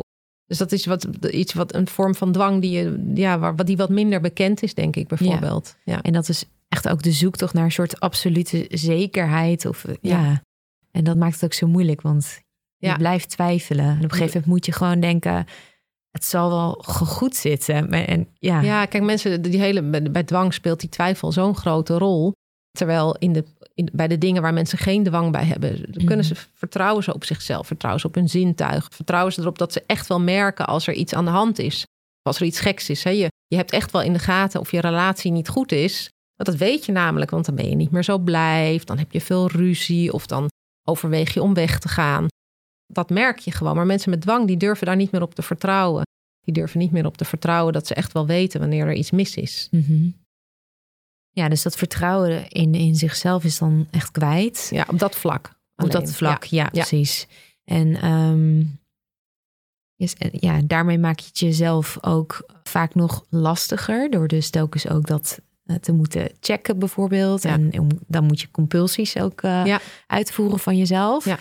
Dus 0.50 0.58
dat 0.58 0.72
is 0.72 0.86
wat, 0.86 1.04
iets 1.32 1.54
wat 1.54 1.74
een 1.76 1.88
vorm 1.88 2.16
van 2.16 2.32
dwang 2.32 2.62
die, 2.62 2.72
je, 2.72 3.12
ja, 3.14 3.40
waar, 3.40 3.66
die 3.66 3.78
wat 3.78 3.90
minder 3.90 4.22
bekend 4.22 4.64
is, 4.64 4.74
denk 4.74 4.96
ik 4.96 5.08
bijvoorbeeld. 5.08 5.76
Ja. 5.84 6.02
En 6.02 6.14
dat 6.14 6.30
is 6.30 6.46
echt 6.70 6.90
ook 6.90 7.02
de 7.02 7.12
zoektocht 7.12 7.54
naar 7.54 7.64
een 7.64 7.72
soort 7.72 8.00
absolute 8.00 8.66
zekerheid. 8.70 9.66
Of, 9.66 9.86
ja. 10.02 10.44
En 10.92 11.04
dat 11.04 11.18
maakt 11.18 11.34
het 11.34 11.44
ook 11.44 11.54
zo 11.54 11.68
moeilijk, 11.68 12.02
want 12.02 12.42
je 12.78 12.96
blijft 12.98 13.30
twijfelen. 13.30 13.86
En 13.86 13.96
op 13.96 14.04
een 14.04 14.10
gegeven 14.10 14.32
moment 14.32 14.46
moet 14.46 14.66
je 14.66 14.72
gewoon 14.72 15.00
denken, 15.00 15.46
het 16.12 16.26
zal 16.26 16.50
wel 16.50 16.72
goed 16.88 17.36
zitten. 17.36 17.90
En, 17.92 18.28
ja. 18.34 18.62
ja, 18.62 18.86
kijk, 18.86 19.04
mensen, 19.04 19.42
die 19.42 19.60
hele, 19.60 20.02
bij 20.12 20.24
dwang 20.24 20.54
speelt 20.54 20.80
die 20.80 20.90
twijfel 20.90 21.32
zo'n 21.32 21.56
grote 21.56 21.98
rol. 21.98 22.34
Terwijl 22.72 23.16
in 23.16 23.34
de 23.34 23.46
bij 23.92 24.08
de 24.08 24.18
dingen 24.18 24.42
waar 24.42 24.54
mensen 24.54 24.78
geen 24.78 25.04
dwang 25.04 25.32
bij 25.32 25.46
hebben, 25.46 25.92
dan 25.92 26.06
kunnen 26.06 26.26
ze 26.26 26.34
mhm. 26.34 26.44
vertrouwen 26.54 27.04
ze 27.04 27.14
op 27.14 27.24
zichzelf, 27.24 27.68
vertrouwen 27.68 28.02
ze 28.02 28.08
op 28.08 28.16
hun 28.16 28.30
zintuig, 28.30 28.88
vertrouwen 28.92 29.34
ze 29.34 29.42
erop 29.42 29.58
dat 29.58 29.74
ze 29.74 29.84
echt 29.86 30.08
wel 30.08 30.20
merken 30.20 30.68
als 30.68 30.88
er 30.88 30.94
iets 30.94 31.14
aan 31.14 31.26
de 31.26 31.32
hand 31.32 31.60
is, 31.60 31.84
als 32.22 32.40
er 32.40 32.46
iets 32.46 32.60
geks 32.60 32.90
is. 32.90 33.04
Hè. 33.04 33.10
Je, 33.10 33.28
je 33.48 33.56
hebt 33.56 33.72
echt 33.72 33.92
wel 33.92 34.02
in 34.02 34.14
de 34.14 34.20
gaten 34.20 34.60
of 34.60 34.72
je 34.72 34.80
relatie 34.80 35.32
niet 35.32 35.50
goed 35.50 35.72
is. 35.72 36.10
Dat 36.36 36.56
weet 36.56 36.86
je 36.86 36.92
namelijk, 36.92 37.32
want 37.32 37.46
dan 37.46 37.56
ben 37.56 37.70
je 37.70 37.76
niet 37.76 37.92
meer 37.92 38.04
zo 38.04 38.18
blij, 38.18 38.82
dan 38.84 38.98
heb 38.98 39.12
je 39.12 39.22
veel 39.22 39.48
ruzie, 39.48 40.14
of 40.14 40.26
dan 40.26 40.48
overweeg 40.90 41.34
je 41.34 41.42
om 41.42 41.54
weg 41.54 41.80
te 41.80 41.88
gaan. 41.88 42.28
Dat 42.94 43.10
merk 43.10 43.40
je 43.40 43.52
gewoon. 43.52 43.76
Maar 43.76 43.86
mensen 43.86 44.10
met 44.10 44.22
dwang, 44.22 44.48
die 44.48 44.58
durven 44.58 44.86
daar 44.86 44.96
niet 44.96 45.12
meer 45.12 45.22
op 45.22 45.36
te 45.36 45.42
vertrouwen. 45.42 46.04
Die 46.40 46.54
durven 46.54 46.80
niet 46.80 46.92
meer 46.92 47.06
op 47.06 47.18
te 47.18 47.26
vertrouwen 47.26 47.74
dat 47.74 47.88
ze 47.88 47.94
echt 47.94 48.12
wel 48.12 48.26
weten 48.26 48.60
wanneer 48.60 48.88
er 48.88 48.94
iets 48.94 49.12
mis 49.12 49.36
is. 49.36 49.68
Mm 49.72 50.19
ja, 51.40 51.50
dus 51.50 51.62
dat 51.62 51.76
vertrouwen 51.76 52.50
in, 52.50 52.76
in 52.76 52.96
zichzelf 52.96 53.44
is 53.44 53.58
dan 53.58 53.88
echt 53.92 54.12
kwijt. 54.12 54.68
Ja, 54.72 54.86
op 54.90 55.00
dat 55.00 55.16
vlak. 55.16 55.58
Op 55.76 55.92
dat 55.92 56.12
vlak, 56.12 56.44
ja, 56.44 56.70
precies. 56.70 57.28
En 57.64 58.06
um, 58.12 58.80
ja, 60.32 60.62
daarmee 60.66 60.98
maak 60.98 61.20
je 61.20 61.28
het 61.28 61.40
jezelf 61.40 61.98
ook 62.02 62.46
vaak 62.64 62.96
nog 62.96 63.26
lastiger. 63.30 64.10
Door 64.10 64.28
dus 64.28 64.50
telkens 64.50 64.88
ook 64.88 65.08
dat 65.08 65.40
eh, 65.66 65.76
te 65.76 65.92
moeten 65.92 66.32
checken 66.40 66.80
bijvoorbeeld. 66.80 67.46
En 67.46 67.72
dan 68.08 68.26
moet 68.26 68.42
je 68.42 68.52
compulsies 68.52 69.18
ook 69.18 69.42
uh, 69.42 69.78
uitvoeren 70.08 70.60
van 70.60 70.78
jezelf. 70.78 71.26
Ja. 71.26 71.38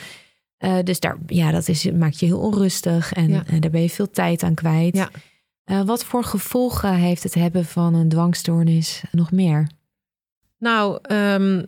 Uh, 0.59 0.79
dus 0.85 1.01
daar, 1.01 1.17
ja, 1.27 1.51
dat 1.51 1.69
is, 1.69 1.91
maakt 1.91 2.21
je 2.21 2.27
heel 2.27 2.41
onrustig 2.41 3.13
en, 3.13 3.45
daar 3.61 3.71
ben 3.71 3.83
je 3.83 3.91
veel 3.91 4.11
tijd 4.11 4.43
aan 4.43 4.55
kwijt. 4.55 4.97
Ja. 5.65 5.85
wat 5.85 6.05
voor 6.05 6.25
gevolgen 6.25 6.95
heeft 6.95 7.23
het 7.23 7.35
hebben 7.35 7.65
van 7.65 7.95
een 7.95 8.09
dwangstoornis 8.09 9.03
nog 9.11 9.33
meer? 9.33 9.67
Nou, 10.59 10.99
um, 11.13 11.67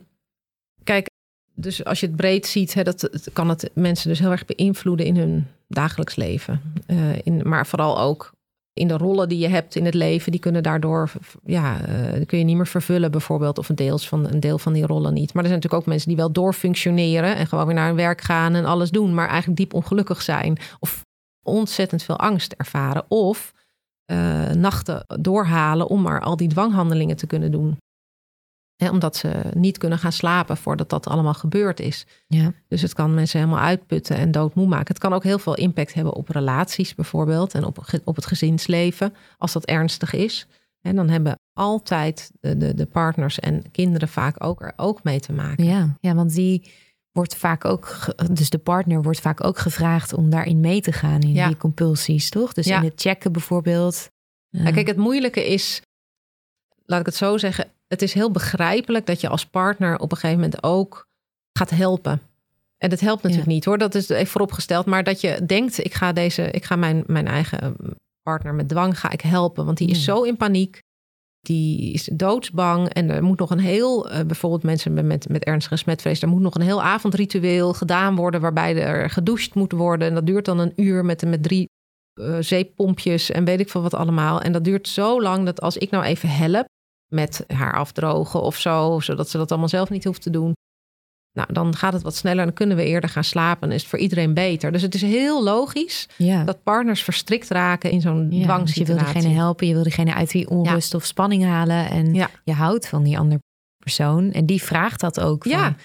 kijk, 0.83 1.09
dus 1.53 1.85
als 1.85 1.99
je 1.99 2.05
het 2.05 2.15
breed 2.15 2.45
ziet, 2.45 2.73
hè, 2.73 2.83
dat, 2.83 3.29
kan 3.33 3.49
het 3.49 3.71
mensen 3.73 4.09
dus 4.09 4.19
heel 4.19 4.31
erg 4.31 4.45
beïnvloeden 4.45 5.05
in 5.05 5.17
hun 5.17 5.47
dagelijks 5.67 6.15
leven. 6.15 6.61
Uh, 6.87 6.97
in, 7.23 7.41
maar 7.43 7.67
vooral 7.67 7.99
ook 7.99 8.31
in 8.73 8.87
de 8.87 8.97
rollen 8.97 9.29
die 9.29 9.39
je 9.39 9.47
hebt 9.47 9.75
in 9.75 9.85
het 9.85 9.93
leven, 9.93 10.31
die 10.31 10.41
kunnen 10.41 10.63
daardoor, 10.63 11.11
ja, 11.43 11.89
uh, 11.89 12.25
kun 12.25 12.37
je 12.37 12.43
niet 12.43 12.55
meer 12.55 12.67
vervullen 12.67 13.11
bijvoorbeeld, 13.11 13.57
of 13.57 13.69
een, 13.69 13.75
deels 13.75 14.07
van, 14.07 14.27
een 14.27 14.39
deel 14.39 14.57
van 14.57 14.73
die 14.73 14.85
rollen 14.85 15.13
niet. 15.13 15.33
Maar 15.33 15.43
er 15.43 15.49
zijn 15.49 15.61
natuurlijk 15.61 15.81
ook 15.81 15.89
mensen 15.89 16.07
die 16.07 16.17
wel 16.17 16.31
doorfunctioneren 16.31 17.35
en 17.35 17.47
gewoon 17.47 17.65
weer 17.65 17.75
naar 17.75 17.87
hun 17.87 17.95
werk 17.95 18.21
gaan 18.21 18.55
en 18.55 18.65
alles 18.65 18.89
doen, 18.89 19.13
maar 19.13 19.27
eigenlijk 19.27 19.57
diep 19.57 19.73
ongelukkig 19.73 20.21
zijn. 20.21 20.57
Of 20.79 21.01
ontzettend 21.43 22.03
veel 22.03 22.17
angst 22.17 22.53
ervaren. 22.53 23.05
Of 23.07 23.53
eh, 24.05 24.49
nachten 24.49 25.05
doorhalen 25.19 25.87
om 25.87 26.01
maar 26.01 26.21
al 26.21 26.37
die 26.37 26.47
dwanghandelingen 26.47 27.15
te 27.15 27.27
kunnen 27.27 27.51
doen. 27.51 27.77
Hè, 28.83 28.89
omdat 28.89 29.15
ze 29.15 29.31
niet 29.53 29.77
kunnen 29.77 29.97
gaan 29.99 30.11
slapen 30.11 30.57
voordat 30.57 30.89
dat 30.89 31.07
allemaal 31.07 31.33
gebeurd 31.33 31.79
is. 31.79 32.05
Ja. 32.27 32.53
Dus 32.67 32.81
het 32.81 32.93
kan 32.93 33.13
mensen 33.13 33.39
helemaal 33.39 33.61
uitputten 33.63 34.15
en 34.17 34.31
doodmoe 34.31 34.67
maken. 34.67 34.87
Het 34.87 34.97
kan 34.97 35.13
ook 35.13 35.23
heel 35.23 35.39
veel 35.39 35.55
impact 35.55 35.93
hebben 35.93 36.13
op 36.13 36.29
relaties 36.29 36.95
bijvoorbeeld 36.95 37.53
en 37.53 37.63
op, 37.63 37.85
op 38.03 38.15
het 38.15 38.25
gezinsleven, 38.25 39.13
als 39.37 39.51
dat 39.53 39.65
ernstig 39.65 40.13
is. 40.13 40.47
En 40.81 40.95
dan 40.95 41.09
hebben 41.09 41.39
altijd 41.53 42.31
de, 42.39 42.57
de, 42.57 42.73
de 42.73 42.85
partners 42.85 43.39
en 43.39 43.71
kinderen 43.71 44.07
vaak 44.07 44.43
ook 44.43 44.61
er 44.61 44.73
ook 44.75 45.03
mee 45.03 45.19
te 45.19 45.33
maken. 45.33 45.63
Ja, 45.65 45.97
ja, 45.99 46.15
want 46.15 46.33
die 46.33 46.71
wordt 47.11 47.35
vaak 47.35 47.65
ook, 47.65 48.13
dus 48.31 48.49
de 48.49 48.57
partner 48.57 49.01
wordt 49.01 49.19
vaak 49.19 49.43
ook 49.43 49.57
gevraagd 49.57 50.13
om 50.13 50.29
daarin 50.29 50.59
mee 50.59 50.81
te 50.81 50.91
gaan 50.91 51.21
in 51.21 51.33
Ja. 51.33 51.47
die 51.47 51.57
compulsies, 51.57 52.29
toch? 52.29 52.53
Dus 52.53 52.65
Ja. 52.65 52.77
in 52.77 52.83
het 52.83 53.01
checken 53.01 53.31
bijvoorbeeld. 53.31 54.09
Ja. 54.49 54.63
Ja, 54.63 54.71
kijk, 54.71 54.87
het 54.87 54.97
moeilijke 54.97 55.47
is, 55.47 55.81
laat 56.85 56.99
ik 56.99 57.05
het 57.05 57.15
zo 57.15 57.37
zeggen, 57.37 57.67
het 57.91 58.01
is 58.01 58.13
heel 58.13 58.31
begrijpelijk 58.31 59.05
dat 59.05 59.21
je 59.21 59.29
als 59.29 59.45
partner 59.45 59.99
op 59.99 60.11
een 60.11 60.17
gegeven 60.17 60.41
moment 60.41 60.63
ook 60.63 61.07
gaat 61.53 61.69
helpen. 61.69 62.21
En 62.77 62.89
dat 62.89 62.99
helpt 62.99 63.23
natuurlijk 63.23 63.49
niet 63.49 63.65
hoor, 63.65 63.77
dat 63.77 63.95
is 63.95 64.09
even 64.09 64.27
vooropgesteld. 64.27 64.85
Maar 64.85 65.03
dat 65.03 65.21
je 65.21 65.45
denkt, 65.45 65.85
ik 65.85 65.93
ga, 65.93 66.13
deze, 66.13 66.51
ik 66.51 66.65
ga 66.65 66.75
mijn, 66.75 67.03
mijn 67.07 67.27
eigen 67.27 67.75
partner 68.21 68.53
met 68.53 68.69
dwang 68.69 68.99
ga 68.99 69.11
ik 69.11 69.21
helpen. 69.21 69.65
Want 69.65 69.77
die 69.77 69.89
is 69.89 70.03
zo 70.03 70.23
in 70.23 70.37
paniek. 70.37 70.79
Die 71.39 71.93
is 71.93 72.09
doodsbang. 72.13 72.89
En 72.89 73.09
er 73.09 73.23
moet 73.23 73.39
nog 73.39 73.49
een 73.49 73.59
heel, 73.59 74.09
eh, 74.09 74.25
bijvoorbeeld 74.25 74.63
mensen 74.63 74.93
met, 74.93 75.05
met, 75.05 75.29
met 75.29 75.43
ernstige 75.43 75.75
smetvrees, 75.75 76.21
er 76.21 76.27
moet 76.27 76.41
nog 76.41 76.55
een 76.55 76.61
heel 76.61 76.83
avondritueel 76.83 77.73
gedaan 77.73 78.15
worden. 78.15 78.41
Waarbij 78.41 78.81
er 78.81 79.09
gedoucht 79.09 79.55
moet 79.55 79.71
worden. 79.71 80.07
En 80.07 80.13
dat 80.13 80.25
duurt 80.25 80.45
dan 80.45 80.59
een 80.59 80.73
uur 80.75 81.05
met, 81.05 81.25
met 81.25 81.43
drie 81.43 81.69
eh, 82.13 82.37
zeeppompjes 82.39 83.31
en 83.31 83.45
weet 83.45 83.59
ik 83.59 83.69
veel 83.69 83.81
wat 83.81 83.93
allemaal. 83.93 84.41
En 84.41 84.51
dat 84.51 84.63
duurt 84.63 84.87
zo 84.87 85.21
lang 85.21 85.45
dat 85.45 85.61
als 85.61 85.77
ik 85.77 85.91
nou 85.91 86.03
even 86.03 86.29
help 86.29 86.65
met 87.13 87.43
haar 87.47 87.73
afdrogen 87.77 88.41
of 88.41 88.57
zo, 88.57 88.99
zodat 88.99 89.29
ze 89.29 89.37
dat 89.37 89.49
allemaal 89.49 89.69
zelf 89.69 89.89
niet 89.89 90.03
hoeft 90.03 90.21
te 90.21 90.29
doen. 90.29 90.53
Nou, 91.33 91.53
dan 91.53 91.75
gaat 91.75 91.93
het 91.93 92.01
wat 92.01 92.15
sneller 92.15 92.39
en 92.39 92.45
dan 92.45 92.53
kunnen 92.55 92.77
we 92.77 92.83
eerder 92.83 93.09
gaan 93.09 93.23
slapen. 93.23 93.69
En 93.69 93.75
is 93.75 93.81
het 93.81 93.89
voor 93.89 93.99
iedereen 93.99 94.33
beter. 94.33 94.71
Dus 94.71 94.81
het 94.81 94.95
is 94.95 95.01
heel 95.01 95.43
logisch 95.43 96.07
ja. 96.17 96.43
dat 96.43 96.63
partners 96.63 97.03
verstrikt 97.03 97.49
raken 97.49 97.91
in 97.91 98.01
zo'n 98.01 98.15
Ja, 98.15 98.19
dus 98.23 98.29
je 98.29 98.35
wil 98.35 98.45
dwangsituatie. 98.45 99.13
diegene 99.13 99.33
helpen, 99.33 99.67
je 99.67 99.73
wil 99.73 99.83
diegene 99.83 100.13
uit 100.13 100.31
die 100.31 100.49
onrust 100.49 100.93
of 100.93 101.05
spanning 101.05 101.43
halen. 101.43 101.89
En 101.89 102.13
je 102.43 102.53
houdt 102.53 102.87
van 102.87 103.03
die 103.03 103.17
andere 103.17 103.41
persoon. 103.77 104.31
En 104.31 104.45
die 104.45 104.63
vraagt 104.63 104.99
dat 104.99 105.19
ook. 105.19 105.43
Van, 105.43 105.51
Ja. 105.51 105.75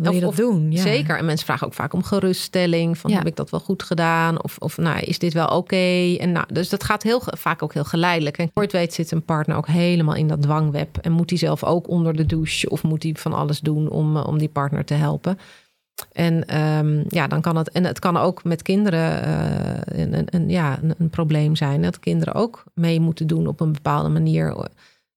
Wil 0.00 0.12
je 0.12 0.26
Of- 0.26 0.36
dat 0.36 0.46
of- 0.46 0.52
doen? 0.52 0.72
Ja. 0.72 0.82
Zeker. 0.82 1.18
En 1.18 1.24
mensen 1.24 1.46
vragen 1.46 1.66
ook 1.66 1.74
vaak 1.74 1.92
om 1.92 2.02
geruststelling. 2.02 2.98
Van 2.98 3.10
Ja. 3.10 3.16
heb 3.16 3.26
ik 3.26 3.36
dat 3.36 3.50
wel 3.50 3.60
goed 3.60 3.82
gedaan? 3.82 4.42
Of, 4.42 4.56
of 4.58 4.76
nou, 4.76 4.98
is 5.00 5.18
dit 5.18 5.32
wel 5.32 5.46
oké? 5.46 6.14
En 6.18 6.32
nou, 6.32 6.46
dus 6.52 6.68
dat 6.68 6.84
gaat 6.84 7.02
heel 7.02 7.22
vaak 7.24 7.62
ook 7.62 7.74
heel 7.74 7.84
geleidelijk. 7.84 8.38
En 8.38 8.50
het 8.54 8.72
weet 8.72 8.94
zit 8.94 9.10
een 9.10 9.24
partner 9.24 9.56
ook 9.56 9.66
helemaal 9.66 10.14
in 10.14 10.28
dat 10.28 10.42
dwangweb. 10.42 10.96
En 10.96 11.12
moet 11.12 11.30
hij 11.30 11.38
zelf 11.38 11.64
ook 11.64 11.88
onder 11.88 12.16
de 12.16 12.26
douche? 12.26 12.70
Of 12.70 12.82
moet 12.82 13.02
hij 13.02 13.14
van 13.18 13.32
alles 13.32 13.60
doen 13.60 13.88
om, 13.88 14.16
eh, 14.16 14.26
om 14.26 14.38
die 14.38 14.48
partner 14.48 14.84
te 14.84 14.94
helpen? 14.94 15.38
En 16.12 16.46
ehm, 16.46 17.02
ja, 17.08 17.26
dan 17.26 17.40
kan 17.40 17.56
het. 17.56 17.70
En 17.70 17.84
het 17.84 17.98
kan 17.98 18.16
ook 18.16 18.44
met 18.44 18.62
kinderen 18.62 19.22
eh, 19.22 20.00
een, 20.00 20.18
een, 20.18 20.26
een- 20.30 20.48
ja, 20.50 20.78
een, 20.82 20.94
een 20.98 21.10
probleem 21.10 21.56
zijn. 21.56 21.82
Dat 21.82 21.98
kinderen 22.00 22.34
ook 22.34 22.64
mee 22.74 23.00
moeten 23.00 23.26
doen 23.26 23.46
op 23.46 23.60
een 23.60 23.72
bepaalde 23.72 24.08
manier. 24.08 24.68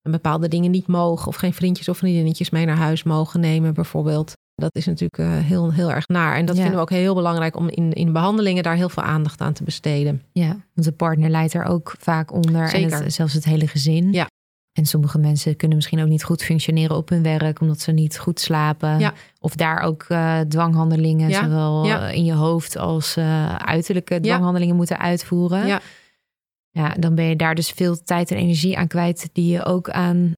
En 0.01 0.11
bepaalde 0.11 0.47
dingen 0.47 0.71
niet 0.71 0.88
mogen. 0.88 1.27
Of 1.27 1.36
geen 1.36 1.53
vriendjes 1.53 1.89
of 1.89 1.97
vriendinnetjes 1.97 2.49
mee 2.49 2.65
naar 2.65 2.77
huis 2.77 3.03
mogen 3.03 3.39
nemen, 3.39 3.73
bijvoorbeeld. 3.73 4.34
Dat 4.56 4.76
is 4.76 4.86
natuurlijk 4.86 5.18
eh, 5.18 5.38
heel, 5.38 5.72
heel 5.74 5.91
erg 5.91 6.08
naar. 6.08 6.36
En 6.36 6.45
dat 6.45 6.56
Ja. 6.56 6.62
vinden 6.62 6.80
we 6.80 6.86
ook 6.86 6.97
heel 6.97 7.16
belangrijk 7.16 7.56
om 7.56 7.70
in, 7.70 7.93
in 7.93 8.14
behandelingen 8.14 8.64
daar 8.64 8.76
heel 8.76 8.89
veel 8.89 9.04
aandacht 9.04 9.41
aan 9.41 9.54
te 9.54 9.64
besteden. 9.64 10.22
Ja, 10.32 10.47
want 10.47 10.88
de 10.88 10.91
partner 10.91 11.30
leidt 11.30 11.54
er 11.54 11.64
ook 11.66 11.95
vaak 11.99 12.34
onder. 12.34 12.74
En 12.74 12.91
het, 12.91 13.14
zelfs 13.14 13.34
het 13.34 13.45
hele 13.45 13.68
gezin. 13.68 14.12
Ja. 14.12 14.28
En 14.72 14.86
sommige 14.86 15.18
mensen 15.18 15.56
kunnen 15.56 15.78
misschien 15.78 16.01
ook 16.01 16.08
niet 16.08 16.24
goed 16.24 16.43
functioneren 16.43 16.95
op 16.95 17.10
hun 17.10 17.24
werk, 17.24 17.62
omdat 17.62 17.80
ze 17.80 17.91
niet 17.91 18.18
goed 18.20 18.39
slapen. 18.39 18.99
Ja. 18.99 19.14
Of 19.39 19.56
daar 19.56 19.80
ook 19.80 20.06
eh, 20.08 20.39
dwanghandelingen, 20.39 21.30
Ja. 21.30 21.43
zowel 21.43 21.86
Ja. 21.86 22.08
eh, 22.10 22.16
in 22.16 22.26
je 22.26 22.34
hoofd 22.34 22.78
als 22.78 23.18
uiterlijke 23.58 24.20
dwanghandelingen 24.20 24.76
moeten 24.76 24.99
uitvoeren. 24.99 25.68
Ja. 25.68 25.82
ja, 26.70 26.89
dan 26.99 27.16
ben 27.16 27.26
je 27.26 27.36
daar 27.36 27.56
dus 27.56 27.70
veel 27.70 28.04
tijd 28.04 28.32
en 28.32 28.38
energie 28.38 28.78
aan 28.78 28.88
kwijt, 28.88 29.30
die 29.34 29.51
je 29.51 29.64
ook 29.66 29.89
aan 29.89 30.32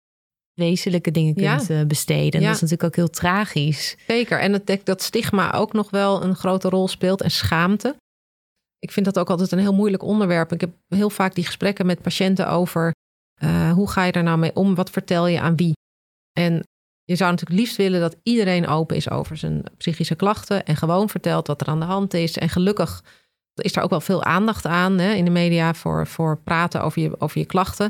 wezenlijke 0.56 1.12
dingen 1.12 1.36
kunt 1.36 1.70
eh, 1.70 1.86
besteden. 1.86 2.42
Ja. 2.42 2.48
dat 2.48 2.56
is 2.56 2.62
natuurlijk 2.62 2.84
ook 2.84 2.96
heel 2.96 3.10
tragisch. 3.10 3.96
Zeker. 4.08 4.40
En 4.40 4.62
denk 4.66 4.86
dat 4.86 5.02
stigma 5.02 5.54
ook 5.54 5.74
nog 5.74 5.90
wel 5.90 6.24
een 6.24 6.36
grote 6.36 6.70
rol 6.70 6.88
speelt 6.88 7.22
en 7.22 7.32
schaamte. 7.32 7.96
Ik 8.80 8.92
vind 8.92 9.06
dat 9.06 9.20
ook 9.20 9.30
altijd 9.30 9.52
een 9.52 9.60
heel 9.60 9.74
moeilijk 9.74 10.04
onderwerp. 10.04 10.52
Ik 10.52 10.62
heb 10.62 10.74
heel 10.88 11.10
vaak 11.10 11.36
die 11.36 11.46
gesprekken 11.46 11.86
met 11.86 12.02
patiënten 12.02 12.50
over 12.50 12.94
eh, 13.36 13.72
hoe 13.72 13.90
ga 13.90 14.04
je 14.04 14.12
daar 14.12 14.24
nou 14.24 14.38
mee 14.38 14.56
om? 14.56 14.76
Wat 14.76 14.90
vertel 14.90 15.28
je 15.28 15.40
aan 15.40 15.56
wie? 15.56 15.74
En 16.32 16.64
je 17.04 17.16
zou 17.16 17.32
natuurlijk 17.32 17.60
liefst 17.60 17.76
willen 17.76 18.00
dat 18.00 18.16
iedereen 18.24 18.68
open 18.68 18.96
is 18.96 19.10
over 19.10 19.38
zijn 19.38 19.64
psychische 19.78 20.16
klachten 20.16 20.66
en 20.66 20.76
gewoon 20.76 21.10
vertelt 21.10 21.48
wat 21.48 21.62
er 21.62 21.68
aan 21.68 21.80
de 21.80 21.86
hand 21.86 22.14
is. 22.14 22.38
En 22.38 22.50
gelukkig 22.50 23.04
is 23.54 23.74
daar 23.74 23.84
ook 23.84 23.90
wel 23.90 24.02
veel 24.02 24.24
aandacht 24.24 24.66
aan 24.66 24.98
hè, 24.98 25.14
in 25.14 25.26
de 25.26 25.32
media 25.32 25.74
voor, 25.74 26.08
voor 26.08 26.38
praten 26.38 26.84
over 26.84 27.02
je, 27.02 27.22
over 27.22 27.40
je 27.40 27.46
klachten. 27.46 27.90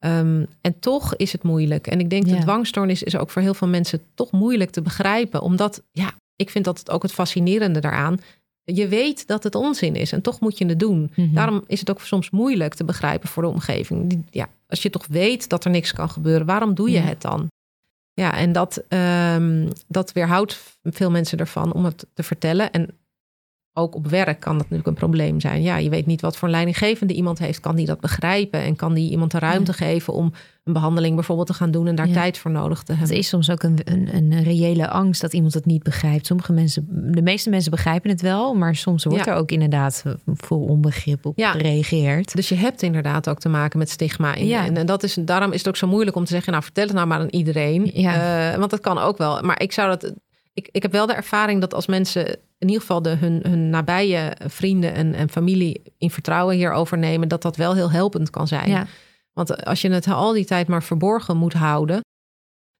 Ehm, 0.00 0.44
en 0.60 0.78
toch 0.80 1.16
is 1.16 1.32
het 1.32 1.42
moeilijk. 1.42 1.86
En 1.86 2.00
ik 2.00 2.10
denk 2.10 2.26
Ja. 2.26 2.32
dat 2.32 2.40
dwangstoornis 2.40 3.02
is 3.02 3.16
ook 3.16 3.30
voor 3.30 3.42
heel 3.42 3.54
veel 3.54 3.68
mensen 3.68 4.00
toch 4.14 4.30
moeilijk 4.30 4.70
te 4.70 4.82
begrijpen. 4.82 5.42
Omdat, 5.42 5.82
ja, 5.92 6.12
ik 6.36 6.50
vind 6.50 6.64
dat 6.64 6.78
het 6.78 6.90
ook 6.90 7.02
het 7.02 7.12
fascinerende 7.12 7.80
daaraan. 7.80 8.18
Je 8.64 8.88
weet 8.88 9.26
dat 9.26 9.42
het 9.42 9.54
onzin 9.54 9.94
is 9.96 10.12
en 10.12 10.22
toch 10.22 10.40
moet 10.40 10.58
je 10.58 10.66
het 10.66 10.78
doen. 10.80 11.10
Mhm. 11.16 11.34
Daarom 11.34 11.64
is 11.66 11.80
het 11.80 11.90
ook 11.90 12.00
soms 12.00 12.30
moeilijk 12.30 12.74
te 12.74 12.84
begrijpen 12.84 13.28
voor 13.28 13.42
de 13.42 13.48
omgeving. 13.48 14.08
Die- 14.08 14.24
Ja, 14.30 14.48
als 14.66 14.82
je 14.82 14.90
toch 14.90 15.06
weet 15.06 15.48
dat 15.48 15.64
er 15.64 15.70
niks 15.70 15.92
kan 15.92 16.10
gebeuren, 16.10 16.46
waarom 16.46 16.74
doe 16.74 16.90
je 16.90 16.96
Ja. 16.96 17.02
het 17.04 17.20
dan? 17.22 17.48
Ja, 18.12 18.36
en 18.36 18.52
dat, 18.52 18.82
ehm, 18.88 19.68
dat 19.88 20.12
weerhoudt 20.12 20.78
veel 20.82 21.10
mensen 21.10 21.38
ervan 21.38 21.72
om 21.72 21.84
het 21.84 22.06
te 22.14 22.22
vertellen. 22.22 22.70
En 22.72 22.88
ook 23.72 23.94
op 23.94 24.06
werk 24.06 24.40
kan 24.40 24.52
dat 24.52 24.60
natuurlijk 24.62 24.86
een 24.88 24.94
probleem 24.94 25.40
zijn. 25.40 25.62
Ja, 25.62 25.76
je 25.76 25.88
weet 25.90 26.06
niet 26.06 26.20
wat 26.20 26.36
voor 26.36 26.48
een 26.48 26.54
leidinggevende 26.54 27.14
iemand 27.14 27.38
heeft. 27.38 27.60
Kan 27.60 27.76
die 27.76 27.86
dat 27.86 28.00
begrijpen? 28.00 28.60
En 28.60 28.76
kan 28.76 28.94
die 28.94 29.10
iemand 29.10 29.30
de 29.30 29.38
ruimte 29.38 29.72
geven 29.72 30.12
om 30.12 30.32
een 30.64 30.72
behandeling 30.72 31.14
bijvoorbeeld 31.14 31.46
te 31.46 31.54
gaan 31.54 31.70
doen 31.70 31.86
en 31.86 31.94
daar 31.94 32.06
Ja. 32.08 32.12
tijd 32.12 32.38
voor 32.38 32.50
nodig 32.50 32.82
te 32.82 32.90
Het 32.92 33.00
hebben? 33.00 33.16
is 33.18 33.28
soms 33.28 33.50
ook 33.50 33.62
een, 33.62 33.78
een, 33.84 34.08
een 34.14 34.42
reële 34.42 34.88
angst 34.88 35.20
dat 35.20 35.32
iemand 35.32 35.54
het 35.54 35.64
niet 35.66 35.82
begrijpt. 35.82 36.26
Sommige 36.26 36.52
mensen, 36.52 36.86
de 37.14 37.22
meeste 37.22 37.50
mensen 37.50 37.70
begrijpen 37.70 38.10
het 38.10 38.20
wel, 38.20 38.54
maar 38.54 38.76
soms 38.76 39.04
wordt 39.04 39.24
Ja. 39.24 39.32
er 39.32 39.38
ook 39.38 39.50
inderdaad 39.50 40.04
vol 40.26 40.64
onbegrip 40.64 41.26
op 41.26 41.34
gereageerd. 41.36 42.34
Dus 42.34 42.48
je 42.48 42.54
hebt 42.54 42.82
inderdaad 42.82 43.28
ook 43.28 43.38
te 43.40 43.48
maken 43.48 43.78
met 43.78 43.90
stigma. 43.90 44.34
In, 44.34 44.52
en, 44.52 44.76
en 44.76 44.86
dat 44.86 45.02
is, 45.02 45.14
daarom 45.20 45.52
is 45.52 45.58
het 45.58 45.68
ook 45.68 45.76
zo 45.76 45.86
moeilijk 45.86 46.16
om 46.16 46.24
te 46.24 46.32
zeggen, 46.32 46.52
nou 46.52 46.64
vertel 46.64 46.84
het 46.84 46.92
nou 46.94 47.06
maar 47.06 47.18
aan 47.18 47.28
iedereen. 47.30 47.92
Eh, 47.92 48.56
want 48.56 48.70
dat 48.70 48.80
kan 48.80 48.98
ook 48.98 49.18
wel. 49.18 49.42
Maar 49.42 49.62
ik 49.62 49.72
zou 49.72 49.88
dat. 49.88 50.12
Ik, 50.54 50.68
ik 50.72 50.82
heb 50.82 50.92
wel 50.92 51.06
de 51.06 51.12
ervaring 51.14 51.60
dat 51.60 51.74
als 51.74 51.86
mensen 51.86 52.36
in 52.60 52.66
ieder 52.68 52.80
geval 52.80 53.02
de, 53.02 53.10
hun, 53.16 53.40
hun 53.48 53.70
nabije 53.70 54.32
vrienden 54.46 54.94
en, 54.94 55.14
en 55.14 55.30
familie 55.30 55.82
in 55.98 56.10
vertrouwen 56.10 56.56
hierover 56.56 56.98
nemen, 56.98 57.28
dat 57.28 57.42
dat 57.42 57.56
wel 57.56 57.74
heel 57.74 57.90
helpend 57.90 58.30
kan 58.30 58.48
zijn. 58.48 58.68
Ja. 58.70 58.86
Want 59.32 59.64
als 59.64 59.80
je 59.80 59.90
het 59.90 60.06
al 60.08 60.32
die 60.32 60.44
tijd 60.44 60.68
maar 60.68 60.82
verborgen 60.82 61.36
moet 61.36 61.52
houden. 61.52 62.00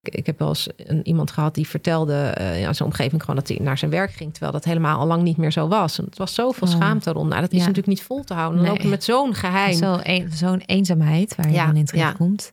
Ik, 0.01 0.14
ik 0.14 0.26
heb 0.26 0.39
wel 0.39 0.49
eens 0.49 0.68
een, 0.76 1.07
iemand 1.07 1.31
gehad 1.31 1.55
die 1.55 1.68
vertelde 1.68 2.35
uh, 2.41 2.61
ja, 2.61 2.72
zijn 2.72 2.89
omgeving 2.89 3.20
gewoon 3.20 3.37
dat 3.37 3.49
hij 3.49 3.59
naar 3.61 3.78
zijn 3.78 3.91
werk 3.91 4.12
ging. 4.12 4.31
Terwijl 4.33 4.53
dat 4.53 4.64
helemaal 4.64 4.99
al 4.99 5.07
lang 5.07 5.22
niet 5.22 5.37
meer 5.37 5.53
zo 5.53 5.68
was. 5.68 5.99
En 5.99 6.05
het 6.05 6.18
was 6.18 6.35
zoveel 6.35 6.68
Oh. 6.68 6.74
schaamte 6.74 7.12
rond. 7.12 7.28
Nou, 7.28 7.41
dat 7.41 7.51
is 7.51 7.59
Ja. 7.59 7.66
natuurlijk 7.66 7.87
niet 7.89 8.03
vol 8.03 8.24
te 8.24 8.35
houden. 8.35 8.64
Dan 8.64 8.76
Nee. 8.78 8.87
met 8.87 9.05
zo'n 9.05 9.35
geheim. 9.35 9.83
Een- 10.03 10.33
Zo'n 10.33 10.61
eenzaamheid 10.66 11.35
waar 11.37 11.47
je 11.49 11.55
Ja, 11.55 11.66
dan 11.66 11.76
in 11.76 11.85
terechtkomt. 11.85 12.53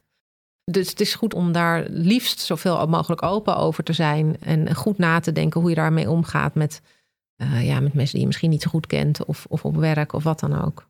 Dus 0.72 0.90
het 0.90 1.00
is 1.00 1.16
goed 1.16 1.34
om 1.34 1.52
daar 1.52 1.86
liefst 1.90 2.40
zoveel 2.40 2.88
mogelijk 2.88 3.24
open 3.24 3.58
over 3.58 3.84
te 3.84 3.94
zijn. 3.94 4.38
En 4.42 4.76
goed 4.76 4.98
na 4.98 5.20
te 5.20 5.32
denken 5.32 5.60
hoe 5.62 5.70
je 5.70 5.76
daarmee 5.76 6.10
omgaat 6.10 6.56
met, 6.56 6.82
eh, 7.38 7.66
ja, 7.68 7.80
met 7.80 7.94
mensen 7.94 8.12
die 8.12 8.20
je 8.22 8.26
misschien 8.28 8.50
niet 8.50 8.62
zo 8.62 8.70
goed 8.70 8.88
kent. 8.88 9.26
Of, 9.26 9.46
of 9.50 9.66
op 9.66 9.76
werk 9.76 10.14
of 10.14 10.24
wat 10.24 10.40
dan 10.40 10.62
ook. 10.66 10.88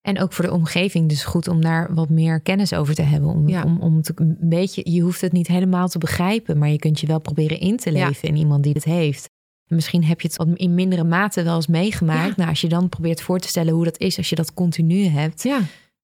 En 0.00 0.20
ook 0.20 0.32
voor 0.32 0.44
de 0.44 0.52
omgeving 0.52 1.08
dus 1.08 1.24
goed 1.24 1.48
om 1.48 1.60
daar 1.60 1.94
wat 1.94 2.08
meer 2.08 2.40
kennis 2.40 2.72
over 2.72 2.94
te 2.94 3.02
hebben. 3.02 3.30
Om, 3.30 3.48
Ja. 3.48 3.62
om, 3.64 3.80
om 3.80 4.02
te, 4.02 4.12
een 4.16 4.36
beetje, 4.40 4.90
je 4.90 5.00
hoeft 5.00 5.20
het 5.20 5.32
niet 5.32 5.46
helemaal 5.46 5.88
te 5.88 5.98
begrijpen, 5.98 6.58
maar 6.58 6.68
je 6.68 6.78
kunt 6.78 7.00
je 7.00 7.06
wel 7.06 7.18
proberen 7.20 7.60
in 7.60 7.76
te 7.76 7.92
Ja. 7.92 8.06
leven 8.08 8.28
in 8.28 8.36
iemand 8.36 8.62
die 8.62 8.72
het 8.72 8.84
heeft. 8.84 9.28
En 9.66 9.74
misschien 9.74 10.04
heb 10.04 10.20
je 10.20 10.28
het 10.32 10.48
in 10.58 10.74
mindere 10.74 11.04
mate 11.04 11.42
wel 11.42 11.54
eens 11.54 11.66
meegemaakt. 11.66 12.28
Ja. 12.28 12.34
Nou, 12.36 12.48
als 12.48 12.60
je 12.60 12.68
dan 12.68 12.88
probeert 12.88 13.20
voor 13.22 13.38
te 13.38 13.48
stellen 13.48 13.72
hoe 13.74 13.84
dat 13.84 13.98
is 13.98 14.16
als 14.16 14.28
je 14.28 14.36
dat 14.36 14.54
continu 14.54 15.04
hebt, 15.04 15.46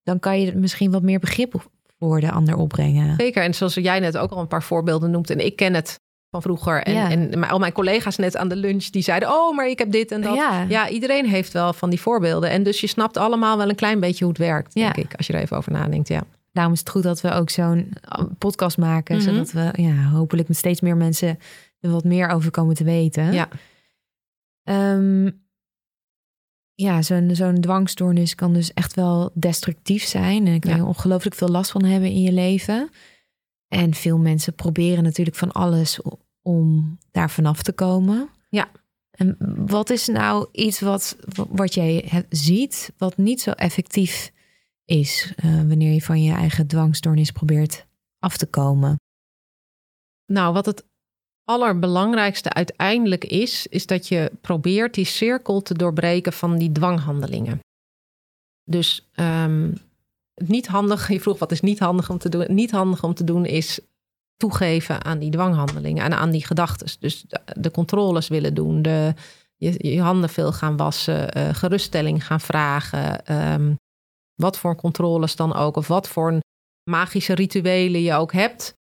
dan 0.03 0.18
kan 0.18 0.41
je 0.41 0.55
misschien 0.57 0.91
wat 0.91 1.03
meer 1.03 1.18
begrip 1.18 1.70
voor 1.99 2.20
de 2.20 2.30
ander 2.30 2.57
opbrengen. 2.57 3.14
zeker. 3.18 3.43
En 3.43 3.55
zoals 3.55 3.74
jij 3.74 4.01
net 4.01 4.16
ook 4.18 4.30
al 4.30 4.41
een 4.41 4.47
paar 4.49 4.62
voorbeelden 4.62 5.11
noemt. 5.11 5.30
En 5.30 5.45
ik 5.45 5.57
ken 5.57 5.74
het 5.74 6.01
van 6.33 6.43
vroeger. 6.43 6.83
En, 6.83 6.93
Ja. 6.93 7.11
en 7.11 7.39
mijn- 7.39 7.51
al 7.53 7.59
mijn 7.59 7.72
collega's 7.72 8.16
net 8.16 8.37
aan 8.37 8.49
de 8.49 8.57
lunch, 8.57 8.85
die 8.85 9.03
zeiden... 9.03 9.28
oh, 9.28 9.57
maar 9.57 9.68
ik 9.68 9.78
heb 9.78 9.91
dit 9.93 10.11
en 10.12 10.20
dat. 10.20 10.35
Ja. 10.35 10.62
Ja, 10.68 10.89
iedereen 10.89 11.26
heeft 11.26 11.53
wel 11.53 11.72
van 11.72 11.91
die 11.91 12.01
voorbeelden. 12.01 12.51
En 12.51 12.62
dus 12.62 12.80
je 12.80 12.87
snapt 12.87 13.16
allemaal 13.16 13.57
wel 13.57 13.68
een 13.68 13.74
klein 13.74 14.01
beetje 14.01 14.24
hoe 14.24 14.33
het 14.33 14.43
werkt, 14.43 14.74
denk 14.74 14.97
Ja. 14.97 15.03
ik. 15.03 15.14
Als 15.16 15.26
je 15.26 15.33
er 15.33 15.41
even 15.41 15.57
over 15.57 15.72
nadenkt, 15.72 16.09
ja. 16.09 16.22
Daarom 16.53 16.72
is 16.72 16.78
het 16.78 16.89
goed 16.89 17.03
dat 17.03 17.20
we 17.20 17.30
ook 17.33 17.51
zo'n 17.51 17.93
uh, 18.18 18.24
podcast 18.39 18.78
maken, 18.78 19.16
Mhm. 19.16 19.24
zodat 19.24 19.53
we 19.53 19.70
ja, 19.83 19.95
hopelijk 20.11 20.49
met 20.49 20.57
steeds 20.57 20.80
meer 20.80 20.97
mensen 20.97 21.39
er 21.80 21.91
wat 21.91 22.05
meer 22.05 22.28
over 22.28 22.51
komen 22.51 22.74
te 22.74 22.85
weten. 22.85 23.33
Ja. 23.33 23.49
Ehm, 24.62 25.30
ja, 26.74 27.03
zo'n 27.03 27.30
zo'n 27.33 27.61
dwangstoornis 27.61 28.35
kan 28.35 28.53
dus 28.53 28.74
echt 28.74 28.95
wel 28.95 29.30
destructief 29.35 30.05
zijn. 30.05 30.47
En 30.47 30.61
kan 30.61 30.76
je 30.76 30.85
ongelooflijk 30.85 31.35
veel 31.37 31.49
last 31.49 31.70
van 31.70 31.85
hebben 31.85 32.11
in 32.11 32.22
je 32.22 32.33
leven. 32.33 32.91
En 33.68 33.95
veel 33.95 34.18
mensen 34.18 34.55
proberen 34.55 35.03
natuurlijk 35.05 35.37
van 35.37 35.53
alles 35.53 35.99
om 36.43 36.99
daar 37.11 37.30
vanaf 37.30 37.62
te 37.62 37.72
komen. 37.72 38.28
Ja. 38.49 38.68
En 39.11 39.36
wat 39.66 39.90
is 39.90 40.07
nou 40.07 40.49
iets 40.53 40.80
wat, 40.80 41.16
wat 41.49 41.74
jij 41.74 42.24
ziet, 42.28 42.93
wat 42.99 43.16
niet 43.16 43.40
zo 43.40 43.51
effectief 43.51 44.32
is 44.84 45.32
uh, 45.45 45.57
wanneer 45.57 45.93
je 45.93 46.03
van 46.03 46.22
je 46.22 46.32
eigen 46.32 46.66
dwangstoornis 46.66 47.30
probeert 47.30 47.86
af 48.18 48.36
te 48.36 48.47
komen? 48.47 48.97
Nou, 50.26 50.53
wat 50.53 50.66
het 50.66 50.84
allerbelangrijkste 51.45 52.53
uiteindelijk 52.53 53.24
is, 53.24 53.66
is 53.66 53.86
dat 53.86 54.09
je 54.09 54.32
probeert 54.40 54.95
die 54.95 55.05
cirkel 55.05 55.62
te 55.62 55.74
doorbreken 55.74 56.32
van 56.32 56.59
die 56.59 56.72
dwanghandelingen. 56.72 57.61
Dus 58.64 59.11
um, 59.14 59.78
niet 60.34 60.66
handig, 60.66 61.09
je 61.12 61.20
vroeg 61.20 61.38
wat 61.38 61.53
is 61.53 61.61
niet 61.61 61.78
handig 61.78 62.11
om 62.11 62.18
te 62.18 62.28
doen. 62.28 62.55
Niet 62.55 62.70
handig 62.70 63.05
om 63.05 63.14
te 63.14 63.24
doen 63.24 63.45
is 63.45 63.80
toegeven 64.43 65.05
aan 65.05 65.18
die 65.18 65.30
dwanghandelingen 65.30 66.05
en 66.05 66.18
aan 66.18 66.30
die 66.30 66.47
gedachten. 66.47 66.86
Dus 67.01 67.24
de, 67.57 67.70
controles 67.70 68.28
willen 68.28 68.55
doen, 68.55 68.82
de, 68.82 69.14
je, 69.57 69.90
je 69.95 70.01
handen 70.01 70.28
veel 70.28 70.53
gaan 70.53 70.76
wassen, 70.76 71.38
uh, 71.38 71.49
geruststelling 71.53 72.26
gaan 72.26 72.40
vragen. 72.40 73.32
Um, 73.53 73.78
wat 74.34 74.59
voor 74.59 74.76
controles 74.76 75.36
dan 75.36 75.55
ook, 75.55 75.76
of 75.76 75.88
wat 75.88 76.09
voor 76.09 76.38
magische 76.90 77.34
rituelen 77.34 78.03
je 78.03 78.14
ook 78.14 78.32
hebt. 78.32 78.74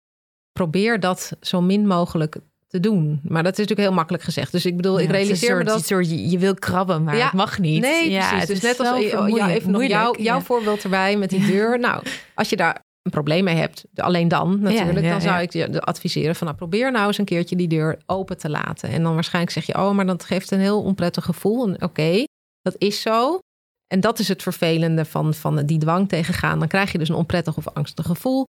Probeer 0.52 1.00
dat 1.00 1.32
zo 1.40 1.60
min 1.60 1.86
mogelijk 1.86 2.36
te 2.66 2.80
doen. 2.80 3.20
Maar 3.22 3.42
dat 3.42 3.52
is 3.52 3.58
natuurlijk 3.58 3.88
heel 3.88 3.96
makkelijk 3.96 4.24
gezegd. 4.24 4.52
Dus 4.52 4.66
ik 4.66 4.76
bedoel, 4.76 5.00
ik 5.00 5.10
realiseer 5.10 5.56
me 5.56 5.64
dat... 5.64 5.86
Soort, 5.86 6.10
je, 6.10 6.30
je 6.30 6.38
wil 6.38 6.54
krabben, 6.54 7.04
maar 7.04 7.24
het 7.24 7.32
mag 7.32 7.58
niet. 7.58 7.80
Nee, 7.80 8.10
ja, 8.10 8.28
precies. 8.28 8.48
Dus 8.48 8.60
net 8.60 8.80
als 8.80 9.00
ja, 9.34 9.48
even 9.48 9.70
nog 9.70 9.84
jou, 9.84 10.22
jouw 10.22 10.40
voorbeeld 10.40 10.82
erbij 10.82 11.16
met 11.16 11.30
die 11.30 11.46
deur. 11.52 11.78
Nou, 11.78 12.02
als 12.34 12.48
je 12.48 12.56
daar 12.56 12.88
een 13.02 13.10
probleem 13.10 13.44
mee 13.44 13.56
hebt, 13.56 13.84
alleen 13.94 14.28
dan 14.28 14.60
natuurlijk, 14.60 15.08
dan 15.08 15.20
zou 15.20 15.42
ik 15.42 15.52
je 15.52 15.80
adviseren 15.80 16.36
van 16.36 16.46
nou, 16.46 16.58
probeer 16.58 16.92
nou 16.92 17.06
eens 17.06 17.18
een 17.18 17.24
keertje 17.24 17.56
die 17.56 17.68
deur 17.68 17.98
open 18.06 18.38
te 18.38 18.50
laten. 18.50 18.88
En 18.88 19.02
dan 19.02 19.14
waarschijnlijk 19.14 19.54
zeg 19.54 19.66
je, 19.66 19.74
oh, 19.74 19.90
maar 19.90 20.06
dat 20.06 20.24
geeft 20.24 20.50
een 20.50 20.60
heel 20.60 20.82
onprettig 20.82 21.24
gevoel. 21.24 21.74
Oké, 21.74 22.24
dat 22.62 22.74
is 22.78 23.00
zo. 23.00 23.38
En 23.86 24.00
dat 24.00 24.18
is 24.18 24.28
het 24.28 24.42
vervelende 24.42 25.04
van, 25.04 25.34
van 25.34 25.66
die 25.66 25.78
dwang 25.78 26.08
tegengaan. 26.08 26.58
Dan 26.58 26.68
krijg 26.68 26.92
je 26.92 26.98
dus 26.98 27.08
een 27.08 27.14
onprettig 27.14 27.56
of 27.56 27.68
angstig 27.68 28.06
gevoel. 28.06 28.44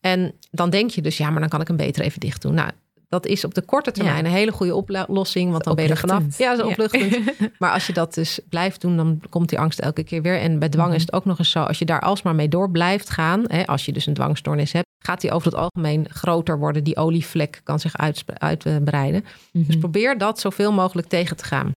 En 0.00 0.34
dan 0.50 0.70
denk 0.70 0.90
je 0.90 1.02
dus, 1.02 1.16
ja, 1.16 1.30
maar 1.30 1.40
dan 1.40 1.48
kan 1.48 1.60
ik 1.60 1.68
hem 1.68 1.76
beter 1.76 2.04
even 2.04 2.20
dicht 2.20 2.42
doen. 2.42 2.54
Nou, 2.54 2.70
dat 3.08 3.26
is 3.26 3.44
op 3.44 3.54
de 3.54 3.62
korte 3.62 3.90
termijn 3.90 4.24
een 4.24 4.30
hele 4.30 4.52
goede 4.52 4.74
oplossing. 4.74 5.50
Want 5.50 5.64
dan 5.64 5.74
ben 5.74 5.84
je 5.84 5.90
er 5.90 5.96
vanaf. 5.96 6.38
Ja, 6.38 6.56
zo 6.56 6.66
opluchtend. 6.66 7.18
maar 7.58 7.72
als 7.72 7.86
je 7.86 7.92
dat 7.92 8.14
dus 8.14 8.40
blijft 8.48 8.80
doen, 8.80 8.96
dan 8.96 9.20
komt 9.30 9.48
die 9.48 9.58
angst 9.58 9.78
elke 9.78 10.04
keer 10.04 10.22
weer. 10.22 10.40
En 10.40 10.58
bij 10.58 10.68
dwang 10.68 10.94
is 10.94 11.00
het 11.00 11.12
ook 11.12 11.24
nog 11.24 11.38
eens 11.38 11.50
zo. 11.50 11.62
Als 11.62 11.78
je 11.78 11.84
daar 11.84 12.00
alsmaar 12.00 12.34
mee 12.34 12.48
door 12.48 12.70
blijft 12.70 13.10
gaan. 13.10 13.44
Hè, 13.46 13.66
als 13.66 13.84
je 13.84 13.92
dus 13.92 14.06
een 14.06 14.14
dwangstoornis 14.14 14.72
hebt. 14.72 14.86
Gaat 15.04 15.20
die 15.20 15.30
over 15.30 15.50
het 15.50 15.60
algemeen 15.60 16.06
groter 16.10 16.58
worden. 16.58 16.84
Die 16.84 16.96
olievlek 16.96 17.60
kan 17.64 17.80
zich 17.80 17.96
uitbreiden. 18.34 19.24
Dus 19.52 19.66
mhm. 19.66 19.78
probeer 19.78 20.18
dat 20.18 20.40
zoveel 20.40 20.72
mogelijk 20.72 21.08
tegen 21.08 21.36
te 21.36 21.44
gaan. 21.44 21.72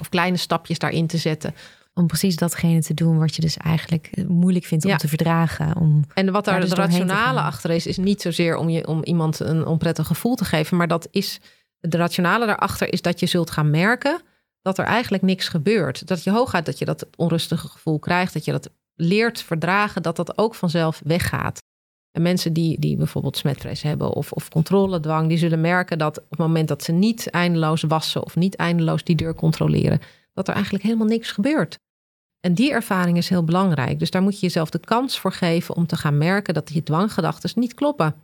Of 0.00 0.08
kleine 0.08 0.36
stapjes 0.36 0.78
daarin 0.78 1.06
te 1.06 1.18
zetten 1.18 1.54
om 1.94 2.06
precies 2.06 2.36
datgene 2.36 2.82
te 2.82 2.94
doen 2.94 3.18
wat 3.18 3.34
je 3.34 3.42
dus 3.42 3.56
eigenlijk 3.56 4.08
eh, 4.12 4.26
moeilijk 4.26 4.64
vindt 4.64 4.84
om 4.84 4.96
te 4.96 5.08
verdragen. 5.08 5.76
Om 5.76 6.04
en 6.14 6.32
wat 6.32 6.44
daar 6.44 6.60
het 6.60 6.68
dus 6.68 6.78
rationale 6.78 7.40
achter 7.40 7.70
is, 7.70 7.86
is 7.86 7.96
niet 7.96 8.22
zozeer 8.22 8.56
om, 8.56 8.68
je, 8.68 8.86
om 8.86 9.04
iemand 9.04 9.40
een 9.40 9.66
onprettig 9.66 10.06
gevoel 10.06 10.34
te 10.34 10.44
geven, 10.44 10.76
maar 10.76 10.88
dat 10.88 11.08
is 11.10 11.40
het 11.80 11.94
rationale 11.94 12.46
daarachter 12.46 12.92
is 12.92 13.02
dat 13.02 13.20
je 13.20 13.26
zult 13.26 13.50
gaan 13.50 13.70
merken 13.70 14.20
dat 14.62 14.78
er 14.78 14.84
eigenlijk 14.84 15.22
niks 15.22 15.48
gebeurt. 15.48 16.06
Dat 16.06 16.24
je 16.24 16.30
hooguit 16.30 16.66
dat 16.66 16.78
je 16.78 16.84
dat 16.84 17.06
onrustige 17.16 17.68
gevoel 17.68 17.98
krijgt, 17.98 18.32
dat 18.32 18.44
je 18.44 18.52
dat 18.52 18.70
leert 18.94 19.42
verdragen, 19.42 20.02
dat 20.02 20.16
dat 20.16 20.38
ook 20.38 20.54
vanzelf 20.54 21.00
weggaat. 21.04 21.62
En 22.10 22.22
mensen 22.22 22.52
die, 22.52 22.78
die 22.78 22.96
bijvoorbeeld 22.96 23.36
smetvrees 23.36 23.82
hebben 23.82 24.10
of, 24.12 24.32
of 24.32 24.48
controledwang, 24.48 25.28
die 25.28 25.38
zullen 25.38 25.60
merken 25.60 25.98
dat 25.98 26.18
op 26.18 26.30
het 26.30 26.38
moment 26.38 26.68
dat 26.68 26.82
ze 26.82 26.92
niet 26.92 27.30
eindeloos 27.30 27.82
wassen 27.82 28.24
of 28.24 28.36
niet 28.36 28.56
eindeloos 28.56 29.04
die 29.04 29.16
deur 29.16 29.34
controleren, 29.34 30.00
dat 30.32 30.48
er 30.48 30.54
eigenlijk 30.54 30.84
helemaal 30.84 31.06
niks 31.06 31.30
gebeurt. 31.30 31.78
En 32.40 32.54
die 32.54 32.72
ervaring 32.72 33.16
is 33.16 33.28
heel 33.28 33.44
belangrijk. 33.44 33.98
Dus 33.98 34.10
daar 34.10 34.22
moet 34.22 34.34
je 34.34 34.46
jezelf 34.46 34.70
de 34.70 34.78
kans 34.78 35.20
voor 35.20 35.32
geven 35.32 35.76
om 35.76 35.86
te 35.86 35.96
gaan 35.96 36.18
merken 36.18 36.54
dat 36.54 36.66
die 36.66 36.82
dwanggedachten 36.82 37.50
niet 37.54 37.74
kloppen. 37.74 38.14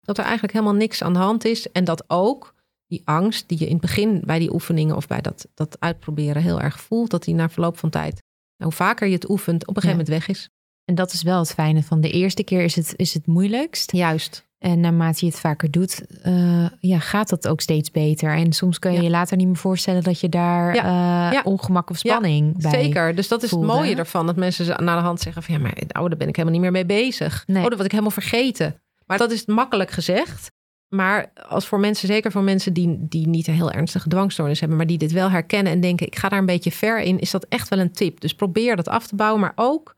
Dat 0.00 0.18
er 0.18 0.24
eigenlijk 0.24 0.52
helemaal 0.52 0.74
niks 0.74 1.02
aan 1.02 1.12
de 1.12 1.18
hand 1.18 1.44
is. 1.44 1.72
En 1.72 1.84
dat 1.84 2.04
ook 2.06 2.54
die 2.86 3.02
angst 3.04 3.48
die 3.48 3.58
je 3.58 3.66
in 3.66 3.72
het 3.72 3.80
begin 3.80 4.22
bij 4.24 4.38
die 4.38 4.52
oefeningen 4.52 4.96
of 4.96 5.06
bij 5.06 5.20
dat, 5.20 5.48
dat 5.54 5.80
uitproberen 5.80 6.42
heel 6.42 6.60
erg 6.60 6.80
voelt, 6.80 7.10
dat 7.10 7.24
die 7.24 7.34
na 7.34 7.48
verloop 7.48 7.78
van 7.78 7.90
tijd, 7.90 8.22
hoe 8.62 8.72
vaker 8.72 9.06
je 9.06 9.14
het 9.14 9.30
oefent, 9.30 9.66
op 9.66 9.76
een 9.76 9.82
gegeven 9.82 10.04
moment 10.04 10.26
weg 10.26 10.36
is. 10.36 10.48
En 10.84 10.94
dat 10.94 11.12
is 11.12 11.22
wel 11.22 11.38
het 11.38 11.52
fijne 11.52 11.82
van 11.82 12.00
de 12.00 12.10
eerste 12.10 12.42
keer 12.42 12.62
is 12.62 12.76
het, 12.76 12.94
is 12.96 13.14
het 13.14 13.26
moeilijkst. 13.26 13.92
Juist. 13.92 14.47
En 14.58 14.80
naarmate 14.80 15.24
je 15.24 15.30
het 15.30 15.40
vaker 15.40 15.70
doet, 15.70 16.02
uh, 16.26 16.66
ja, 16.80 16.98
gaat 16.98 17.28
dat 17.28 17.48
ook 17.48 17.60
steeds 17.60 17.90
beter. 17.90 18.34
En 18.34 18.52
soms 18.52 18.78
kun 18.78 18.92
je 18.92 19.02
je 19.02 19.10
later 19.10 19.36
niet 19.36 19.46
meer 19.46 19.56
voorstellen 19.56 20.02
dat 20.02 20.20
je 20.20 20.28
daar 20.28 20.74
ja. 20.74 21.32
Uh, 21.32 21.40
ongemak 21.44 21.90
of 21.90 21.98
spanning 21.98 22.62
bij 22.62 22.70
Zeker, 22.70 23.14
dus 23.14 23.28
dat 23.28 23.42
is 23.42 23.50
het 23.50 23.60
mooie 23.60 23.96
ervan. 23.96 24.26
Dat 24.26 24.36
mensen 24.36 24.84
naar 24.84 24.96
de 24.96 25.02
hand 25.02 25.20
zeggen 25.20 25.42
van 25.42 25.54
ja, 25.54 25.60
maar 25.60 25.72
oh, 25.72 26.08
daar 26.08 26.16
ben 26.16 26.28
ik 26.28 26.36
helemaal 26.36 26.60
niet 26.60 26.72
meer 26.72 26.84
mee 26.84 26.86
bezig. 26.86 27.44
Nee. 27.46 27.62
Oh, 27.62 27.68
dat 27.68 27.76
was 27.76 27.84
ik 27.84 27.90
helemaal 27.90 28.12
vergeten. 28.12 28.80
Maar 29.06 29.18
dat 29.18 29.30
is 29.30 29.46
makkelijk 29.46 29.90
gezegd. 29.90 30.50
Maar 30.88 31.32
als 31.48 31.66
voor 31.66 31.80
mensen, 31.80 32.08
zeker 32.08 32.32
voor 32.32 32.42
mensen 32.42 32.72
die, 32.72 32.96
die 33.00 33.28
niet 33.28 33.46
een 33.46 33.54
heel 33.54 33.70
ernstige 33.70 34.08
dwangstoornis 34.08 34.60
hebben, 34.60 34.76
maar 34.76 34.86
die 34.86 34.98
dit 34.98 35.12
wel 35.12 35.30
herkennen 35.30 35.72
en 35.72 35.80
denken, 35.80 36.06
ik 36.06 36.16
ga 36.16 36.28
daar 36.28 36.38
een 36.38 36.46
beetje 36.46 36.72
ver 36.72 37.00
in, 37.00 37.18
is 37.18 37.30
dat 37.30 37.46
echt 37.48 37.68
wel 37.68 37.78
een 37.78 37.92
tip. 37.92 38.20
Dus 38.20 38.34
probeer 38.34 38.76
dat 38.76 38.88
af 38.88 39.06
te 39.06 39.16
bouwen, 39.16 39.40
maar 39.40 39.52
ook 39.54 39.96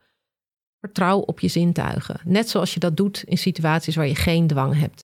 Vertrouw 0.81 1.19
op 1.19 1.39
je 1.39 1.47
zintuigen. 1.47 2.19
Net 2.23 2.49
zoals 2.49 2.73
je 2.73 2.79
dat 2.79 2.97
doet 2.97 3.23
in 3.23 3.37
situaties 3.37 3.95
waar 3.95 4.07
je 4.07 4.15
geen 4.15 4.47
dwang 4.47 4.79
hebt. 4.79 5.03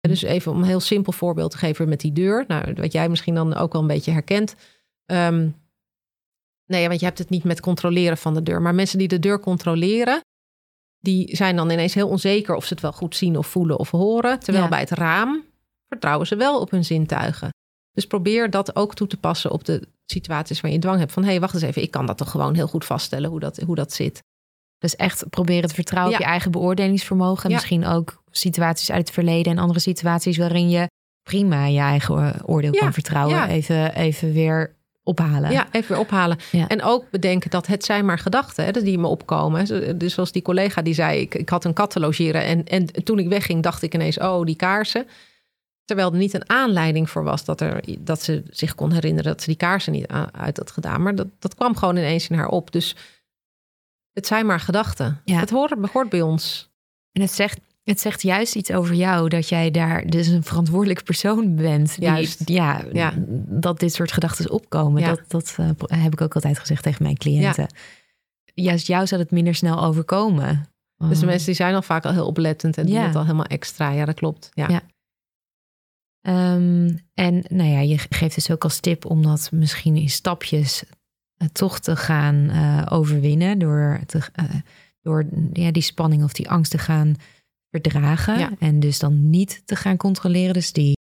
Dus 0.00 0.22
even 0.22 0.52
om 0.52 0.58
een 0.58 0.68
heel 0.68 0.80
simpel 0.80 1.12
voorbeeld 1.12 1.50
te 1.50 1.58
geven 1.58 1.88
met 1.88 2.00
die 2.00 2.12
deur. 2.12 2.44
Nou, 2.48 2.74
wat 2.74 2.92
jij 2.92 3.08
misschien 3.08 3.34
dan 3.34 3.54
ook 3.54 3.72
wel 3.72 3.82
een 3.82 3.88
beetje 3.88 4.12
herkent. 4.12 4.54
Um, 5.06 5.56
nee, 6.66 6.88
want 6.88 7.00
je 7.00 7.06
hebt 7.06 7.18
het 7.18 7.30
niet 7.30 7.44
met 7.44 7.60
controleren 7.60 8.16
van 8.16 8.34
de 8.34 8.42
deur. 8.42 8.62
Maar 8.62 8.74
mensen 8.74 8.98
die 8.98 9.08
de 9.08 9.18
deur 9.18 9.40
controleren, 9.40 10.20
die 10.98 11.36
zijn 11.36 11.56
dan 11.56 11.70
ineens 11.70 11.94
heel 11.94 12.08
onzeker 12.08 12.54
of 12.54 12.64
ze 12.64 12.72
het 12.72 12.82
wel 12.82 12.92
goed 12.92 13.16
zien 13.16 13.38
of 13.38 13.46
voelen 13.46 13.78
of 13.78 13.90
horen. 13.90 14.40
Terwijl 14.40 14.68
bij 14.68 14.80
het 14.80 14.90
raam 14.90 15.44
vertrouwen 15.88 16.26
ze 16.26 16.36
wel 16.36 16.60
op 16.60 16.70
hun 16.70 16.84
zintuigen. 16.84 17.50
Dus 17.92 18.06
probeer 18.06 18.50
dat 18.50 18.76
ook 18.76 18.94
toe 18.94 19.06
te 19.06 19.16
passen 19.16 19.50
op 19.50 19.64
de 19.64 19.88
situaties 20.04 20.60
waar 20.60 20.70
je 20.70 20.78
dwang 20.78 20.98
hebt. 20.98 21.12
Van 21.12 21.22
hé, 21.22 21.30
hey, 21.30 21.40
wacht 21.40 21.54
eens 21.54 21.62
even, 21.62 21.82
ik 21.82 21.90
kan 21.90 22.06
dat 22.06 22.16
toch 22.16 22.30
gewoon 22.30 22.54
heel 22.54 22.68
goed 22.68 22.84
vaststellen 22.84 23.30
hoe 23.30 23.40
dat, 23.40 23.56
hoe 23.56 23.74
dat 23.74 23.92
zit. 23.92 24.22
Dus 24.78 24.96
echt 24.96 25.30
proberen 25.30 25.68
te 25.68 25.74
vertrouwen 25.74 26.14
op 26.14 26.20
je 26.20 26.26
eigen 26.26 26.50
beoordelingsvermogen. 26.50 27.52
Misschien 27.52 27.86
ook 27.86 28.22
situaties 28.30 28.90
uit 28.90 29.06
het 29.06 29.10
verleden 29.10 29.52
en 29.52 29.58
andere 29.58 29.80
situaties 29.80 30.36
waarin 30.36 30.70
je 30.70 30.88
prima 31.22 31.66
je 31.66 31.78
eigen 31.78 32.46
oordeel 32.46 32.72
kan 32.72 32.92
vertrouwen. 32.92 33.48
Even, 33.48 33.94
even 33.94 34.32
weer 34.32 34.74
ophalen. 35.02 35.50
Ja, 35.50 35.66
even 35.72 35.88
weer 35.88 36.04
ophalen. 36.04 36.38
En 36.68 36.82
ook 36.82 37.10
bedenken 37.10 37.50
dat 37.50 37.66
het 37.66 37.84
zijn 37.84 38.04
maar 38.04 38.18
gedachten 38.18 38.64
hè, 38.64 38.72
die 38.72 38.98
me 38.98 39.06
opkomen. 39.06 39.98
Dus 39.98 40.14
zoals 40.14 40.32
die 40.32 40.42
collega 40.42 40.82
die 40.82 40.94
zei, 40.94 41.20
ik, 41.20 41.34
ik 41.34 41.48
had 41.48 41.64
een 41.64 41.72
kat 41.72 41.90
te 41.90 42.00
logeren. 42.00 42.44
En, 42.44 42.64
en 42.64 43.04
toen 43.04 43.18
ik 43.18 43.28
wegging 43.28 43.62
dacht 43.62 43.82
ik 43.82 43.94
ineens, 43.94 44.18
oh 44.18 44.44
die 44.44 44.56
kaarsen. 44.56 45.06
Terwijl 45.84 46.12
er 46.12 46.18
niet 46.18 46.34
een 46.34 46.50
aanleiding 46.50 47.10
voor 47.10 47.24
was 47.24 47.44
dat, 47.44 47.60
er, 47.60 47.84
dat 47.98 48.22
ze 48.22 48.42
zich 48.50 48.74
kon 48.74 48.92
herinneren 48.92 49.32
dat 49.32 49.40
ze 49.40 49.46
die 49.46 49.56
kaarsen 49.56 49.92
niet 49.92 50.06
uit 50.32 50.56
had 50.56 50.70
gedaan. 50.70 51.02
Maar 51.02 51.14
dat, 51.14 51.26
dat 51.38 51.54
kwam 51.54 51.76
gewoon 51.76 51.96
ineens 51.96 52.28
in 52.28 52.36
haar 52.36 52.48
op. 52.48 52.72
Dus 52.72 52.96
het 54.16 54.26
zijn 54.26 54.46
maar 54.46 54.60
gedachten. 54.60 55.20
Ja. 55.24 55.40
Het 55.40 55.50
hoort, 55.50 55.90
hoort 55.92 56.08
bij 56.08 56.22
ons. 56.22 56.70
En 57.12 57.20
het 57.20 57.32
zegt, 57.32 57.60
het 57.84 58.00
zegt 58.00 58.22
juist 58.22 58.54
iets 58.54 58.70
over 58.70 58.94
jou 58.94 59.28
dat 59.28 59.48
jij 59.48 59.70
daar 59.70 60.06
dus 60.06 60.26
een 60.26 60.42
verantwoordelijk 60.42 61.04
persoon 61.04 61.56
bent. 61.56 61.96
Juist. 61.98 62.46
Die, 62.46 62.56
ja, 62.56 62.84
ja, 62.92 63.12
dat 63.48 63.80
dit 63.80 63.92
soort 63.92 64.12
gedachten 64.12 64.50
opkomen. 64.50 65.02
Dat, 65.02 65.20
dat 65.28 65.56
uh, 65.60 65.70
heb 65.86 66.12
ik 66.12 66.20
ook 66.20 66.34
altijd 66.34 66.58
gezegd 66.58 66.82
tegen 66.82 67.02
mijn 67.02 67.16
cliënten. 67.16 67.74
Juist 68.54 68.86
jou 68.86 69.06
zal 69.06 69.18
het 69.18 69.30
minder 69.30 69.54
snel 69.54 69.82
overkomen. 69.82 70.68
Dus 70.98 71.18
de 71.18 71.24
oh. 71.24 71.30
mensen 71.30 71.46
die 71.46 71.54
zijn 71.54 71.74
al 71.74 71.82
vaak 71.82 72.04
al 72.04 72.12
heel 72.12 72.26
oplettend 72.26 72.78
en 72.78 72.86
doen 72.86 72.96
het 72.96 73.16
al 73.16 73.22
helemaal 73.22 73.44
extra. 73.44 73.90
Ja, 73.90 74.04
dat 74.04 74.14
klopt. 74.14 74.50
Ja. 74.54 74.82
Um, 76.22 77.00
en 77.14 77.44
nou 77.48 77.70
ja, 77.70 77.80
je 77.80 77.98
geeft 77.98 78.34
dus 78.34 78.50
ook 78.50 78.64
als 78.64 78.80
tip 78.80 79.04
om 79.04 79.22
dat 79.22 79.48
misschien 79.52 79.96
in 79.96 80.10
stapjes 80.10 80.84
toch 81.52 81.78
te 81.78 81.96
gaan 81.96 82.34
uh, 82.34 82.86
overwinnen. 82.88 83.58
Door, 83.58 84.00
te, 84.06 84.18
uh, 84.18 84.54
door 85.02 85.26
ja, 85.52 85.70
die 85.70 85.82
spanning 85.82 86.24
of 86.24 86.32
die 86.32 86.50
angst 86.50 86.70
te 86.70 86.78
gaan 86.78 87.14
verdragen. 87.70 88.38
Ja. 88.38 88.52
En 88.58 88.80
dus 88.80 88.98
dan 88.98 89.30
niet 89.30 89.62
te 89.64 89.76
gaan 89.76 89.96
controleren. 89.96 90.54
Dus 90.54 90.72
die, 90.72 90.96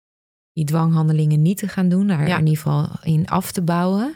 die 0.54 0.66
dwanghandelingen 0.66 1.42
niet 1.42 1.58
te 1.58 1.68
gaan 1.68 1.90
doen. 1.90 2.08
Daar 2.08 2.28
ja. 2.28 2.38
in 2.38 2.48
ieder 2.48 2.62
geval 2.62 2.90
in 3.04 3.28
af 3.28 3.52
te 3.52 3.62
bouwen. 3.62 4.14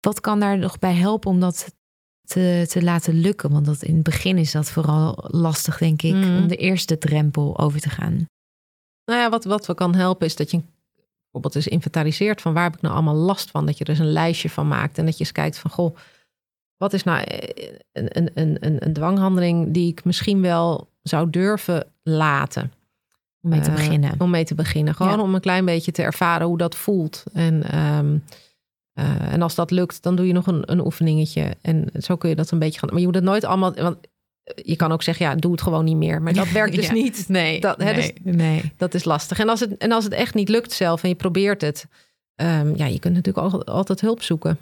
Wat 0.00 0.20
kan 0.20 0.40
daar 0.40 0.58
nog 0.58 0.78
bij 0.78 0.94
helpen 0.94 1.30
om 1.30 1.40
dat 1.40 1.74
te, 2.26 2.66
te 2.68 2.82
laten 2.82 3.14
lukken? 3.14 3.50
Want 3.50 3.66
dat 3.66 3.82
in 3.82 3.94
het 3.94 4.02
begin 4.02 4.38
is 4.38 4.52
dat 4.52 4.70
vooral 4.70 5.24
lastig, 5.28 5.78
denk 5.78 6.02
ik, 6.02 6.14
mm. 6.14 6.36
om 6.36 6.48
de 6.48 6.56
eerste 6.56 6.98
drempel 6.98 7.58
over 7.58 7.80
te 7.80 7.90
gaan. 7.90 8.26
Nou 9.04 9.20
ja, 9.20 9.30
wat, 9.30 9.44
wat 9.44 9.66
we 9.66 9.74
kan 9.74 9.94
helpen 9.94 10.26
is 10.26 10.36
dat 10.36 10.50
je 10.50 10.62
bijvoorbeeld 11.30 11.54
eens 11.54 11.74
inventariseert 11.74 12.40
van 12.40 12.52
waar 12.52 12.64
heb 12.64 12.74
ik 12.74 12.80
nou 12.80 12.94
allemaal 12.94 13.14
last 13.14 13.50
van. 13.50 13.66
Dat 13.66 13.78
je 13.78 13.84
er 13.84 13.90
dus 13.90 13.98
een 13.98 14.12
lijstje 14.12 14.50
van 14.50 14.68
maakt 14.68 14.98
en 14.98 15.04
dat 15.04 15.14
je 15.14 15.20
eens 15.20 15.32
kijkt 15.32 15.58
van 15.58 15.70
goh, 15.70 15.96
wat 16.76 16.92
is 16.92 17.02
nou 17.02 17.24
een, 17.92 18.16
een, 18.16 18.30
een, 18.34 18.56
een, 18.60 18.86
een 18.86 18.92
dwanghandeling 18.92 19.72
die 19.72 19.90
ik 19.90 20.04
misschien 20.04 20.40
wel 20.42 20.88
zou 21.02 21.30
durven 21.30 21.86
laten. 22.02 22.72
Om 23.42 23.50
mee 23.50 23.60
te 23.60 23.70
Uh, 23.70 23.76
beginnen. 23.76 24.14
Om 24.18 24.30
mee 24.30 24.44
te 24.44 24.54
beginnen. 24.54 24.94
Gewoon 24.94 25.16
Ja. 25.16 25.22
om 25.22 25.34
een 25.34 25.40
klein 25.40 25.64
beetje 25.64 25.92
te 25.92 26.02
ervaren 26.02 26.46
hoe 26.46 26.58
dat 26.58 26.74
voelt. 26.74 27.24
En, 27.32 27.62
ehm, 27.62 28.18
eh, 28.92 29.32
en 29.32 29.42
als 29.42 29.54
dat 29.54 29.70
lukt, 29.70 30.02
dan 30.02 30.16
doe 30.16 30.26
je 30.26 30.32
nog 30.32 30.46
een, 30.46 30.72
een 30.72 30.84
oefeningetje. 30.84 31.56
En 31.60 31.90
zo 31.98 32.16
kun 32.16 32.28
je 32.28 32.34
dat 32.36 32.50
een 32.50 32.58
beetje 32.58 32.78
gaan. 32.78 32.88
Maar 32.88 32.98
je 33.00 33.06
moet 33.06 33.14
het 33.14 33.24
nooit 33.24 33.44
allemaal. 33.44 33.74
Want 33.74 33.96
je 34.54 34.76
kan 34.76 34.92
ook 34.92 35.02
zeggen, 35.02 35.26
ja, 35.26 35.34
doe 35.34 35.52
het 35.52 35.62
gewoon 35.62 35.84
niet 35.84 35.96
meer. 35.96 36.22
Maar 36.22 36.32
dat 36.32 36.50
werkt 36.50 36.74
dus 36.74 36.86
Ja. 36.92 36.92
niet. 36.92 37.24
Nee, 37.28 37.60
Dat- 37.60 37.78
hè, 37.78 37.92
nee, 37.92 37.94
dus- 38.22 38.34
nee. 38.34 38.72
Dat 38.76 38.94
is 38.94 39.04
lastig. 39.04 39.38
En 39.38 39.48
als 39.48 39.60
het, 39.60 39.76
en 39.76 39.92
als 39.92 40.04
het 40.04 40.12
echt 40.12 40.34
niet 40.34 40.48
lukt 40.48 40.72
zelf 40.72 41.02
en 41.02 41.08
je 41.08 41.14
probeert 41.14 41.60
het. 41.60 41.86
ehm, 42.34 42.72
ja, 42.76 42.86
je 42.86 42.98
kunt 42.98 43.14
natuurlijk 43.14 43.52
al- 43.52 43.64
altijd 43.64 44.00
hulp 44.00 44.22
zoeken. 44.22 44.58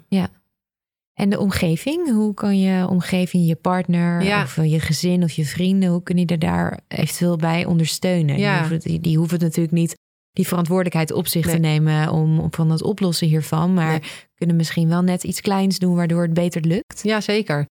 En 1.14 1.30
de 1.30 1.38
omgeving? 1.38 2.10
Hoe 2.10 2.34
kan 2.34 2.58
je 2.60 2.88
omgeving, 2.88 3.46
je 3.46 3.54
partner 3.56 4.22
Ja. 4.22 4.42
of 4.42 4.56
eh, 4.58 4.72
je 4.72 4.80
gezin 4.80 5.22
of 5.22 5.30
je 5.30 5.44
vrienden, 5.44 5.88
hoe 5.88 6.02
kun 6.02 6.16
je 6.18 6.26
er 6.26 6.38
daar 6.38 6.80
eventueel 6.88 7.36
bij 7.36 7.64
ondersteunen? 7.64 8.38
Ja. 8.38 8.50
Die, 8.50 8.58
hoeven 8.58 8.74
het, 8.76 8.82
die, 8.84 9.00
die 9.00 9.16
hoeven 9.16 9.34
het 9.34 9.44
natuurlijk 9.46 9.74
niet 9.74 9.94
die 10.32 10.46
verantwoordelijkheid 10.46 11.12
op 11.12 11.26
zich 11.26 11.46
te 11.46 11.56
nemen 11.58 12.10
om, 12.10 12.38
om 12.40 12.48
van 12.50 12.70
het 12.70 12.82
oplossen 12.82 13.26
hiervan, 13.26 13.74
maar 13.74 13.90
Nee. 13.90 14.00
kunnen 14.34 14.56
misschien 14.56 14.88
wel 14.88 15.02
net 15.02 15.24
iets 15.24 15.40
kleins 15.40 15.78
doen 15.78 15.94
waardoor 15.94 16.22
het 16.22 16.34
beter 16.34 16.60
lukt. 16.62 17.00
Ja, 17.02 17.20
zeker. 17.20 17.66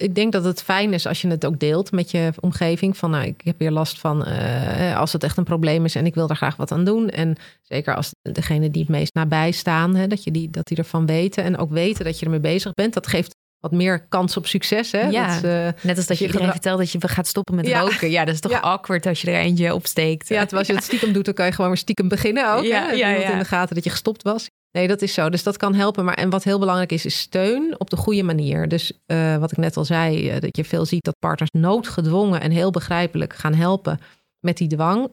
Ik 0.00 0.14
denk 0.14 0.32
dat 0.32 0.44
het 0.44 0.62
fijn 0.62 0.92
is 0.92 1.06
als 1.06 1.20
je 1.20 1.28
het 1.28 1.46
ook 1.46 1.58
deelt 1.58 1.92
met 1.92 2.10
je 2.10 2.32
omgeving. 2.40 2.96
Van 2.96 3.10
nou, 3.10 3.24
ik 3.24 3.40
heb 3.44 3.58
hier 3.58 3.70
last 3.70 3.98
van 3.98 4.24
eh, 4.24 4.98
als 4.98 5.12
het 5.12 5.24
echt 5.24 5.36
een 5.36 5.44
probleem 5.44 5.84
is 5.84 5.94
en 5.94 6.06
ik 6.06 6.14
wil 6.14 6.26
daar 6.26 6.36
graag 6.36 6.56
wat 6.56 6.72
aan 6.72 6.84
doen. 6.84 7.08
En 7.08 7.36
zeker 7.62 7.94
als 7.94 8.10
degene 8.22 8.70
die 8.70 8.82
het 8.82 8.90
meest 8.90 9.14
nabij 9.14 9.50
staan, 9.50 9.94
hè, 9.96 10.06
dat, 10.06 10.24
je 10.24 10.30
die, 10.30 10.50
dat 10.50 10.66
die 10.66 10.76
ervan 10.76 11.06
weten. 11.06 11.44
En 11.44 11.58
ook 11.58 11.70
weten 11.70 12.04
dat 12.04 12.18
je 12.18 12.24
ermee 12.24 12.40
bezig 12.40 12.72
bent. 12.72 12.94
Dat 12.94 13.06
geeft 13.06 13.34
wat 13.58 13.72
meer 13.72 14.06
kans 14.08 14.36
op 14.36 14.46
succes. 14.46 14.92
Hè? 14.92 15.00
Ja. 15.08 15.34
Dat, 15.34 15.44
eh, 15.44 15.82
Net 15.82 15.96
als 15.96 16.06
dat 16.06 16.18
je 16.18 16.24
je 16.24 16.30
iedereen 16.30 16.50
vertelt 16.52 16.78
dat 16.78 16.90
je 16.90 17.08
gaat 17.08 17.26
stoppen 17.26 17.54
met 17.54 17.66
Ja. 17.66 17.80
roken. 17.80 18.10
Ja, 18.10 18.24
dat 18.24 18.34
is 18.34 18.40
toch 18.40 18.52
Ja. 18.52 18.58
awkward 18.58 19.06
als 19.06 19.20
je 19.20 19.30
er 19.30 19.38
eentje 19.40 19.74
opsteekt. 19.74 20.28
ja, 20.28 20.38
terwijl 20.40 20.58
als 20.58 20.66
je 20.66 20.74
het 20.74 20.84
stiekem 20.84 21.12
doet, 21.12 21.24
dan 21.24 21.34
kan 21.34 21.46
je 21.46 21.52
gewoon 21.52 21.70
weer 21.70 21.78
stiekem 21.80 22.08
beginnen 22.08 22.52
ook. 22.54 22.64
Ja, 22.64 22.86
hè? 22.86 22.92
Ja, 22.92 23.08
ja. 23.08 23.30
in 23.32 23.38
de 23.38 23.44
gaten 23.44 23.74
dat 23.74 23.84
je 23.84 23.90
gestopt 23.90 24.22
was. 24.22 24.46
Nee, 24.72 24.88
dat 24.88 25.02
is 25.02 25.14
zo. 25.14 25.28
Dus 25.30 25.42
dat 25.42 25.56
kan 25.56 25.74
helpen. 25.74 26.04
Maar 26.04 26.14
en 26.14 26.30
wat 26.30 26.44
heel 26.44 26.58
belangrijk 26.58 26.92
is, 26.92 27.04
is 27.04 27.18
steun 27.18 27.74
op 27.78 27.90
de 27.90 27.96
goede 27.96 28.22
manier. 28.22 28.68
Dus 28.68 28.92
eh, 29.06 29.36
wat 29.36 29.50
ik 29.52 29.58
net 29.58 29.76
al 29.76 29.84
zei, 29.84 30.28
eh, 30.30 30.40
dat 30.40 30.56
je 30.56 30.64
veel 30.64 30.84
ziet 30.84 31.04
dat 31.04 31.18
partners 31.18 31.50
noodgedwongen 31.52 32.40
en 32.40 32.50
heel 32.50 32.70
begrijpelijk 32.70 33.34
gaan 33.34 33.54
helpen 33.54 34.00
met 34.40 34.56
die 34.56 34.68
dwang. 34.68 35.10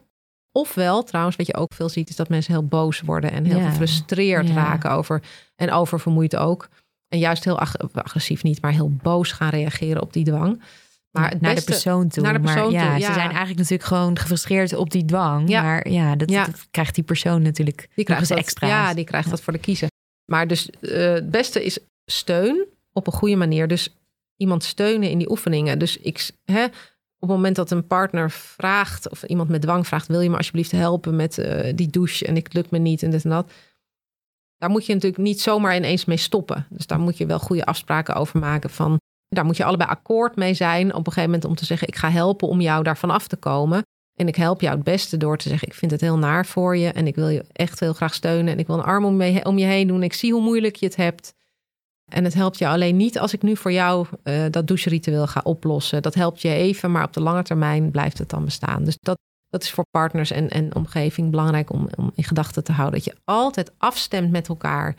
Ofwel, 0.52 1.02
trouwens, 1.02 1.36
wat 1.36 1.46
je 1.46 1.56
ook 1.56 1.74
veel 1.74 1.88
ziet, 1.88 2.08
is 2.08 2.16
dat 2.16 2.28
mensen 2.28 2.52
heel 2.52 2.64
boos 2.64 3.00
worden 3.00 3.32
en 3.32 3.44
heel 3.44 3.58
Ja. 3.58 3.68
gefrustreerd 3.70 4.48
Ja. 4.48 4.54
raken 4.54 4.90
over 4.90 5.22
en 5.56 5.72
oververmoeid 5.72 6.36
ook. 6.36 6.68
En 7.08 7.18
juist 7.18 7.44
heel 7.44 7.58
ag- 7.58 7.92
agressief 7.92 8.42
niet, 8.42 8.62
maar 8.62 8.72
heel 8.72 8.90
boos 9.02 9.32
gaan 9.32 9.48
reageren 9.50 10.02
op 10.02 10.12
die 10.12 10.24
dwang. 10.24 10.62
Maar 11.20 11.30
het 11.30 11.40
naar 11.40 11.54
beste, 11.54 11.66
de 11.70 11.72
persoon 11.72 12.08
toe. 12.08 12.22
naar 12.22 12.32
de 12.32 12.40
persoon 12.40 12.72
maar 12.72 12.98
ja, 12.98 13.06
ze 13.06 13.12
zijn 13.12 13.28
eigenlijk 13.28 13.56
natuurlijk 13.58 13.88
gewoon 13.88 14.18
gefrustreerd 14.18 14.74
op 14.74 14.90
die 14.90 15.04
dwang. 15.04 15.48
Ja. 15.48 15.62
Maar 15.62 15.88
ja 15.88 16.16
dat, 16.16 16.30
Ja. 16.30 16.44
dat 16.44 16.66
krijgt 16.70 16.94
die 16.94 17.04
persoon 17.04 17.42
natuurlijk 17.42 17.88
Die 17.94 18.04
krijgt 18.04 18.22
eens 18.22 18.30
dat, 18.30 18.38
extra. 18.38 18.66
Ja, 18.68 18.94
die 18.94 19.04
krijgt 19.04 19.30
dat 19.30 19.40
voor 19.40 19.52
de 19.52 19.58
kiezen. 19.58 19.88
Maar 20.24 20.46
dus 20.46 20.70
eh, 20.70 21.12
het 21.12 21.30
beste 21.30 21.64
is 21.64 21.78
steun 22.04 22.66
op 22.92 23.06
een 23.06 23.12
goede 23.12 23.36
manier. 23.36 23.68
Dus 23.68 23.96
iemand 24.36 24.64
steunen 24.64 25.10
in 25.10 25.18
die 25.18 25.30
oefeningen. 25.30 25.78
Dus 25.78 25.98
ik, 25.98 26.30
hè, 26.44 26.64
op 26.64 27.28
het 27.28 27.30
moment 27.30 27.56
dat 27.56 27.70
een 27.70 27.86
partner 27.86 28.30
vraagt, 28.30 29.10
of 29.10 29.22
iemand 29.22 29.48
met 29.48 29.62
dwang 29.62 29.86
vraagt, 29.86 30.06
wil 30.06 30.20
je 30.20 30.30
me 30.30 30.36
alsjeblieft 30.36 30.70
helpen 30.70 31.16
met 31.16 31.38
eh, 31.38 31.72
die 31.74 31.88
douche 31.88 32.26
en 32.26 32.36
ik 32.36 32.52
lukt 32.52 32.70
me 32.70 32.78
niet 32.78 33.02
en 33.02 33.10
dit 33.10 33.24
en 33.24 33.30
dat. 33.30 33.52
Daar 34.58 34.70
moet 34.70 34.86
je 34.86 34.94
natuurlijk 34.94 35.22
niet 35.22 35.40
zomaar 35.40 35.76
ineens 35.76 36.04
mee 36.04 36.16
stoppen. 36.16 36.66
Dus 36.70 36.86
daar 36.86 37.00
moet 37.00 37.16
je 37.16 37.26
wel 37.26 37.38
goede 37.38 37.64
afspraken 37.64 38.14
over 38.14 38.38
maken 38.38 38.70
van. 38.70 39.00
Daar 39.28 39.44
moet 39.44 39.56
je 39.56 39.64
allebei 39.64 39.90
akkoord 39.90 40.36
mee 40.36 40.54
zijn 40.54 40.88
op 40.94 41.06
een 41.06 41.12
gegeven 41.12 41.30
moment 41.30 41.44
om 41.44 41.54
te 41.54 41.64
zeggen: 41.64 41.88
ik 41.88 41.96
ga 41.96 42.10
helpen 42.10 42.48
om 42.48 42.60
jou 42.60 42.82
daarvan 42.82 43.10
af 43.10 43.26
te 43.28 43.36
komen. 43.36 43.82
En 44.14 44.28
ik 44.28 44.36
help 44.36 44.60
jou 44.60 44.74
het 44.74 44.84
beste 44.84 45.16
door 45.16 45.36
te 45.36 45.48
zeggen: 45.48 45.68
ik 45.68 45.74
vind 45.74 45.90
het 45.90 46.00
heel 46.00 46.18
naar 46.18 46.46
voor 46.46 46.76
je 46.76 46.88
en 46.88 47.06
ik 47.06 47.14
wil 47.14 47.28
je 47.28 47.44
echt 47.52 47.80
heel 47.80 47.92
graag 47.92 48.14
steunen 48.14 48.52
en 48.52 48.58
ik 48.58 48.66
wil 48.66 48.76
een 48.78 48.84
arm 48.84 49.04
om 49.04 49.22
je, 49.22 49.44
om 49.44 49.58
je 49.58 49.64
heen 49.66 49.86
doen. 49.86 50.02
Ik 50.02 50.12
zie 50.12 50.32
hoe 50.32 50.42
moeilijk 50.42 50.76
je 50.76 50.86
het 50.86 50.96
hebt. 50.96 51.36
En 52.12 52.24
het 52.24 52.34
helpt 52.34 52.58
je 52.58 52.68
alleen 52.68 52.96
niet 52.96 53.18
als 53.18 53.32
ik 53.32 53.42
nu 53.42 53.56
voor 53.56 53.72
jou 53.72 54.06
eh, 54.22 54.44
dat 54.50 54.66
doucheritueel 54.66 55.26
ga 55.26 55.40
oplossen. 55.44 56.02
Dat 56.02 56.14
helpt 56.14 56.42
je 56.42 56.48
even, 56.48 56.90
maar 56.90 57.04
op 57.04 57.12
de 57.12 57.20
lange 57.20 57.42
termijn 57.42 57.90
blijft 57.90 58.18
het 58.18 58.28
dan 58.28 58.44
bestaan. 58.44 58.84
Dus 58.84 58.98
dat, 59.00 59.18
dat 59.48 59.62
is 59.62 59.70
voor 59.70 59.84
partners 59.90 60.30
en, 60.30 60.48
en 60.48 60.74
omgeving 60.74 61.30
belangrijk 61.30 61.72
om, 61.72 61.88
om 61.96 62.10
in 62.14 62.24
gedachten 62.24 62.64
te 62.64 62.72
houden. 62.72 63.00
Dat 63.00 63.14
je 63.14 63.20
altijd 63.24 63.72
afstemt 63.78 64.30
met 64.30 64.48
elkaar. 64.48 64.96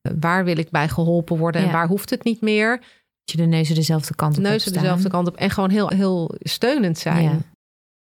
Eh, 0.00 0.12
Waar 0.20 0.44
wil 0.44 0.58
ik 0.58 0.70
bij 0.70 0.88
geholpen 0.88 1.36
worden 1.38 1.60
en 1.60 1.66
Ja. 1.66 1.72
waar 1.72 1.88
hoeft 1.88 2.10
het 2.10 2.24
niet 2.24 2.40
meer? 2.40 2.82
Je 3.30 3.36
de 3.36 3.44
neuzen 3.46 3.74
dezelfde 3.74 4.14
kant 4.14 4.36
op 4.36 4.42
Neuzen 4.42 4.72
dezelfde 4.72 5.08
kant 5.08 5.28
op 5.28 5.36
en 5.36 5.50
gewoon 5.50 5.70
heel, 5.70 5.88
heel 5.88 6.34
steunend 6.38 6.98
zijn. 6.98 7.22
Ja. 7.22 7.36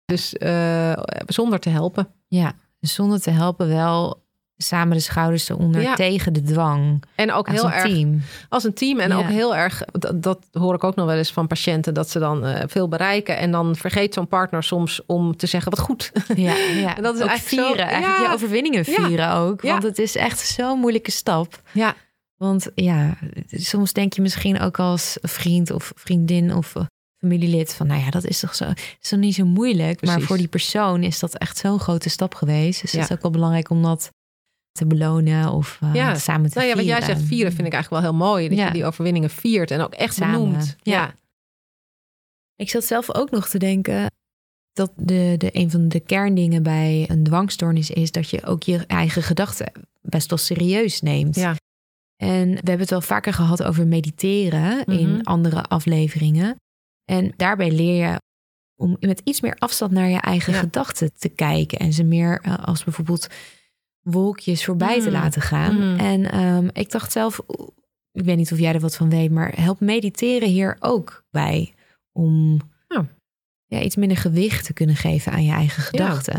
Dus 0.06 0.34
eh, 0.38 1.04
zonder 1.26 1.60
te 1.60 1.70
helpen. 1.70 2.08
Ja, 2.28 2.52
dus 2.80 2.94
zonder 2.94 3.22
te 3.22 3.30
helpen 3.32 3.68
wel 3.68 4.26
samen 4.60 4.98
de 4.98 5.04
schouders 5.04 5.50
eronder 5.50 5.82
Ja. 5.82 5.96
tegen 5.96 6.34
de 6.34 6.42
dwang. 6.42 7.04
En 7.16 7.32
ook 7.32 7.48
Als 7.48 7.56
heel 7.56 7.66
een 7.66 7.72
erg 7.76 7.84
team. 7.84 8.22
als 8.50 8.64
een 8.64 8.74
team. 8.74 9.00
En 9.00 9.10
Ja. 9.10 9.18
ook 9.18 9.26
heel 9.30 9.56
erg, 9.56 9.82
dat, 9.92 10.24
dat 10.24 10.46
hoor 10.52 10.74
ik 10.76 10.84
ook 10.84 10.96
nog 10.96 11.06
wel 11.06 11.16
eens 11.16 11.32
van 11.32 11.48
patiënten, 11.48 11.94
dat 11.94 12.10
ze 12.10 12.20
dan 12.20 12.46
eh, 12.46 12.64
veel 12.68 12.88
bereiken. 12.88 13.38
En 13.38 13.52
dan 13.52 13.76
vergeet 13.76 14.14
zo'n 14.14 14.28
partner 14.28 14.64
soms 14.64 15.02
om 15.06 15.36
te 15.38 15.48
zeggen 15.48 15.72
wat 15.72 15.80
goed. 15.80 16.12
Ja, 16.36 16.56
ja. 16.56 16.96
En 16.98 17.04
dat 17.04 17.16
is 17.16 17.22
ook 17.22 17.28
eigenlijk 17.28 17.62
zo- 17.62 17.68
vieren. 17.68 17.88
Eigenlijk 17.88 18.28
je 18.28 18.34
overwinningen 18.34 18.86
vieren 18.86 19.32
ook. 19.34 19.62
Want 19.62 19.84
het 19.84 20.00
is 20.00 20.16
echt 20.16 20.40
zo'n 20.40 20.80
moeilijke 20.80 21.12
stap. 21.12 21.62
Ja, 21.72 21.96
Want 22.38 22.68
ja, 22.76 23.18
soms 23.48 23.94
denk 23.94 24.14
je 24.14 24.22
misschien 24.22 24.60
ook 24.60 24.80
als 24.80 25.18
vriend 25.22 25.72
of 25.72 25.92
vriendin 25.96 26.54
of 26.54 26.76
eh, 26.76 26.86
familielid 27.18 27.74
van, 27.74 27.88
nou 27.88 28.02
ja, 28.02 28.10
dat 28.10 28.24
is 28.26 28.40
toch 28.40 28.56
zo, 28.56 28.72
is 29.02 29.10
toch 29.10 29.20
niet 29.20 29.36
zo 29.36 29.46
moeilijk. 29.46 30.06
Maar 30.06 30.22
voor 30.22 30.38
die 30.38 30.48
persoon 30.48 31.04
is 31.04 31.20
dat 31.20 31.38
echt 31.38 31.58
zo'n 31.58 31.80
grote 31.80 32.10
stap 32.10 32.36
geweest. 32.36 32.82
Dus 32.82 32.92
Ja. 32.92 33.00
het 33.00 33.10
is 33.10 33.16
ook 33.16 33.22
wel 33.22 33.32
belangrijk 33.32 33.70
om 33.70 33.82
dat 33.84 34.10
te 34.72 34.86
belonen 34.86 35.52
of 35.52 35.78
eh, 35.82 35.94
Ja. 35.94 36.16
samen 36.16 36.50
te 36.50 36.58
nou 36.58 36.70
ja, 36.70 36.76
wat 36.76 36.84
vieren. 36.84 37.00
jij 37.06 37.16
zegt, 37.16 37.28
vieren 37.28 37.54
vind 37.54 37.68
ik 37.68 37.74
eigenlijk 37.74 38.04
wel 38.04 38.12
heel 38.12 38.20
mooi. 38.28 38.50
Dat 38.50 38.58
Ja. 38.58 38.66
je 38.68 38.74
die 38.74 38.86
overwinningen 38.86 39.30
viert 39.30 39.72
en 39.72 39.82
ook 39.82 39.94
echt 39.94 40.14
Samen. 40.14 40.40
benoemt. 40.40 40.76
Ja. 40.82 40.94
Ja. 40.94 41.14
Ik 42.56 42.70
zat 42.70 42.84
zelf 42.86 43.16
ook 43.16 43.32
nog 43.32 43.50
te 43.50 43.58
denken 43.58 44.12
dat 44.74 44.92
de, 44.96 45.36
de, 45.38 45.50
een 45.52 45.72
van 45.72 45.88
de 45.88 46.00
kerndingen 46.00 46.64
bij 46.64 47.06
een 47.08 47.24
dwangstoornis 47.24 47.90
is 47.90 48.12
dat 48.12 48.30
je 48.30 48.46
ook 48.46 48.64
je 48.64 48.86
eigen 48.86 49.24
gedachten 49.24 49.72
best 50.02 50.30
wel 50.30 50.40
serieus 50.40 51.02
neemt. 51.02 51.36
Ja. 51.36 51.56
En 52.18 52.48
we 52.50 52.54
hebben 52.56 52.80
het 52.80 52.90
wel 52.90 53.02
vaker 53.02 53.34
gehad 53.34 53.64
over 53.64 53.88
mediteren 53.88 54.86
in 54.86 55.10
Mhm. 55.12 55.22
andere 55.22 55.64
afleveringen. 55.64 56.56
En 57.06 57.34
daarbij 57.36 57.72
leer 57.72 58.06
je 58.12 58.20
om 58.76 58.98
met 59.00 59.22
iets 59.24 59.42
meer 59.42 59.56
afstand 59.58 59.92
naar 59.92 60.10
je 60.10 60.20
eigen 60.22 60.54
Ja. 60.54 60.60
gedachten 60.60 61.12
te 61.18 61.30
kijken. 61.30 61.80
En 61.80 61.94
ze 61.94 62.04
meer 62.04 62.40
eh, 62.42 62.58
als 62.66 62.84
bijvoorbeeld 62.84 63.28
wolkjes 64.02 64.66
voorbij 64.66 65.00
te 65.00 65.10
Mhm. 65.10 65.12
laten 65.22 65.42
gaan. 65.42 65.76
Mhm. 65.76 66.00
En 66.00 66.32
ehm, 66.32 66.68
ik 66.74 66.92
dacht 66.92 67.12
zelf, 67.12 67.40
ik 68.12 68.24
weet 68.24 68.38
niet 68.38 68.52
of 68.52 68.60
jij 68.60 68.74
er 68.74 68.80
wat 68.80 68.96
van 68.96 69.10
weet, 69.10 69.32
maar 69.32 69.56
helpt 69.62 69.80
mediteren 69.80 70.48
hier 70.50 70.78
ook 70.80 71.24
bij 71.30 71.74
om 72.12 72.60
Ja. 72.88 73.08
ja, 73.66 73.82
iets 73.82 73.96
minder 73.96 74.18
gewicht 74.18 74.66
te 74.66 74.74
kunnen 74.74 74.96
geven 74.96 75.32
aan 75.32 75.44
je 75.46 75.52
eigen 75.52 75.84
gedachten. 75.84 76.36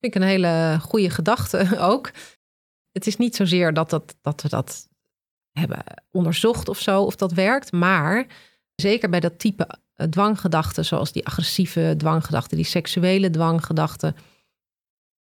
Vind 0.00 0.14
ik 0.14 0.14
een 0.14 0.28
hele 0.28 0.78
goede 0.80 1.10
gedachte 1.10 1.78
ook. 1.90 2.10
Het 2.92 3.06
is 3.06 3.16
niet 3.16 3.36
zozeer 3.36 3.72
dat, 3.74 3.90
dat, 3.90 4.16
dat 4.20 4.42
we 4.42 4.48
dat 4.48 4.87
hebben 5.58 5.82
onderzocht 6.10 6.68
of 6.68 6.78
zo, 6.80 7.02
of 7.02 7.16
dat 7.16 7.32
werkt. 7.32 7.72
Maar 7.72 8.26
zeker 8.74 9.10
bij 9.10 9.20
dat 9.20 9.38
type 9.38 9.66
eh, 9.94 10.06
dwanggedachten, 10.06 10.84
zoals 10.84 11.12
die 11.12 11.26
agressieve 11.26 11.94
dwanggedachten, 11.96 12.56
die 12.56 12.66
seksuele 12.66 13.30
dwanggedachten. 13.30 14.16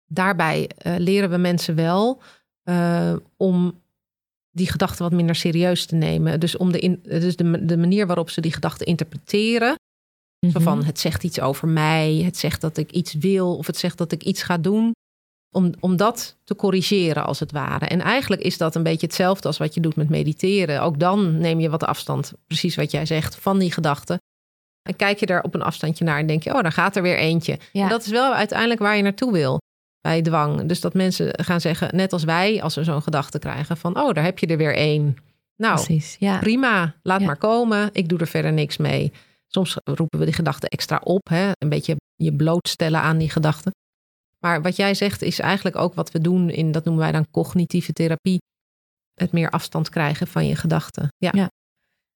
Daarbij 0.05 0.69
eh, 0.77 0.95
leren 0.97 1.29
we 1.29 1.37
mensen 1.37 1.75
wel 1.75 2.21
eh, 2.63 3.15
om 3.37 3.79
die 4.51 4.67
gedachten 4.71 5.03
wat 5.03 5.13
minder 5.13 5.35
serieus 5.35 5.85
te 5.85 5.95
nemen. 5.95 6.39
Dus, 6.39 6.57
om 6.57 6.71
de, 6.71 6.79
in, 6.79 6.99
dus 7.03 7.35
de, 7.35 7.65
de 7.65 7.77
manier 7.77 8.07
waarop 8.07 8.29
ze 8.29 8.41
die 8.41 8.53
gedachten 8.53 8.85
interpreteren. 8.85 9.75
Zo 10.39 10.47
Mhm. 10.47 10.61
van, 10.61 10.83
het 10.83 10.99
zegt 10.99 11.23
iets 11.23 11.39
over 11.39 11.67
mij, 11.67 12.15
het 12.15 12.37
zegt 12.37 12.61
dat 12.61 12.77
ik 12.77 12.91
iets 12.91 13.13
wil 13.13 13.57
of 13.57 13.67
het 13.67 13.77
zegt 13.77 13.97
dat 13.97 14.11
ik 14.11 14.23
iets 14.23 14.43
ga 14.43 14.57
doen. 14.57 14.91
Om, 15.51 15.71
om 15.79 15.97
dat 15.97 16.37
te 16.43 16.55
corrigeren 16.55 17.25
als 17.25 17.39
het 17.39 17.51
ware. 17.51 17.85
En 17.85 18.01
eigenlijk 18.01 18.41
is 18.41 18.57
dat 18.57 18.75
een 18.75 18.83
beetje 18.83 19.05
hetzelfde 19.05 19.47
als 19.47 19.57
wat 19.57 19.73
je 19.73 19.81
doet 19.81 19.95
met 19.95 20.09
mediteren. 20.09 20.81
Ook 20.81 20.99
dan 20.99 21.37
neem 21.37 21.59
je 21.59 21.69
wat 21.69 21.83
afstand, 21.83 22.33
precies 22.47 22.75
wat 22.75 22.91
jij 22.91 23.05
zegt, 23.05 23.35
van 23.35 23.59
die 23.59 23.71
gedachten. 23.71 24.17
En 24.89 24.95
kijk 24.95 25.19
je 25.19 25.25
daar 25.25 25.43
op 25.43 25.53
een 25.53 25.61
afstandje 25.61 26.03
naar 26.05 26.19
en 26.19 26.27
denk 26.27 26.43
je, 26.43 26.53
oh, 26.53 26.61
daar 26.61 26.71
gaat 26.71 26.95
er 26.95 27.01
weer 27.01 27.17
eentje. 27.17 27.59
Ja. 27.71 27.83
En 27.83 27.89
dat 27.89 28.05
is 28.05 28.11
wel 28.11 28.33
uiteindelijk 28.33 28.79
waar 28.79 28.95
je 28.95 29.03
naartoe 29.03 29.31
wil 29.31 29.59
bij 30.01 30.21
dwang. 30.21 30.65
Dus 30.65 30.81
dat 30.81 30.93
mensen 30.93 31.43
gaan 31.43 31.61
zeggen, 31.61 31.95
net 31.95 32.13
als 32.13 32.23
wij, 32.23 32.61
als 32.61 32.75
we 32.75 32.83
zo'n 32.83 33.01
gedachte 33.01 33.39
krijgen 33.39 33.77
van, 33.77 33.99
oh, 33.99 34.13
daar 34.13 34.23
heb 34.23 34.39
je 34.39 34.47
er 34.47 34.57
weer 34.57 34.75
één. 34.75 35.15
Nou, 35.57 35.75
Precies, 35.75 36.15
ja. 36.19 36.39
prima, 36.39 36.95
laat 37.03 37.19
Ja. 37.19 37.25
maar 37.25 37.37
komen. 37.37 37.89
Ik 37.91 38.09
doe 38.09 38.19
er 38.19 38.27
verder 38.27 38.53
niks 38.53 38.77
mee. 38.77 39.11
Soms 39.47 39.77
roepen 39.83 40.19
we 40.19 40.25
die 40.25 40.33
gedachten 40.33 40.69
extra 40.69 41.01
op, 41.03 41.29
hè? 41.29 41.51
een 41.57 41.69
beetje 41.69 41.95
je 42.15 42.35
blootstellen 42.35 43.01
aan 43.01 43.17
die 43.17 43.29
gedachten. 43.29 43.71
Maar 44.45 44.61
wat 44.61 44.75
jij 44.75 44.93
zegt 44.93 45.21
is 45.21 45.39
eigenlijk 45.39 45.75
ook 45.75 45.93
wat 45.93 46.11
we 46.11 46.19
doen 46.19 46.49
in, 46.49 46.71
dat 46.71 46.83
noemen 46.83 47.03
wij 47.03 47.11
dan 47.11 47.31
cognitieve 47.31 47.93
therapie. 47.93 48.37
Het 49.13 49.31
meer 49.31 49.49
afstand 49.49 49.89
krijgen 49.89 50.27
van 50.27 50.47
je 50.47 50.55
gedachten. 50.55 51.07
Ja. 51.17 51.31
Ja. 51.33 51.49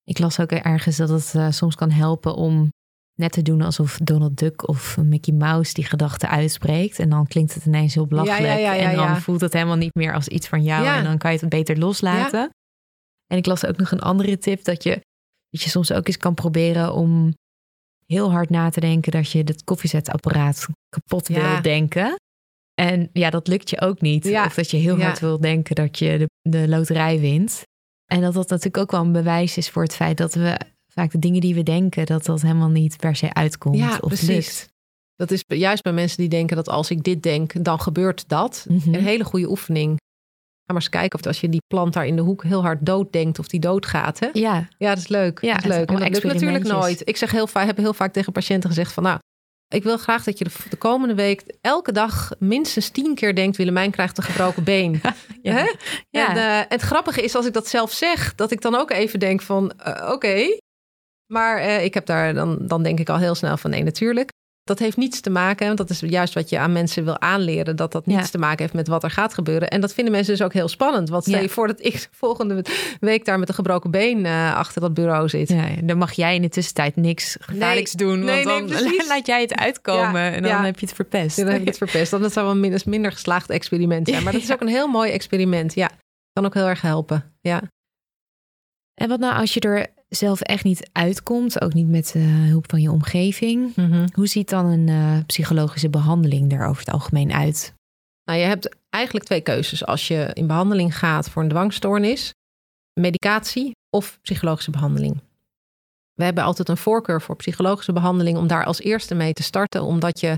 Ik 0.03 0.19
las 0.19 0.39
ook 0.39 0.51
ergens 0.51 0.97
dat 0.97 1.09
het 1.09 1.35
eh, 1.35 1.51
soms 1.51 1.75
kan 1.75 1.91
helpen 1.91 2.35
om 2.35 2.69
net 3.15 3.31
te 3.31 3.41
doen 3.41 3.61
alsof 3.61 3.97
Donald 3.97 4.37
Duck 4.37 4.67
of 4.67 4.97
Mickey 4.97 5.33
Mouse 5.33 5.73
die 5.73 5.85
gedachte 5.85 6.27
uitspreekt. 6.27 6.99
En 6.99 7.09
dan 7.09 7.27
klinkt 7.27 7.53
het 7.53 7.65
ineens 7.65 7.93
heel 7.93 8.07
belachelijk. 8.07 8.43
Ja, 8.43 8.73
ja, 8.73 8.75
en 8.75 8.95
dan 8.95 9.21
voelt 9.21 9.41
het 9.41 9.53
helemaal 9.53 9.75
niet 9.75 9.95
meer 9.95 10.13
als 10.13 10.27
iets 10.27 10.47
van 10.47 10.63
jou. 10.63 10.85
En 10.85 11.03
dan 11.03 11.17
kan 11.17 11.31
je 11.31 11.39
het 11.39 11.49
beter 11.49 11.77
loslaten. 11.77 12.49
En 13.27 13.37
ik 13.37 13.45
las 13.45 13.65
ook 13.65 13.77
nog 13.77 13.91
een 13.91 14.01
andere 14.01 14.37
tip 14.37 14.63
dat 14.63 14.83
je, 14.83 15.01
dat 15.49 15.61
je 15.61 15.69
soms 15.69 15.91
ook 15.91 16.07
eens 16.07 16.17
kan 16.17 16.33
proberen 16.33 16.93
om 16.93 17.33
heel 18.05 18.31
hard 18.31 18.49
na 18.49 18.69
te 18.69 18.79
denken 18.79 19.11
dat 19.11 19.31
je 19.31 19.37
het 19.37 19.63
koffiezetapparaat 19.63 20.65
kapot 20.89 21.27
Ja. 21.27 21.51
wil 21.51 21.61
denken. 21.61 22.15
En 22.81 23.09
ja, 23.13 23.29
dat 23.29 23.47
lukt 23.47 23.69
je 23.69 23.81
ook 23.81 24.01
niet. 24.01 24.23
Ja. 24.23 24.45
Of 24.45 24.53
dat 24.53 24.71
je 24.71 24.77
heel 24.77 24.97
Ja. 24.97 25.03
hard 25.05 25.19
wil 25.19 25.39
denken 25.39 25.75
dat 25.75 25.99
je 25.99 26.17
de, 26.17 26.49
de 26.49 26.67
loterij 26.67 27.19
wint. 27.19 27.61
En 28.05 28.21
dat 28.21 28.33
dat 28.33 28.49
natuurlijk 28.49 28.77
ook 28.77 28.91
wel 28.91 29.01
een 29.01 29.11
bewijs 29.11 29.57
is 29.57 29.69
voor 29.69 29.83
het 29.83 29.95
feit 29.95 30.17
dat 30.17 30.33
we 30.33 30.57
vaak 30.93 31.11
de 31.11 31.19
dingen 31.19 31.41
die 31.41 31.55
we 31.55 31.63
denken, 31.63 32.05
dat 32.05 32.25
dat 32.25 32.41
helemaal 32.41 32.69
niet 32.69 32.97
per 32.97 33.15
se 33.15 33.33
uitkomt 33.33 33.77
Ja, 33.77 33.97
of 34.01 34.07
precies. 34.07 34.27
lukt. 34.27 34.73
Dat 35.15 35.31
is 35.31 35.43
juist 35.47 35.83
bij 35.83 35.93
mensen 35.93 36.17
die 36.17 36.29
denken 36.29 36.55
dat 36.55 36.69
als 36.69 36.89
ik 36.91 37.03
dit 37.03 37.23
denk, 37.23 37.63
dan 37.63 37.79
gebeurt 37.81 38.29
dat. 38.29 38.65
Mhm. 38.69 38.93
Een 38.93 39.03
hele 39.03 39.23
goede 39.23 39.49
oefening. 39.49 39.97
Ga 40.65 40.73
maar 40.73 40.81
eens 40.81 40.89
kijken 40.89 41.19
of 41.19 41.25
als 41.25 41.41
je 41.41 41.49
die 41.49 41.61
plant 41.67 41.93
daar 41.93 42.05
in 42.05 42.15
de 42.15 42.21
hoek 42.21 42.43
heel 42.43 42.61
hard 42.61 42.85
dood 42.85 43.11
denkt, 43.11 43.39
of 43.39 43.47
die 43.47 43.59
doodgaat. 43.59 44.19
Hè? 44.19 44.29
Ja, 44.33 44.67
Ja, 44.77 44.89
dat 44.89 44.97
is 44.97 45.07
leuk. 45.07 45.41
Ja, 45.41 45.53
dat 45.53 45.63
is 45.63 45.69
leuk. 45.69 45.89
En 45.89 45.99
dat 45.99 46.09
lukt 46.09 46.23
natuurlijk 46.23 46.63
nooit. 46.63 47.07
Ik 47.07 47.17
zeg 47.17 47.31
heel 47.31 47.47
vaak, 47.47 47.65
heb 47.65 47.77
heel 47.77 47.93
vaak 47.93 48.13
tegen 48.13 48.31
patiënten 48.31 48.69
gezegd 48.69 48.93
van 48.93 49.03
nou, 49.03 49.19
ik 49.67 49.83
wil 49.83 49.97
graag 49.97 50.23
dat 50.23 50.37
je 50.37 50.43
de, 50.43 50.51
de 50.69 50.75
komende 50.75 51.15
week 51.15 51.57
elke 51.61 51.91
dag 51.91 52.31
minstens 52.39 52.89
tien 52.89 53.15
keer 53.15 53.35
denkt, 53.35 53.57
Willemijn 53.57 53.91
krijgt 53.91 54.17
een 54.17 54.23
gebroken 54.23 54.63
been. 54.63 55.01
ja. 55.41 55.53
Hè? 55.53 55.71
Ja. 56.09 56.29
En 56.29 56.37
eh, 56.37 56.69
het 56.69 56.81
grappige 56.81 57.21
is 57.21 57.35
als 57.35 57.45
ik 57.45 57.53
dat 57.53 57.67
zelf 57.67 57.91
zeg, 57.91 58.35
dat 58.35 58.51
ik 58.51 58.61
dan 58.61 58.75
ook 58.75 58.91
even 58.91 59.19
denk 59.19 59.41
van 59.41 59.71
eh, 59.71 60.11
oké. 60.11 60.57
Maar 61.25 61.57
eh, 61.57 61.83
ik 61.83 61.93
heb 61.93 62.05
daar 62.05 62.33
dan, 62.33 62.57
dan 62.61 62.83
denk 62.83 62.99
ik 62.99 63.09
al 63.09 63.17
heel 63.17 63.35
snel 63.35 63.57
van 63.57 63.69
nee, 63.69 63.83
natuurlijk. 63.83 64.29
Dat 64.65 64.79
heeft 64.79 64.97
niets 64.97 65.19
te 65.21 65.29
maken, 65.29 65.65
want 65.65 65.77
dat 65.77 65.89
is 65.89 65.99
juist 65.99 66.33
wat 66.33 66.49
je 66.49 66.59
aan 66.59 66.71
mensen 66.71 67.03
wil 67.03 67.19
aanleren, 67.21 67.75
dat 67.75 67.91
dat 67.91 68.05
niets 68.05 68.21
Ja. 68.23 68.27
te 68.27 68.37
maken 68.37 68.57
heeft 68.59 68.73
met 68.73 68.87
wat 68.87 69.03
er 69.03 69.11
gaat 69.11 69.33
gebeuren. 69.33 69.69
En 69.69 69.81
dat 69.81 69.93
vinden 69.93 70.13
mensen 70.13 70.33
dus 70.35 70.45
ook 70.45 70.53
heel 70.53 70.67
spannend. 70.67 71.09
Want 71.09 71.23
stel 71.23 71.35
Ja. 71.35 71.41
je 71.41 71.49
voor 71.49 71.67
dat 71.67 71.85
ik 71.85 72.07
volgende 72.11 72.65
week 72.99 73.25
daar 73.25 73.39
met 73.39 73.49
een 73.49 73.55
gebroken 73.55 73.91
been 73.91 74.25
eh, 74.25 74.55
achter 74.55 74.81
dat 74.81 74.93
bureau 74.93 75.29
zit. 75.29 75.49
Ja, 75.49 75.67
dan 75.83 75.97
mag 75.97 76.11
jij 76.13 76.35
in 76.35 76.41
de 76.41 76.49
tussentijd 76.49 76.95
niks 76.95 77.37
gevaarlijks 77.39 77.91
doen. 77.91 78.19
Nee, 78.19 78.43
want 78.45 78.65
nee, 78.65 78.73
dan 78.73 78.87
precies. 78.89 79.07
laat 79.13 79.27
jij 79.27 79.41
het 79.41 79.55
uitkomen 79.55 80.21
en 80.33 80.43
dan 80.43 80.63
heb 80.63 80.79
je 80.79 80.85
het 80.85 80.95
verpest. 80.95 81.37
Dan 81.37 81.47
heb 81.47 81.61
ik 81.61 81.67
het 81.67 81.77
verpest. 81.77 82.11
Dat 82.11 82.33
zou 82.33 82.45
wel 82.45 82.55
een 82.55 82.61
minder, 82.61 82.81
minder 82.85 83.11
geslaagd 83.11 83.49
experiment 83.49 84.07
zijn. 84.07 84.23
Maar 84.23 84.33
dat 84.33 84.41
is 84.41 84.51
ook 84.51 84.61
een 84.61 84.67
heel 84.67 84.87
mooi 84.87 85.11
experiment. 85.11 85.73
Ja, 85.73 85.89
kan 86.33 86.45
ook 86.45 86.53
heel 86.53 86.67
erg 86.67 86.81
helpen. 86.81 87.35
Ja. 87.41 87.61
En 88.93 89.09
wat 89.09 89.19
nou 89.19 89.35
als 89.35 89.53
je 89.53 89.59
er 89.59 89.87
zelf 90.07 90.41
echt 90.41 90.63
niet 90.63 90.89
uitkomt, 90.91 91.61
ook 91.61 91.73
niet 91.73 91.87
met 91.87 92.13
eh, 92.15 92.23
hulp 92.23 92.69
van 92.69 92.81
je 92.81 92.91
omgeving? 92.91 93.75
Hoe 94.13 94.27
ziet 94.27 94.49
dan 94.49 94.65
een 94.65 94.89
eh, 94.89 95.25
psychologische 95.25 95.89
behandeling 95.89 96.51
er 96.51 96.67
over 96.67 96.85
het 96.85 96.93
algemeen 96.93 97.33
uit? 97.33 97.73
Nou, 98.23 98.39
je 98.39 98.45
hebt 98.45 98.75
eigenlijk 98.89 99.25
twee 99.25 99.41
keuzes 99.41 99.85
als 99.85 100.07
je 100.07 100.29
in 100.33 100.47
behandeling 100.47 100.97
gaat 100.97 101.29
voor 101.29 101.43
een 101.43 101.49
dwangstoornis: 101.49 102.33
medicatie 102.99 103.71
of 103.89 104.19
psychologische 104.21 104.71
behandeling. 104.71 105.21
We 106.13 106.23
hebben 106.23 106.43
altijd 106.43 106.69
een 106.69 106.77
voorkeur 106.77 107.21
voor 107.21 107.35
psychologische 107.35 107.93
behandeling 107.93 108.37
om 108.37 108.47
daar 108.47 108.65
als 108.65 108.79
eerste 108.79 109.15
mee 109.15 109.33
te 109.33 109.43
starten, 109.43 109.83
omdat 109.83 110.19
je, 110.19 110.35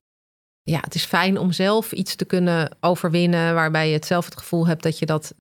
ja, 0.63 0.79
het 0.79 0.95
is 0.95 1.05
fijn 1.05 1.37
om 1.37 1.51
zelf 1.51 1.91
iets 1.91 2.15
te 2.15 2.25
kunnen 2.25 2.77
overwinnen 2.79 3.53
waarbij 3.53 3.87
je 3.87 3.93
het 3.93 4.05
zelf 4.05 4.25
het 4.25 4.37
gevoel 4.37 4.67
hebt 4.67 4.83
dat 4.83 4.99
je 4.99 5.05
dat 5.05 5.33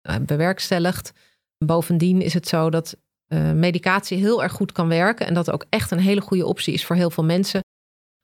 eh, 0.00 0.16
bewerkstelligt. 0.20 1.12
Bovendien 1.64 2.22
is 2.22 2.34
het 2.34 2.48
zo 2.48 2.70
dat 2.70 2.96
eh, 3.34 3.52
medicatie 3.52 4.18
heel 4.18 4.42
erg 4.42 4.52
goed 4.52 4.72
kan 4.72 4.88
werken 4.88 5.26
en 5.26 5.34
dat 5.34 5.50
ook 5.50 5.64
echt 5.68 5.90
een 5.90 5.98
hele 5.98 6.20
goede 6.20 6.46
optie 6.46 6.74
is 6.74 6.84
voor 6.84 6.96
heel 6.96 7.10
veel 7.10 7.24
mensen. 7.24 7.60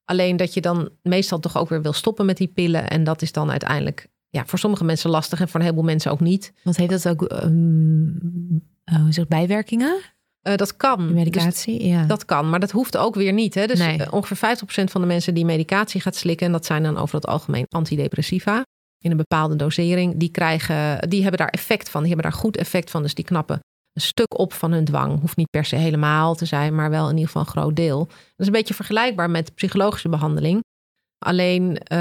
Alleen 0.04 0.36
dat 0.36 0.54
je 0.54 0.60
dan 0.60 0.90
meestal 1.02 1.38
toch 1.38 1.56
ook 1.58 1.68
weer 1.68 1.82
wil 1.82 1.92
stoppen 1.92 2.26
met 2.26 2.36
die 2.36 2.48
pillen. 2.48 2.90
En 2.90 3.04
dat 3.04 3.22
is 3.22 3.32
dan 3.32 3.50
uiteindelijk 3.50 4.08
ja, 4.28 4.46
voor 4.46 4.58
sommige 4.58 4.84
mensen 4.84 5.10
lastig 5.10 5.40
en 5.40 5.48
voor 5.48 5.60
een 5.60 5.66
heleboel 5.66 5.84
mensen 5.84 6.10
ook 6.10 6.20
niet. 6.20 6.52
Want 6.62 6.76
heeft 6.76 7.02
dat 7.02 7.08
ook 7.08 7.22
ehm, 7.24 8.06
eh, 8.84 9.04
zeg 9.04 9.14
je, 9.14 9.26
bijwerkingen? 9.28 10.00
Eh, 10.40 10.54
dat 10.56 10.76
kan. 10.76 10.98
Die 10.98 11.06
Dus 11.06 11.14
medicatie? 11.14 11.86
ja. 11.86 12.04
dat 12.04 12.24
kan, 12.24 12.50
maar 12.50 12.60
dat 12.60 12.70
hoeft 12.70 12.96
ook 12.96 13.14
weer 13.14 13.32
niet. 13.32 13.54
Hè? 13.54 13.66
Dus 13.66 13.78
Nee. 13.78 13.98
eh, 13.98 14.12
ongeveer 14.12 14.36
50% 14.36 14.90
van 14.90 15.00
de 15.00 15.06
mensen 15.06 15.34
die 15.34 15.44
medicatie 15.44 16.00
gaat 16.00 16.16
slikken, 16.16 16.46
en 16.46 16.52
dat 16.52 16.66
zijn 16.66 16.82
dan 16.82 16.96
over 16.96 17.14
het 17.14 17.26
algemeen 17.26 17.66
antidepressiva, 17.68 18.62
in 18.98 19.10
een 19.10 19.16
bepaalde 19.16 19.56
dosering, 19.56 20.14
die, 20.16 20.30
krijgen, 20.30 21.08
die 21.08 21.20
hebben 21.22 21.38
daar 21.40 21.48
effect 21.48 21.88
van. 21.90 22.02
Die 22.02 22.12
hebben 22.12 22.30
daar 22.30 22.40
goed 22.40 22.56
effect 22.56 22.90
van. 22.90 23.02
Dus 23.02 23.14
die 23.14 23.24
knappen 23.24 23.60
een 23.92 24.00
stuk 24.02 24.38
op 24.38 24.52
van 24.52 24.72
hun 24.72 24.84
dwang. 24.84 25.20
Hoeft 25.20 25.36
niet 25.36 25.50
per 25.50 25.64
se 25.64 25.76
helemaal 25.76 26.34
te 26.34 26.44
zijn, 26.44 26.74
maar 26.74 26.90
wel 26.90 27.04
in 27.04 27.10
ieder 27.14 27.26
geval 27.26 27.42
een 27.42 27.48
groot 27.48 27.76
deel. 27.76 27.98
Dat 28.06 28.16
is 28.36 28.46
een 28.46 28.52
beetje 28.52 28.74
vergelijkbaar 28.74 29.30
met 29.30 29.54
psychologische 29.54 30.08
behandeling. 30.08 30.60
Alleen 31.18 31.78
eh, 31.78 31.98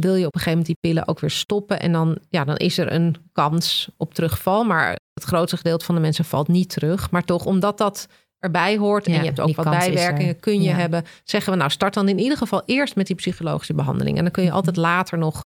wil 0.00 0.14
je 0.14 0.26
op 0.26 0.34
een 0.34 0.40
gegeven 0.40 0.48
moment 0.50 0.66
die 0.66 0.76
pillen 0.80 1.08
ook 1.08 1.20
weer 1.20 1.30
stoppen. 1.30 1.80
En 1.80 1.92
dan, 1.92 2.18
ja, 2.28 2.44
dan 2.44 2.56
is 2.56 2.78
er 2.78 2.92
een 2.92 3.16
kans 3.32 3.88
op 3.96 4.14
terugval. 4.14 4.64
Maar 4.64 4.96
het 5.14 5.24
grootste 5.24 5.56
gedeelte 5.56 5.84
van 5.84 5.94
de 5.94 6.00
mensen 6.00 6.24
valt 6.24 6.48
niet 6.48 6.68
terug. 6.68 7.10
Maar 7.10 7.24
toch, 7.24 7.44
omdat 7.46 7.78
dat 7.78 8.08
erbij 8.38 8.76
hoort 8.76 9.06
en 9.06 9.12
Ja, 9.12 9.18
je 9.20 9.24
hebt 9.26 9.40
ook 9.40 9.56
wat 9.56 9.64
er. 9.64 9.70
bijwerkingen, 9.70 10.40
kun 10.40 10.54
je 10.62 10.68
Ja. 10.68 10.74
hebben. 10.76 11.04
Zeggen 11.24 11.52
we 11.52 11.58
nou, 11.58 11.70
start 11.70 11.94
dan 11.94 12.08
in 12.08 12.18
ieder 12.18 12.38
geval 12.38 12.62
eerst 12.66 12.96
met 12.96 13.06
die 13.06 13.16
psychologische 13.16 13.74
behandeling. 13.74 14.16
En 14.16 14.22
dan 14.22 14.32
kun 14.32 14.42
je 14.42 14.48
Mhm. 14.48 14.56
altijd 14.56 14.76
later 14.76 15.18
nog 15.18 15.40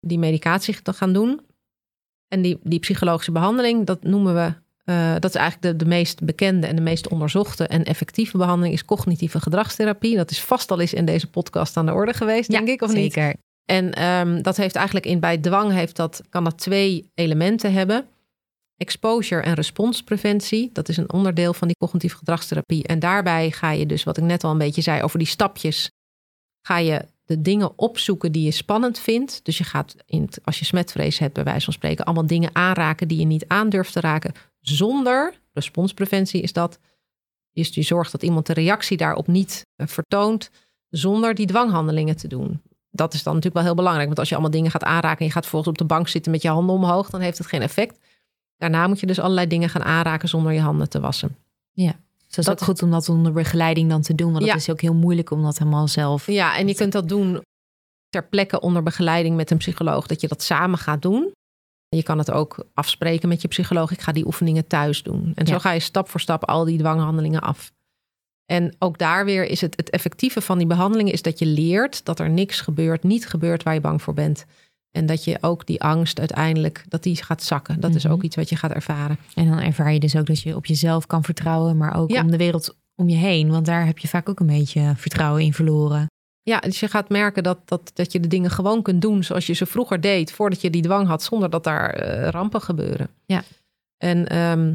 die 0.00 0.18
medicatie 0.18 0.76
gaan 0.84 1.12
doen. 1.12 1.40
En 2.28 2.42
die, 2.42 2.58
die 2.62 2.78
psychologische 2.78 3.32
behandeling, 3.32 3.86
dat 3.86 4.02
noemen 4.02 4.34
we, 4.34 4.54
eh, 4.84 5.12
dat 5.18 5.24
is 5.24 5.34
eigenlijk 5.34 5.78
de, 5.78 5.84
de 5.84 5.90
meest 5.90 6.24
bekende 6.24 6.66
en 6.66 6.76
de 6.76 6.82
meest 6.82 7.08
onderzochte 7.08 7.66
en 7.66 7.84
effectieve 7.84 8.36
behandeling, 8.36 8.74
is 8.74 8.84
cognitieve 8.84 9.40
gedragstherapie. 9.40 10.16
Dat 10.16 10.30
is 10.30 10.40
vast 10.40 10.70
al 10.70 10.80
eens 10.80 10.94
in 10.94 11.04
deze 11.04 11.30
podcast 11.30 11.76
aan 11.76 11.86
de 11.86 11.92
orde 11.92 12.14
geweest, 12.14 12.50
denk 12.50 12.68
ik, 12.68 12.82
of 12.82 12.92
niet? 12.92 13.12
zeker. 13.12 13.34
En 13.64 13.92
ehm, 13.92 14.42
dat 14.42 14.56
heeft 14.56 14.74
eigenlijk 14.74 15.06
in 15.06 15.20
bij 15.20 15.38
dwang 15.38 15.72
heeft 15.72 15.96
dat, 15.96 16.22
kan 16.28 16.44
dat 16.44 16.58
twee 16.58 17.10
elementen 17.14 17.72
hebben. 17.72 18.06
Exposure 18.76 19.42
en 19.42 19.54
responspreventie. 19.54 20.70
Dat 20.72 20.88
is 20.88 20.96
een 20.96 21.12
onderdeel 21.12 21.54
van 21.54 21.68
die 21.68 21.76
cognitieve 21.76 22.16
gedragstherapie. 22.16 22.86
En 22.86 22.98
daarbij 22.98 23.50
ga 23.50 23.70
je 23.70 23.86
dus, 23.86 24.04
wat 24.04 24.16
ik 24.16 24.24
net 24.24 24.44
al 24.44 24.50
een 24.50 24.58
beetje 24.58 24.82
zei 24.82 25.02
over 25.02 25.18
die 25.18 25.26
stapjes, 25.28 25.90
ga 26.66 26.78
je 26.78 27.04
de 27.24 27.42
dingen 27.42 27.78
opzoeken 27.78 28.32
die 28.32 28.44
je 28.44 28.50
spannend 28.50 28.98
vindt. 28.98 29.40
Dus 29.44 29.58
je 29.58 29.64
gaat, 29.64 29.94
in 30.06 30.22
het- 30.22 30.38
als 30.44 30.58
je 30.58 30.64
smetvrees 30.64 31.18
hebt, 31.18 31.34
bij 31.34 31.44
wijze 31.44 31.64
van 31.64 31.72
spreken, 31.72 32.04
allemaal 32.04 32.26
dingen 32.26 32.50
aanraken 32.54 33.08
die 33.08 33.18
je 33.18 33.24
niet 33.26 33.44
aan 33.48 33.68
durft 33.68 33.92
te 33.92 34.00
raken. 34.00 34.32
Zonder, 34.62 35.40
responspreventie 35.52 36.42
is 36.42 36.52
dat, 36.52 36.78
dus 37.52 37.74
je 37.74 37.82
zorgt 37.82 38.12
dat 38.12 38.22
iemand 38.22 38.46
de 38.46 38.52
reactie 38.52 38.96
daarop 38.96 39.26
niet 39.26 39.66
eh, 39.76 39.86
vertoont, 39.86 40.50
zonder 40.88 41.34
die 41.34 41.46
dwanghandelingen 41.46 42.16
te 42.16 42.28
doen 42.28 42.60
dat 42.92 43.14
is 43.14 43.22
dan 43.22 43.34
natuurlijk 43.34 43.54
wel 43.54 43.64
heel 43.64 43.82
belangrijk. 43.82 44.06
Want 44.06 44.18
als 44.18 44.28
je 44.28 44.34
allemaal 44.34 44.52
dingen 44.52 44.70
gaat 44.70 44.84
aanraken 44.84 45.18
en 45.18 45.24
je 45.24 45.32
gaat 45.32 45.42
vervolgens 45.42 45.72
op 45.72 45.78
de 45.78 45.94
bank 45.94 46.08
zitten 46.08 46.32
met 46.32 46.42
je 46.42 46.48
handen 46.48 46.74
omhoog, 46.74 47.10
dan 47.10 47.20
heeft 47.20 47.38
het 47.38 47.46
geen 47.46 47.62
effect. 47.62 47.98
Daarna 48.56 48.86
moet 48.86 49.00
je 49.00 49.06
dus 49.06 49.20
allerlei 49.20 49.46
dingen 49.46 49.68
gaan 49.68 49.82
aanraken 49.82 50.28
zonder 50.28 50.52
je 50.52 50.60
handen 50.60 50.88
te 50.88 51.00
wassen. 51.00 51.36
Dus 52.26 52.44
dat 52.44 52.54
is 52.54 52.60
Dat 52.60 52.68
goed 52.68 52.82
om 52.82 52.90
dat 52.90 53.08
onder 53.08 53.32
begeleiding 53.32 53.90
dan 53.90 54.02
te 54.02 54.14
doen. 54.14 54.32
Want 54.32 54.44
Ja. 54.44 54.52
het 54.52 54.60
is 54.60 54.70
ook 54.70 54.80
heel 54.80 54.94
moeilijk 54.94 55.30
om 55.30 55.42
dat 55.42 55.58
helemaal 55.58 55.88
zelf... 55.88 56.26
Ja, 56.26 56.56
en 56.56 56.68
je 56.68 56.74
kunt 56.74 56.92
dat 56.92 57.08
doen 57.08 57.42
ter 58.08 58.28
plekke 58.28 58.60
onder 58.60 58.82
begeleiding 58.82 59.36
met 59.36 59.50
een 59.50 59.56
psycholoog, 59.56 60.06
dat 60.06 60.20
je 60.20 60.28
dat 60.28 60.42
samen 60.42 60.78
gaat 60.78 61.02
doen. 61.02 61.32
Je 61.96 62.02
kan 62.02 62.18
het 62.18 62.30
ook 62.30 62.64
afspreken 62.74 63.28
met 63.28 63.42
je 63.42 63.48
psycholoog. 63.48 63.90
Ik 63.90 64.00
ga 64.00 64.12
die 64.12 64.26
oefeningen 64.26 64.66
thuis 64.66 65.02
doen. 65.02 65.32
En 65.34 65.46
zo 65.46 65.58
ga 65.58 65.72
je 65.72 65.80
stap 65.80 66.08
voor 66.08 66.20
stap 66.20 66.44
al 66.44 66.64
die 66.64 66.78
dwanghandelingen 66.78 67.40
af. 67.40 67.72
En 68.46 68.76
ook 68.78 68.98
daar 68.98 69.24
weer 69.24 69.44
is 69.44 69.60
het, 69.60 69.76
het 69.76 69.90
effectieve 69.90 70.40
van 70.40 70.58
die 70.58 70.66
behandelingen 70.66 71.12
is 71.12 71.22
dat 71.22 71.38
je 71.38 71.46
leert 71.46 72.04
dat 72.04 72.18
er 72.20 72.30
niks 72.30 72.60
gebeurt, 72.60 73.02
niet 73.02 73.28
gebeurt 73.28 73.62
waar 73.62 73.74
je 73.74 73.80
bang 73.80 74.02
voor 74.02 74.14
bent. 74.14 74.44
En 74.90 75.06
dat 75.06 75.24
je 75.24 75.38
ook 75.40 75.66
die 75.66 75.82
angst 75.82 76.18
uiteindelijk, 76.18 76.84
dat 76.88 77.02
die 77.02 77.22
gaat 77.24 77.42
zakken. 77.42 77.80
Dat 77.80 77.94
is 77.94 78.04
Mhm. 78.04 78.12
ook 78.12 78.22
iets 78.22 78.36
wat 78.36 78.48
je 78.48 78.56
gaat 78.56 78.70
ervaren. 78.72 79.18
En 79.34 79.48
dan 79.48 79.58
ervaar 79.60 79.92
je 79.92 80.00
dus 80.00 80.16
ook 80.16 80.26
dat 80.26 80.40
je 80.40 80.56
op 80.56 80.66
jezelf 80.66 81.06
kan 81.06 81.24
vertrouwen, 81.24 81.76
maar 81.76 81.96
ook 81.96 82.10
Ja. 82.10 82.22
om 82.22 82.30
de 82.30 82.36
wereld 82.36 82.76
om 82.94 83.08
je 83.08 83.16
heen. 83.16 83.50
Want 83.50 83.66
daar 83.66 83.86
heb 83.86 83.98
je 83.98 84.08
vaak 84.08 84.28
ook 84.28 84.40
een 84.40 84.46
beetje 84.46 84.92
vertrouwen 84.96 85.42
in 85.42 85.52
verloren. 85.54 86.06
Ja, 86.42 86.58
dus 86.58 86.80
je 86.80 86.88
gaat 86.88 87.08
merken 87.08 87.42
dat, 87.42 87.58
dat, 87.64 87.90
dat 87.94 88.12
je 88.12 88.20
de 88.20 88.28
dingen 88.28 88.50
gewoon 88.50 88.82
kunt 88.82 89.02
doen 89.02 89.24
zoals 89.24 89.46
je 89.46 89.52
ze 89.52 89.66
vroeger 89.66 90.00
deed, 90.00 90.32
voordat 90.32 90.60
je 90.60 90.70
die 90.70 90.82
dwang 90.82 91.06
had, 91.06 91.22
zonder 91.22 91.50
dat 91.50 91.64
daar 91.64 91.90
eh, 91.90 92.28
rampen 92.28 92.60
gebeuren. 92.60 93.08
Ja. 93.24 93.42
En 93.96 94.26
ehm, 94.28 94.70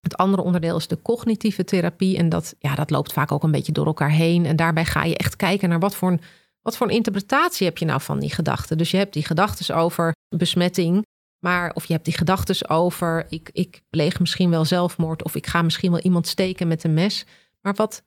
het 0.00 0.16
andere 0.16 0.42
onderdeel 0.42 0.76
is 0.76 0.86
de 0.86 1.02
cognitieve 1.02 1.64
therapie. 1.64 2.16
En 2.16 2.28
dat, 2.28 2.54
ja, 2.58 2.74
dat 2.74 2.90
loopt 2.90 3.12
vaak 3.12 3.32
ook 3.32 3.42
een 3.42 3.50
beetje 3.50 3.72
door 3.72 3.86
elkaar 3.86 4.10
heen. 4.10 4.46
En 4.46 4.56
daarbij 4.56 4.84
ga 4.84 5.04
je 5.04 5.16
echt 5.16 5.36
kijken 5.36 5.68
naar 5.68 5.78
wat 5.78 5.96
voor 5.96 6.10
een, 6.10 6.20
wat 6.60 6.76
voor 6.76 6.86
een 6.86 6.94
interpretatie 6.94 7.66
heb 7.66 7.78
je 7.78 7.84
nou 7.84 8.00
van 8.00 8.20
die 8.20 8.34
gedachten. 8.34 8.78
Dus 8.78 8.90
je 8.90 8.96
hebt 8.96 9.12
die 9.12 9.24
gedachten 9.24 9.74
over 9.74 10.14
besmetting. 10.36 11.06
Maar 11.44 11.72
of 11.74 11.84
je 11.84 11.92
hebt 11.92 12.04
die 12.04 12.16
gedachten 12.16 12.68
over, 12.68 13.26
ik, 13.28 13.50
ik 13.52 13.82
pleeg 13.90 14.20
misschien 14.20 14.50
wel 14.50 14.64
zelfmoord. 14.64 15.22
Of 15.22 15.34
ik 15.34 15.46
ga 15.46 15.62
misschien 15.62 15.90
wel 15.90 16.00
iemand 16.00 16.26
steken 16.26 16.68
met 16.68 16.84
een 16.84 16.94
mes. 16.94 17.26
Maar 17.60 17.74
wat, 17.74 18.02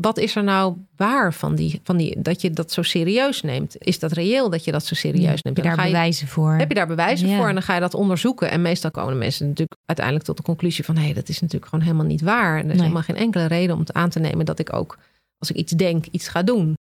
wat 0.00 0.18
is 0.18 0.36
er 0.36 0.44
nou 0.44 0.76
waar 0.96 1.34
van 1.34 1.54
die, 1.54 1.80
van 1.82 1.96
die 1.96 2.20
dat 2.20 2.40
je 2.40 2.50
dat 2.50 2.72
zo 2.72 2.82
serieus 2.82 3.42
neemt? 3.42 3.76
Is 3.78 3.98
dat 3.98 4.12
reëel 4.12 4.50
dat 4.50 4.64
je 4.64 4.72
dat 4.72 4.84
zo 4.84 4.94
serieus 4.94 5.42
neemt? 5.42 5.56
Heb 5.56 5.56
je 5.56 5.62
daar 5.62 5.86
bewijzen 5.86 6.28
voor? 6.28 6.52
Heb 6.52 6.68
je 6.68 6.74
daar 6.74 6.86
bewijzen 6.86 7.36
voor? 7.36 7.48
En 7.48 7.54
dan 7.54 7.62
ga 7.62 7.74
je 7.74 7.80
dat 7.80 7.94
onderzoeken. 7.94 8.50
En 8.50 8.62
meestal 8.62 8.90
komen 8.90 9.18
mensen 9.18 9.46
natuurlijk 9.46 9.76
uiteindelijk 9.84 10.26
tot 10.26 10.36
de 10.36 10.42
conclusie 10.42 10.84
van 10.84 10.96
hé, 10.96 11.04
hey, 11.04 11.12
dat 11.12 11.28
is 11.28 11.40
natuurlijk 11.40 11.70
gewoon 11.70 11.84
helemaal 11.84 12.06
niet 12.06 12.20
waar. 12.20 12.58
En 12.58 12.64
er 12.68 12.74
is 12.74 12.80
helemaal 12.80 13.02
geen 13.02 13.16
enkele 13.16 13.46
reden 13.46 13.74
om 13.74 13.80
het 13.80 13.92
aan 13.92 14.10
te 14.10 14.18
nemen 14.18 14.46
dat 14.46 14.58
ik 14.58 14.72
ook, 14.72 14.98
als 15.38 15.50
ik 15.50 15.56
iets 15.56 15.72
denk, 15.72 16.06
iets 16.06 16.28
ga 16.28 16.42
doen. 16.42 16.74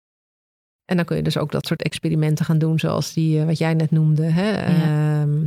En 0.84 0.96
dan 0.96 1.04
kun 1.04 1.16
je 1.16 1.22
dus 1.22 1.38
ook 1.38 1.52
dat 1.52 1.66
soort 1.66 1.82
experimenten 1.82 2.44
gaan 2.44 2.58
doen, 2.58 2.78
zoals 2.78 3.12
die, 3.12 3.40
eh, 3.40 3.46
wat 3.46 3.58
jij 3.58 3.74
net 3.74 3.90
noemde. 3.90 4.24
Hè? 4.24 4.52
Ehm, 4.52 5.38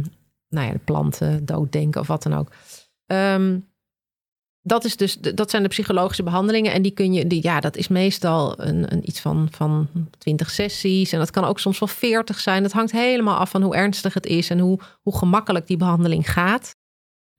nou 0.49 0.67
ja, 0.67 0.71
de 0.71 0.79
planten 0.83 1.45
dooddenken 1.45 2.01
of 2.01 2.07
wat 2.07 2.23
dan 2.23 2.33
ook. 2.33 2.51
Um, 3.05 3.70
dat, 4.61 4.83
is 4.85 4.97
dus, 4.97 5.17
dat 5.17 5.49
zijn 5.49 5.63
de 5.63 5.69
psychologische 5.69 6.23
behandelingen. 6.23 6.73
En 6.73 6.81
die 6.81 6.91
kun 6.91 7.13
je, 7.13 7.27
die, 7.27 7.43
ja, 7.43 7.59
dat 7.59 7.75
is 7.75 7.87
meestal 7.87 8.59
een, 8.59 8.93
een 8.93 9.07
iets 9.07 9.19
van, 9.19 9.47
van 9.51 9.87
20 10.17 10.49
sessies. 10.49 11.11
En 11.11 11.19
dat 11.19 11.31
kan 11.31 11.43
ook 11.43 11.59
soms 11.59 11.79
wel 11.79 11.89
40 11.89 12.39
zijn. 12.39 12.63
Dat 12.63 12.71
hangt 12.71 12.91
helemaal 12.91 13.37
af 13.37 13.49
van 13.49 13.61
hoe 13.61 13.75
ernstig 13.75 14.13
het 14.13 14.25
is 14.25 14.49
en 14.49 14.59
hoe, 14.59 14.79
hoe 15.01 15.17
gemakkelijk 15.17 15.67
die 15.67 15.77
behandeling 15.77 16.31
gaat. 16.31 16.75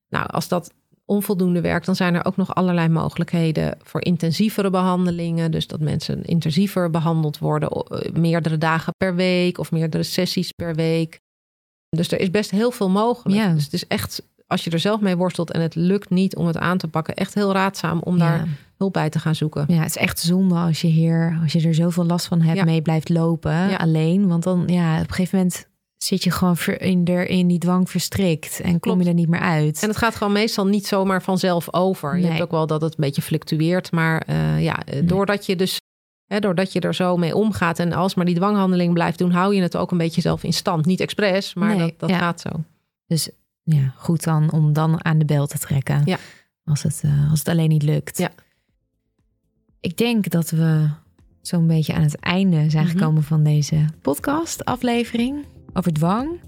Nou, 0.08 0.26
als 0.26 0.48
dat 0.48 0.72
onvoldoende 1.04 1.60
werkt, 1.60 1.86
dan 1.86 1.96
zijn 1.96 2.14
er 2.14 2.24
ook 2.24 2.36
nog 2.36 2.54
allerlei 2.54 2.88
mogelijkheden 2.88 3.78
voor 3.82 4.04
intensievere 4.04 4.70
behandelingen. 4.70 5.50
Dus 5.50 5.66
dat 5.66 5.80
mensen 5.80 6.24
intensiever 6.24 6.90
behandeld 6.90 7.38
worden, 7.38 7.68
eh, 7.68 8.12
meerdere 8.12 8.58
dagen 8.58 8.92
per 8.96 9.14
week 9.14 9.58
of 9.58 9.70
meerdere 9.70 10.02
sessies 10.02 10.52
per 10.52 10.74
week. 10.74 11.20
Dus 11.96 12.10
er 12.10 12.20
is 12.20 12.30
best 12.30 12.50
heel 12.50 12.70
veel 12.70 12.90
mogelijk. 12.90 13.36
Ja. 13.36 13.52
Dus 13.52 13.64
het 13.64 13.72
is 13.72 13.86
echt 13.86 14.22
als 14.52 14.64
je 14.64 14.70
er 14.70 14.78
zelf 14.78 15.00
mee 15.00 15.16
worstelt 15.16 15.50
en 15.50 15.60
het 15.60 15.74
lukt 15.74 16.10
niet 16.10 16.36
om 16.36 16.46
het 16.46 16.56
aan 16.56 16.78
te 16.78 16.88
pakken, 16.88 17.14
echt 17.14 17.34
heel 17.34 17.52
raadzaam 17.52 17.98
om 17.98 18.18
daar 18.18 18.48
hulp 18.76 18.92
bij 18.92 19.10
te 19.10 19.18
gaan 19.18 19.34
zoeken. 19.34 19.64
Ja, 19.68 19.76
het 19.76 19.88
is 19.88 19.96
echt 19.96 20.18
zonde 20.18 20.54
als 20.54 20.80
je 20.80 20.88
hier, 20.88 21.38
als 21.42 21.52
je 21.52 21.68
er 21.68 21.74
zoveel 21.74 22.04
last 22.04 22.26
van 22.26 22.40
hebt, 22.40 22.64
mee 22.64 22.82
blijft 22.82 23.08
lopen 23.08 23.78
alleen. 23.78 24.28
Want 24.28 24.42
dan, 24.42 24.64
ja, 24.66 24.94
op 24.94 25.08
een 25.08 25.14
gegeven 25.14 25.38
moment 25.38 25.68
zit 25.96 26.24
je 26.24 26.30
gewoon 26.30 26.56
in, 26.76 27.04
in 27.28 27.46
die 27.46 27.58
dwang 27.58 27.90
verstrikt 27.90 28.60
en 28.60 28.80
kom 28.80 29.02
je 29.02 29.08
er 29.08 29.14
niet 29.14 29.28
meer 29.28 29.40
uit. 29.40 29.82
En 29.82 29.88
het 29.88 29.96
gaat 29.96 30.16
gewoon 30.16 30.32
meestal 30.32 30.66
niet 30.66 30.86
zomaar 30.86 31.22
vanzelf 31.22 31.74
over. 31.74 32.18
Je 32.18 32.26
hebt 32.26 32.42
ook 32.42 32.50
wel 32.50 32.66
dat 32.66 32.80
het 32.80 32.90
een 32.90 33.04
beetje 33.04 33.22
fluctueert, 33.22 33.92
maar 33.92 34.26
uh, 34.30 34.62
ja, 34.62 34.82
doordat 35.04 35.46
je 35.46 35.56
dus 35.56 35.80
doordat 36.40 36.72
je 36.72 36.80
er 36.80 36.94
zo 36.94 37.16
mee 37.16 37.34
omgaat 37.34 37.78
en 37.78 37.92
als 37.92 38.14
maar 38.14 38.24
die 38.24 38.34
dwanghandeling 38.34 38.92
blijft 38.92 39.18
doen, 39.18 39.30
hou 39.30 39.54
je 39.54 39.62
het 39.62 39.76
ook 39.76 39.90
een 39.90 39.98
beetje 39.98 40.20
zelf 40.20 40.42
in 40.42 40.52
stand. 40.52 40.86
Niet 40.86 41.00
expres, 41.00 41.54
maar 41.54 41.78
dat, 41.78 41.92
dat 41.96 42.10
gaat 42.10 42.40
zo. 42.40 42.50
Dus 43.06 43.30
ja, 43.62 43.94
goed 43.96 44.24
dan 44.24 44.52
om 44.52 44.72
dan 44.72 45.04
aan 45.04 45.18
de 45.18 45.24
bel 45.24 45.46
te 45.46 45.58
trekken. 45.58 46.02
Ja. 46.04 46.18
Als, 46.64 46.82
het, 46.82 47.02
uh, 47.04 47.30
als 47.30 47.38
het 47.38 47.48
alleen 47.48 47.68
niet 47.68 47.82
lukt. 47.82 48.18
Ja. 48.18 48.30
Ik 49.80 49.96
denk 49.96 50.30
dat 50.30 50.50
we 50.50 50.88
zo'n 51.40 51.66
beetje 51.66 51.94
aan 51.94 52.02
het 52.02 52.16
einde 52.16 52.70
zijn 52.70 52.86
mhm. 52.86 52.96
gekomen 52.96 53.22
van 53.22 53.42
deze 53.42 53.84
podcast-aflevering 54.02 55.44
over 55.72 55.92
dwang. 55.92 56.40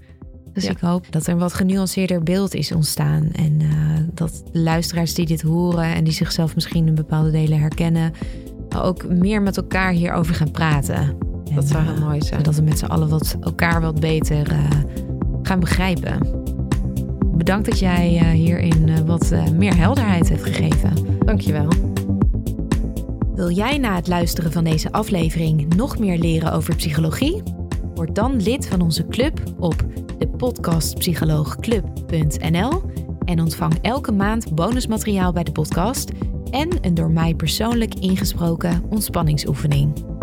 Dus 0.53 0.65
ik 0.65 0.79
hoop 0.79 1.11
dat 1.11 1.27
er 1.27 1.33
een 1.33 1.39
wat 1.39 1.53
genuanceerder 1.53 2.23
beeld 2.23 2.53
is 2.53 2.71
ontstaan. 2.71 3.31
En 3.31 3.59
uh, 3.59 3.99
dat 4.13 4.43
de 4.51 4.59
luisteraars 4.59 5.13
die 5.13 5.25
dit 5.25 5.41
horen 5.41 5.83
en 5.83 6.03
die 6.03 6.13
zichzelf 6.13 6.55
misschien 6.55 6.87
in 6.87 6.95
bepaalde 6.95 7.31
delen 7.31 7.59
herkennen, 7.59 8.13
ook 8.75 9.07
meer 9.07 9.41
met 9.41 9.57
elkaar 9.57 9.91
hierover 9.91 10.35
gaan 10.35 10.51
praten. 10.51 11.17
Dat 11.55 11.67
zou 11.67 11.83
heel 11.83 12.05
mooi 12.05 12.21
zijn. 12.21 12.43
Dat 12.43 12.55
we 12.55 12.61
met 12.61 12.79
z'n 12.79 12.85
allen 12.85 13.09
wat, 13.09 13.37
elkaar 13.41 13.81
wat 13.81 13.99
beter 13.99 14.57
gaan 15.41 15.59
begrijpen. 15.59 16.44
Bedankt 17.37 17.65
dat 17.65 17.79
jij 17.79 18.13
uh, 18.13 18.29
hierin 18.29 18.87
uh, 18.87 18.99
wat 18.99 19.31
uh, 19.31 19.49
meer 19.49 19.77
helderheid 19.77 20.29
hebt 20.29 20.43
gegeven. 20.43 20.93
Dankjewel. 21.25 21.67
Wil 23.35 23.49
jij 23.49 23.77
na 23.77 23.95
het 23.95 24.07
luisteren 24.07 24.51
van 24.51 24.63
deze 24.63 24.91
aflevering 24.91 25.75
nog 25.75 25.99
meer 25.99 26.17
leren 26.17 26.51
over 26.51 26.75
psychologie? 26.75 27.43
Word 27.95 28.15
dan 28.15 28.41
lid 28.41 28.67
van 28.67 28.81
onze 28.81 29.07
club 29.07 29.43
op 29.59 29.85
de 30.17 30.27
podcastpsycholoogclub.nl 30.27 32.81
en 33.25 33.39
ontvang 33.39 33.73
elke 33.81 34.11
maand 34.11 34.55
bonusmateriaal 34.55 35.33
bij 35.33 35.43
de 35.43 35.51
podcast 35.51 36.11
en 36.49 36.69
een 36.81 36.93
door 36.93 37.11
mij 37.11 37.33
persoonlijk 37.33 37.93
ingesproken 37.93 38.83
ontspanningsoefening. 38.89 40.14